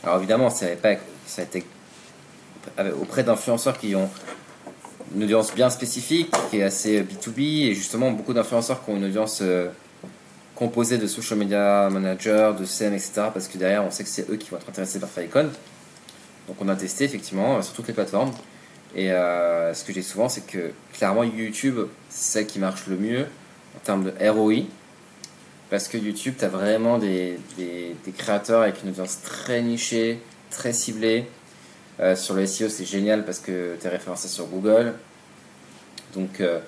Alors 0.04 0.17
évidemment, 0.17 0.49
ça, 0.49 0.65
pas, 0.82 0.95
ça 1.28 1.43
a 1.43 1.45
été 1.45 1.63
auprès 2.99 3.23
d'influenceurs 3.23 3.78
qui 3.78 3.95
ont 3.95 4.10
une 5.15 5.24
audience 5.24 5.54
bien 5.54 5.69
spécifique, 5.69 6.32
qui 6.50 6.58
est 6.58 6.63
assez 6.63 7.02
B2B, 7.02 7.67
et 7.67 7.74
justement 7.74 8.12
beaucoup 8.12 8.34
d'influenceurs 8.34 8.84
qui 8.84 8.91
ont 8.91 8.98
une 8.98 9.06
audience 9.06 9.39
euh, 9.41 9.69
composée 10.56 10.98
de 10.98 11.08
social 11.08 11.39
media 11.39 11.89
managers, 11.89 12.52
de 12.60 12.65
CM, 12.65 12.93
etc. 12.93 13.12
Parce 13.34 13.48
que 13.48 13.58
derrière, 13.58 13.84
on 13.84 13.91
sait 13.91 14.04
que 14.04 14.10
c'est 14.10 14.30
eux 14.30 14.36
qui 14.36 14.50
vont 14.50 14.58
être 14.58 14.69
intéressés 14.69 15.00
par 15.00 15.10
Faicon. 15.10 15.50
Donc 16.48 16.58
on 16.62 16.67
a 16.67 16.76
testé 16.76 17.06
effectivement 17.06 17.58
euh, 17.58 17.62
sur 17.62 17.74
toutes 17.74 17.88
les 17.88 17.93
plateformes. 17.93 18.32
Et 18.95 19.12
euh, 19.12 19.74
ce 19.74 19.84
que 19.84 19.93
j'ai 19.93 20.02
souvent, 20.02 20.30
c'est 20.30 20.45
que 20.45 20.72
clairement 20.93 21.24
YouTube, 21.24 21.78
c'est 22.10 22.39
celle 22.39 22.48
qui 22.48 22.60
marche 22.60 22.88
le 22.88 22.98
mieux 22.98 23.28
en 23.76 23.80
termes 23.84 24.04
de 24.04 24.30
ROI. 24.30 24.63
Parce 25.69 25.88
que 25.88 25.98
YouTube, 25.98 26.34
tu 26.38 26.45
as 26.45 26.50
vraiment 26.50 26.98
des, 26.98 27.38
des, 27.58 27.95
créateurs 28.17 28.63
avec 28.63 28.82
une 28.84 28.89
audience 28.89 29.22
très 29.22 29.62
nichée, 29.62 30.19
très 30.50 30.74
ciblée, 30.74 31.28
euh, 31.99 32.15
sur 32.15 32.33
le 32.33 32.45
SEO, 32.45 32.69
c'est 32.69 32.85
génial 32.85 33.25
parce 33.25 33.39
que 33.39 33.75
tu 33.79 33.85
es 33.85 33.89
référencé 33.89 34.27
sur 34.27 34.45
Google. 34.47 34.93
Donc, 36.13 36.39
euh, 36.39 36.59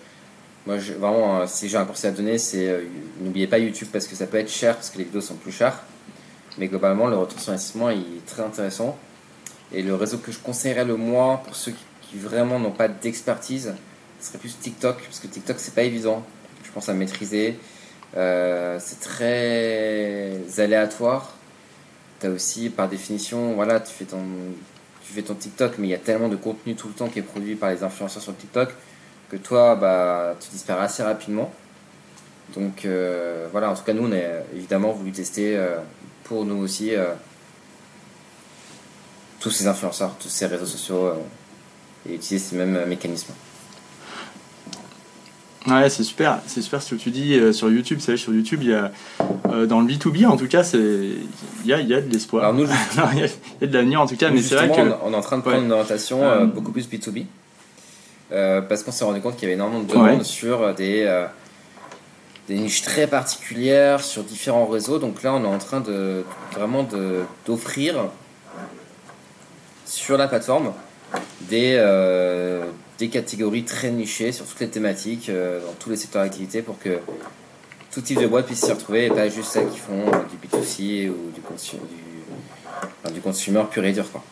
moi, 0.65 0.77
vraiment, 0.77 1.39
euh, 1.39 1.45
si 1.47 1.69
j'ai 1.69 1.77
un 1.77 1.85
conseil 1.85 2.11
à 2.11 2.13
donner, 2.13 2.37
c'est 2.37 2.83
n'oubliez 3.19 3.47
pas 3.47 3.57
YouTube 3.57 3.87
parce 3.91 4.07
que 4.07 4.15
ça 4.15 4.27
peut 4.27 4.37
être 4.37 4.51
cher 4.51 4.75
parce 4.75 4.89
que 4.89 4.97
les 4.97 5.05
vidéos 5.05 5.21
sont 5.21 5.35
plus 5.35 5.51
chères. 5.51 5.83
Mais 6.57 6.67
globalement, 6.67 7.07
le 7.07 7.17
retour 7.17 7.39
sur 7.39 7.53
investissement 7.53 7.89
est 7.89 8.25
très 8.25 8.43
intéressant. 8.43 8.97
Et 9.71 9.81
le 9.83 9.95
réseau 9.95 10.17
que 10.17 10.33
je 10.33 10.39
conseillerais 10.39 10.83
le 10.83 10.97
moins 10.97 11.37
pour 11.37 11.55
ceux 11.55 11.71
qui, 11.71 12.17
vraiment 12.17 12.59
n'ont 12.59 12.71
pas 12.73 12.89
d'expertise, 12.89 13.73
ce 14.19 14.27
serait 14.27 14.37
plus 14.37 14.59
TikTok 14.59 15.01
parce 15.01 15.21
que 15.21 15.27
TikTok, 15.27 15.55
c'est 15.59 15.73
pas 15.73 15.83
évident, 15.83 16.25
je 16.61 16.69
pense, 16.71 16.89
à 16.89 16.93
maîtriser. 16.93 17.57
c'est 18.13 18.99
très 18.99 20.41
aléatoire. 20.57 21.33
Tu 22.19 22.27
as 22.27 22.31
aussi, 22.31 22.69
par 22.69 22.89
définition, 22.89 23.53
voilà, 23.53 23.79
tu 23.79 23.93
fais 23.93 24.03
ton 24.03 24.19
tu 25.12 25.17
fais 25.17 25.28
ton 25.28 25.36
TikTok, 25.36 25.78
mais 25.78 25.88
il 25.88 25.91
y 25.91 25.95
a 25.95 26.00
tellement 26.00 26.30
de 26.30 26.38
contenu 26.38 26.76
tout 26.76 26.88
le 26.88 26.93
temps 26.93 27.10
qui 27.10 27.19
est 27.19 27.24
produit 27.24 27.56
par 27.56 27.69
les 27.69 27.84
influenceurs 27.84 28.24
sur 28.24 28.36
TikTok 28.36 28.69
que 29.30 29.36
toi, 29.36 29.76
bah, 29.76 30.36
tu 30.39 30.50
disparais 30.50 30.86
assez 30.86 31.04
rapidement. 31.04 31.52
Donc 32.56 32.86
euh, 32.86 33.47
voilà, 33.52 33.71
en 33.71 33.76
tout 33.76 33.84
cas, 33.84 33.93
nous, 33.93 34.08
on 34.08 34.12
a 34.12 34.56
évidemment 34.56 34.91
voulu 34.91 35.12
tester 35.12 35.58
euh, 35.58 35.78
pour 36.24 36.45
nous 36.45 36.58
aussi 36.58 36.95
euh, 36.95 37.13
tous 39.39 39.52
ces 39.52 39.67
influenceurs, 39.67 40.15
tous 40.17 40.30
ces 40.30 40.45
réseaux 40.45 40.65
sociaux 40.65 41.13
et 42.08 42.15
utiliser 42.15 42.39
ces 42.39 42.56
mêmes 42.56 42.86
mécanismes. 42.86 43.34
Ouais, 45.67 45.89
c'est 45.89 46.04
super, 46.04 46.39
c'est 46.47 46.62
super 46.62 46.82
ce 46.82 46.95
que 46.95 47.00
tu 47.00 47.12
dis 47.12 47.39
sur 47.54 47.69
YouTube. 47.69 48.00
C'est 48.02 48.17
sur 48.17 48.34
YouTube, 48.34 48.62
il 48.63 48.69
y 48.69 48.74
a 48.74 48.91
euh, 49.52 49.65
dans 49.65 49.82
le 49.82 49.88
B2B, 49.88 50.26
en 50.26 50.38
tout 50.38 50.47
cas, 50.47 50.63
il 50.74 51.26
y 51.65 51.74
a, 51.74 51.80
y 51.80 51.93
a 51.93 52.02
de 52.02 52.12
l'espoir. 52.12 52.54
il 52.58 52.62
y, 52.62 53.63
a 53.63 53.67
de 53.67 53.74
l'avenir, 53.74 54.02
en 54.02 54.08
tout 54.08 54.15
cas, 54.15 54.30
mais 54.30 54.41
c'est 54.41 54.56
vrai 54.56 54.69
que. 54.69 54.93
On 55.04 55.13
est 55.13 55.15
en 55.15 55.21
train 55.21 55.38
de 55.38 55.41
prendre 55.41 55.62
une 55.62 55.71
orientation 55.71 56.24
euh, 56.24 56.45
beaucoup 56.45 56.71
plus 56.71 56.88
B2B. 56.88 57.26
Euh, 58.32 58.62
parce 58.62 58.84
qu'on 58.84 58.91
s'est 58.91 59.04
rendu 59.04 59.19
compte 59.19 59.36
qu'il 59.36 59.43
y 59.43 59.45
avait 59.47 59.56
énormément 59.56 59.84
de 59.84 59.91
demandes 59.91 60.24
sur 60.24 60.74
des, 60.74 61.26
des 62.47 62.56
niches 62.56 62.82
très 62.82 63.08
particulières, 63.08 64.02
sur 64.02 64.24
différents 64.24 64.67
réseaux. 64.67 65.00
Donc 65.00 65.21
là, 65.24 65.34
on 65.34 65.43
est 65.43 65.47
en 65.47 65.58
train 65.58 65.82
de 65.82 66.24
vraiment 66.54 66.88
d'offrir 67.45 67.95
sur 69.86 70.17
la 70.17 70.28
plateforme 70.30 70.71
des, 71.41 71.76
des 73.01 73.09
catégories 73.09 73.63
très 73.63 73.91
nichées 73.91 74.31
sur 74.31 74.45
toutes 74.45 74.59
les 74.59 74.69
thématiques, 74.69 75.29
dans 75.29 75.73
tous 75.79 75.89
les 75.89 75.95
secteurs 75.95 76.23
d'activité 76.23 76.61
pour 76.61 76.79
que 76.79 76.99
tout 77.91 78.01
type 78.01 78.19
de 78.19 78.27
boîte 78.27 78.45
puisse 78.45 78.61
s'y 78.61 78.71
retrouver 78.71 79.05
et 79.05 79.09
pas 79.09 79.27
juste 79.27 79.51
celles 79.51 79.69
qui 79.69 79.77
font 79.77 80.07
euh, 80.07 80.11
du 80.29 80.37
B2C 80.37 81.09
ou 81.09 81.31
du, 81.33 81.41
consumer, 81.41 81.81
du, 83.13 83.19
consumer 83.19 83.63
pur 83.69 83.83
et 83.83 83.91
dur. 83.91 84.05
Quoi. 84.11 84.23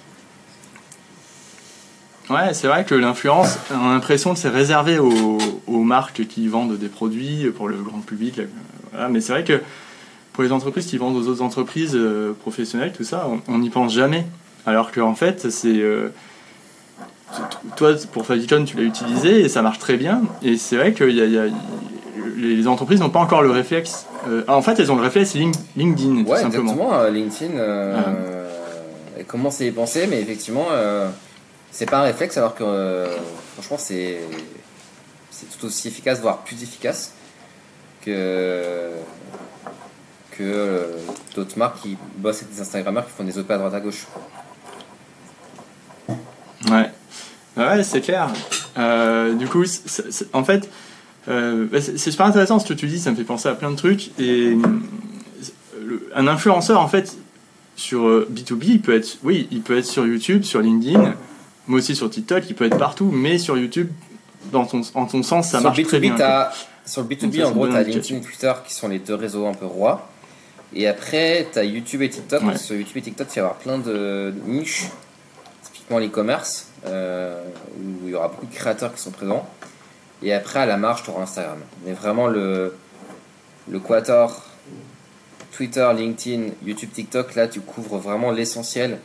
Ouais, 2.30 2.54
c'est 2.54 2.68
vrai 2.68 2.86
que 2.86 2.96
l'influence, 2.96 3.58
on 3.72 3.90
a 3.90 3.94
l'impression 3.94 4.34
que 4.34 4.40
c'est 4.40 4.50
réservé 4.50 5.00
aux, 5.00 5.38
aux, 5.68 5.84
marques 5.84 6.26
qui 6.28 6.48
vendent 6.48 6.78
des 6.78 6.88
produits 6.88 7.52
pour 7.56 7.68
le 7.68 7.78
grand 7.82 8.00
public. 8.00 8.40
Voilà. 8.92 9.10
Mais 9.10 9.20
c'est 9.20 9.34
vrai 9.34 9.44
que 9.44 9.62
pour 10.32 10.44
les 10.44 10.52
entreprises 10.52 10.86
qui 10.86 10.98
vendent 10.98 11.18
aux 11.18 11.28
autres 11.28 11.42
entreprises 11.42 11.96
euh, 11.96 12.34
professionnelles, 12.34 12.94
tout 12.96 13.04
ça, 13.04 13.28
on 13.48 13.58
n'y 13.58 13.70
pense 13.70 13.94
jamais. 13.94 14.26
Alors 14.66 14.92
qu'en 14.92 15.16
fait, 15.16 15.50
c'est. 15.50 15.80
Euh, 15.80 16.10
toi, 17.76 17.94
pour 18.12 18.26
Favicon, 18.26 18.64
tu 18.66 18.78
l'as 18.78 18.84
utilisé 18.84 19.42
et 19.42 19.50
ça 19.50 19.62
marche 19.62 19.80
très 19.80 19.98
bien. 19.98 20.22
Et 20.44 20.58
c'est 20.58 20.78
vrai 20.78 20.94
que 20.94 21.04
y 21.04 21.22
a, 21.22 21.26
y 21.26 21.38
a, 21.38 21.46
les 22.38 22.68
entreprises 22.68 23.00
n'ont 23.00 23.10
pas 23.10 23.20
encore 23.20 23.42
le 23.42 23.52
réflexe. 23.52 24.06
Euh, 24.28 24.44
en 24.48 24.62
fait, 24.62 24.80
elles 24.80 24.92
ont 24.92 24.96
le 24.96 25.02
réflexe 25.02 25.34
LinkedIn, 25.34 26.24
ouais, 26.24 26.24
tout 26.24 26.36
simplement. 26.36 26.72
Exactement, 26.72 27.04
LinkedIn, 27.10 27.58
euh, 27.58 28.50
elle 29.18 29.26
commence 29.26 29.62
à 29.62 29.66
y 29.66 29.72
penser, 29.72 30.08
mais 30.08 30.22
effectivement, 30.22 30.68
euh, 30.72 31.10
c'est 31.72 31.90
pas 31.90 32.00
un 32.00 32.04
réflexe, 32.04 32.38
alors 32.38 32.56
que 32.56 32.64
euh, 32.64 33.08
franchement, 33.54 33.78
c'est 33.78 34.20
tout 35.58 35.68
aussi 35.68 35.88
efficace, 35.88 36.20
voire 36.20 36.40
plus 36.40 36.64
efficace 36.64 37.14
que, 38.02 38.92
que 40.32 40.44
euh, 40.44 40.98
d'autres 41.36 41.58
marques 41.58 41.82
qui 41.82 41.98
bossent 42.18 42.42
avec 42.44 42.54
des 42.54 42.62
Instagrammeurs 42.62 43.06
qui 43.06 43.12
font 43.12 43.24
des 43.24 43.38
OP 43.38 43.50
à 43.52 43.58
droite 43.58 43.74
à 43.74 43.80
gauche. 43.80 44.08
Ouais, 46.70 46.92
ouais 47.76 47.84
c'est 47.84 48.02
clair. 48.02 48.30
Euh, 48.78 49.34
du 49.34 49.48
coup, 49.48 49.64
en 50.34 50.44
fait, 50.44 50.70
euh, 51.28 51.68
bah, 51.72 51.82
c'est, 51.82 51.98
super 51.98 52.26
intéressant 52.26 52.60
ce 52.60 52.68
que 52.68 52.74
tu 52.74 52.88
dis, 52.88 53.00
ça 53.00 53.12
me 53.12 53.16
fait 53.16 53.24
penser 53.24 53.50
à 53.50 53.54
plein 53.54 53.72
de 53.72 53.76
trucs. 53.76 54.12
Et 54.20 54.56
le, 55.82 56.10
un 56.16 56.28
influenceur, 56.28 56.80
en 56.80 56.88
fait, 56.88 57.18
sur 57.76 58.08
B2B, 58.08 58.64
il 58.66 58.82
peut 58.82 58.96
être, 58.96 59.18
oui, 59.24 59.48
il 59.52 59.62
peut 59.62 59.78
être 59.78 59.86
sur 59.86 60.06
YouTube, 60.06 60.44
sur 60.44 60.62
LinkedIn, 60.62 61.16
mais 61.68 61.76
aussi 61.76 61.96
sur 61.96 62.10
TikTok, 62.10 62.44
il 62.50 62.56
peut 62.56 62.66
être 62.66 62.78
partout, 62.78 63.12
mais 63.12 63.38
sur 63.38 63.58
YouTube, 63.58 63.90
dans 64.52 64.66
ton, 64.66 64.82
en 64.96 65.06
ton 65.06 65.24
sens, 65.24 65.50
ça 65.50 65.60
sur 65.60 65.68
marche 65.68 65.80
B2B, 65.80 65.86
très 65.86 66.00
bien. 66.00 66.16
sur 66.86 67.02
le 67.04 67.08
B2B, 67.08 67.22
Donc 67.22 67.36
ça, 67.36 67.48
en 67.48 67.52
gros, 67.52 67.68
tu 67.68 67.76
as 67.76 67.84
LinkedIn 67.84 68.18
et 68.18 68.22
Twitter 68.22 68.54
qui 68.68 68.74
sont 68.74 68.88
les 68.88 69.00
deux 69.00 69.16
réseaux 69.16 69.46
un 69.46 69.54
peu 69.54 69.66
rois. 69.66 70.10
Et 70.74 70.88
après, 70.88 71.48
tu 71.52 71.60
as 71.60 71.64
YouTube 71.64 72.02
et 72.02 72.10
TikTok. 72.10 72.44
Ouais. 72.44 72.58
Sur 72.58 72.76
YouTube 72.76 72.98
et 72.98 73.02
TikTok, 73.02 73.28
tu 73.28 73.40
vas 73.40 73.48
avoir 73.48 73.60
plein 73.60 73.80
de 73.80 74.34
niches, 74.46 74.86
typiquement 75.64 76.00
l'e-commerce, 76.00 76.69
euh, 76.86 77.44
où 77.78 78.08
il 78.08 78.12
y 78.12 78.16
aura 78.16 78.28
beaucoup 78.30 78.46
de 78.46 78.54
créateurs 78.54 78.94
qui 78.94 79.02
sont 79.02 79.12
présents. 79.12 79.48
Et 80.22 80.34
après, 80.34 80.60
à 80.60 80.66
la 80.66 80.78
marge, 80.78 81.04
tu 81.04 81.10
auras 81.12 81.24
Instagram. 81.24 81.60
Mais 81.86 81.94
vraiment, 81.94 82.28
le, 82.28 82.76
le 83.70 83.80
quator, 83.80 84.46
Twitter, 85.52 85.88
LinkedIn, 85.96 86.54
YouTube, 86.66 86.90
TikTok, 86.92 87.36
là, 87.36 87.48
tu 87.48 87.62
couvres 87.62 87.98
vraiment 87.98 88.32
l'essentiel 88.32 89.00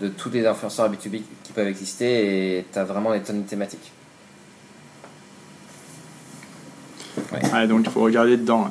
de 0.00 0.08
tous 0.08 0.30
les 0.30 0.46
influenceurs 0.46 0.90
B2B 0.90 1.22
qui 1.42 1.52
peuvent 1.52 1.66
exister 1.66 2.58
et 2.58 2.66
tu 2.72 2.78
as 2.78 2.84
vraiment 2.84 3.12
des 3.12 3.20
tonnes 3.20 3.42
de 3.42 3.48
thématiques. 3.48 3.92
Ouais, 7.32 7.66
donc 7.66 7.82
il 7.84 7.90
faut 7.90 8.02
regarder 8.02 8.36
dedans. 8.36 8.68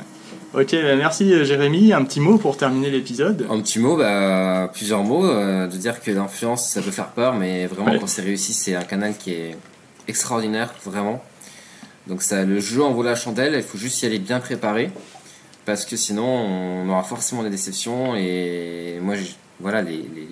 Ok, 0.54 0.72
bah, 0.72 0.96
merci 0.96 1.32
euh, 1.34 1.44
Jérémy. 1.44 1.94
Un 1.94 2.04
petit 2.04 2.20
mot 2.20 2.38
pour 2.38 2.58
terminer 2.58 2.90
l'épisode. 2.90 3.46
Un 3.50 3.60
petit 3.62 3.80
mot, 3.80 3.98
bah, 3.98 4.70
plusieurs 4.74 5.04
mots, 5.04 5.26
euh, 5.26 5.68
de 5.68 5.76
dire 5.78 6.02
que 6.02 6.10
l'influence, 6.12 6.70
ça 6.70 6.82
peut 6.82 6.92
faire 6.92 7.10
peur, 7.10 7.36
mais 7.36 7.68
vraiment, 7.68 7.92
Ouais. 7.92 8.00
quand 8.00 8.08
c'est 8.08 8.22
réussi, 8.22 8.54
c'est 8.54 8.76
un 8.76 8.84
canal 8.84 9.16
qui 9.18 9.34
est 9.34 9.58
extraordinaire, 10.08 10.74
vraiment. 10.86 11.24
Donc 12.08 12.22
ça, 12.22 12.46
le 12.46 12.60
jeu 12.62 12.82
en 12.84 12.94
vaut 12.94 13.04
la 13.04 13.16
chandelle, 13.16 13.54
il 13.56 13.64
faut 13.64 13.78
juste 13.78 14.02
y 14.02 14.06
aller 14.06 14.20
bien 14.20 14.40
préparé, 14.40 14.90
parce 15.66 15.86
que 15.86 15.98
sinon, 15.98 16.24
on 16.26 16.90
aura 16.90 17.04
forcément 17.04 17.44
des 17.44 17.50
déceptions, 17.50 18.16
et 18.16 19.00
moi, 19.02 19.16
voilà, 19.60 19.82
les, 19.82 19.98
les, 19.98 20.30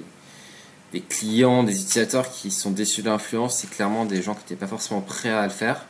les 0.94 1.02
clients, 1.02 1.64
des 1.64 1.74
utilisateurs 1.82 2.32
qui 2.32 2.52
sont 2.52 2.72
déçus 2.72 3.02
de 3.02 3.10
l'influence, 3.10 3.58
c'est 3.58 3.70
clairement 3.70 4.06
des 4.06 4.22
gens 4.22 4.34
qui 4.34 4.42
n'étaient 4.44 4.56
pas 4.56 4.68
forcément 4.68 5.02
prêts 5.02 5.30
à 5.30 5.44
le 5.44 5.50
faire, 5.50 5.86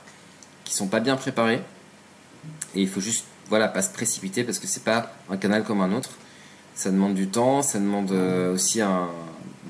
qui 0.64 0.74
sont 0.74 0.88
pas 0.88 1.00
bien 1.00 1.16
préparés, 1.16 1.62
et 2.76 2.82
il 2.82 2.90
faut 2.90 3.02
juste, 3.02 3.26
voilà, 3.49 3.67
pas 3.67 3.81
se 3.81 3.89
précipiter, 3.91 4.43
parce 4.43 4.60
que 4.60 4.67
c'est 4.67 4.84
pas 4.84 5.12
un 5.29 5.38
canal 5.38 5.63
comme 5.63 5.81
un 5.81 5.91
autre. 5.93 6.12
Ça 6.73 6.91
demande 6.91 7.13
du 7.13 7.27
temps, 7.27 7.62
ça 7.62 7.79
demande 7.79 8.12
euh, 8.12 8.53
aussi 8.53 8.81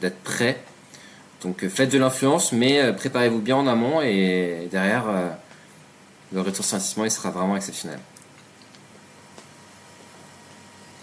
d'être 0.01 0.19
prêt. 0.23 0.63
Donc 1.43 1.63
euh, 1.63 1.69
faites 1.69 1.91
de 1.91 1.97
l'influence, 1.99 2.51
mais 2.51 2.81
euh, 2.81 2.93
préparez-vous 2.93 3.39
bien 3.39 3.57
en 3.57 3.67
amont 3.67 4.01
et 4.01 4.67
derrière, 4.71 5.05
le 6.33 6.41
retour 6.41 6.65
sur 6.65 6.75
investissement 6.75 7.05
il 7.05 7.11
sera 7.11 7.29
vraiment 7.29 7.55
exceptionnel. 7.55 7.99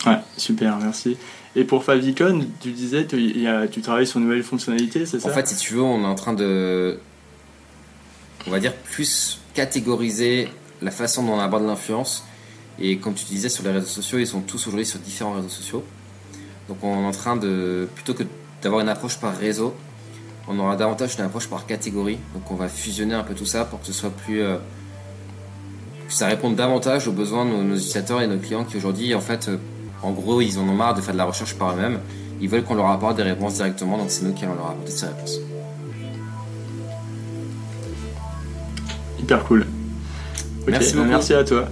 Ouais, 0.06 0.18
super, 0.36 0.76
merci. 0.78 1.16
Et 1.54 1.64
pour 1.64 1.84
Favicon, 1.84 2.44
tu 2.60 2.72
disais, 2.72 3.06
tu, 3.06 3.16
il 3.18 3.40
y 3.40 3.46
a- 3.46 3.68
tu 3.68 3.80
travailles 3.82 4.06
sur 4.06 4.18
une 4.18 4.24
nouvelle 4.24 4.42
fonctionnalité, 4.42 5.06
c'est 5.06 5.20
ça? 5.20 5.28
En 5.28 5.32
fait, 5.32 5.46
si 5.46 5.56
tu 5.56 5.74
veux, 5.74 5.82
on 5.82 6.02
est 6.02 6.06
en 6.06 6.14
train 6.16 6.32
de, 6.32 6.98
on 8.46 8.50
va 8.50 8.58
dire, 8.58 8.74
plus 8.74 9.38
catégoriser 9.54 10.48
la 10.80 10.90
façon 10.90 11.22
dont 11.22 11.34
on 11.34 11.38
aborde 11.38 11.64
l'influence. 11.64 12.24
Et 12.78 12.98
comme 12.98 13.14
tu 13.14 13.24
disais, 13.26 13.48
sur 13.48 13.64
les 13.64 13.70
réseaux 13.70 13.86
sociaux, 13.86 14.18
ils 14.18 14.26
sont 14.26 14.40
tous 14.40 14.66
aujourd'hui 14.66 14.86
sur 14.86 14.98
différents 14.98 15.32
réseaux 15.32 15.48
sociaux. 15.48 15.84
Donc 16.68 16.78
on 16.82 17.02
est 17.02 17.06
en 17.06 17.12
train 17.12 17.36
de, 17.36 17.88
plutôt 17.94 18.14
que 18.14 18.24
d'avoir 18.62 18.80
une 18.80 18.88
approche 18.88 19.18
par 19.18 19.36
réseau, 19.36 19.74
on 20.48 20.58
aura 20.58 20.76
davantage 20.76 21.16
une 21.18 21.24
approche 21.24 21.48
par 21.48 21.66
catégorie. 21.66 22.18
Donc 22.34 22.50
on 22.50 22.54
va 22.54 22.68
fusionner 22.68 23.14
un 23.14 23.22
peu 23.22 23.34
tout 23.34 23.46
ça 23.46 23.64
pour 23.64 23.80
que 23.80 23.86
ce 23.86 23.92
soit 23.92 24.10
plus... 24.10 24.42
euh, 24.42 24.56
que 26.08 26.12
ça 26.12 26.26
réponde 26.26 26.56
davantage 26.56 27.08
aux 27.08 27.12
besoins 27.12 27.44
de 27.44 27.50
nos, 27.50 27.62
nos 27.62 27.76
utilisateurs 27.76 28.20
et 28.22 28.26
nos 28.26 28.38
clients 28.38 28.64
qui 28.64 28.76
aujourd'hui, 28.76 29.14
en 29.14 29.20
fait, 29.20 29.48
euh, 29.48 29.56
en 30.02 30.10
gros, 30.12 30.40
ils 30.40 30.58
en 30.58 30.62
ont 30.62 30.74
marre 30.74 30.94
de 30.94 31.00
faire 31.00 31.12
de 31.14 31.18
la 31.18 31.24
recherche 31.24 31.54
par 31.54 31.72
eux-mêmes. 31.72 32.00
Ils 32.40 32.48
veulent 32.48 32.64
qu'on 32.64 32.74
leur 32.74 32.88
apporte 32.88 33.16
des 33.16 33.22
réponses 33.22 33.54
directement, 33.54 33.96
donc 33.96 34.10
c'est 34.10 34.24
nous 34.24 34.32
qui 34.32 34.44
allons 34.44 34.54
leur 34.54 34.70
apporter 34.70 34.90
ces 34.90 35.06
réponses. 35.06 35.38
Hyper 39.20 39.44
cool. 39.44 39.66
Merci 40.66 40.92
bah, 40.92 40.98
beaucoup. 40.98 41.10
merci 41.10 41.34
à 41.34 41.44
toi. 41.44 41.68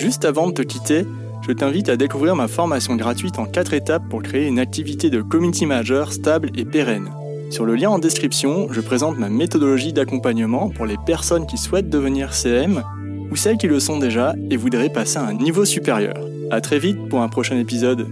Juste 0.00 0.24
avant 0.24 0.48
de 0.48 0.54
te 0.54 0.62
quitter, 0.62 1.04
je 1.46 1.52
t'invite 1.52 1.90
à 1.90 1.98
découvrir 1.98 2.34
ma 2.34 2.48
formation 2.48 2.96
gratuite 2.96 3.38
en 3.38 3.44
4 3.44 3.74
étapes 3.74 4.08
pour 4.08 4.22
créer 4.22 4.46
une 4.46 4.58
activité 4.58 5.10
de 5.10 5.20
community 5.20 5.66
manager 5.66 6.14
stable 6.14 6.50
et 6.56 6.64
pérenne. 6.64 7.10
Sur 7.50 7.66
le 7.66 7.74
lien 7.74 7.90
en 7.90 7.98
description, 7.98 8.68
je 8.70 8.80
présente 8.80 9.18
ma 9.18 9.28
méthodologie 9.28 9.92
d'accompagnement 9.92 10.70
pour 10.70 10.86
les 10.86 10.96
personnes 11.04 11.46
qui 11.46 11.58
souhaitent 11.58 11.90
devenir 11.90 12.32
CM 12.32 12.82
ou 13.30 13.36
celles 13.36 13.58
qui 13.58 13.66
le 13.66 13.78
sont 13.78 13.98
déjà 13.98 14.34
et 14.50 14.56
voudraient 14.56 14.88
passer 14.88 15.18
à 15.18 15.26
un 15.26 15.34
niveau 15.34 15.66
supérieur. 15.66 16.16
À 16.50 16.62
très 16.62 16.78
vite 16.78 17.10
pour 17.10 17.20
un 17.20 17.28
prochain 17.28 17.58
épisode. 17.58 18.06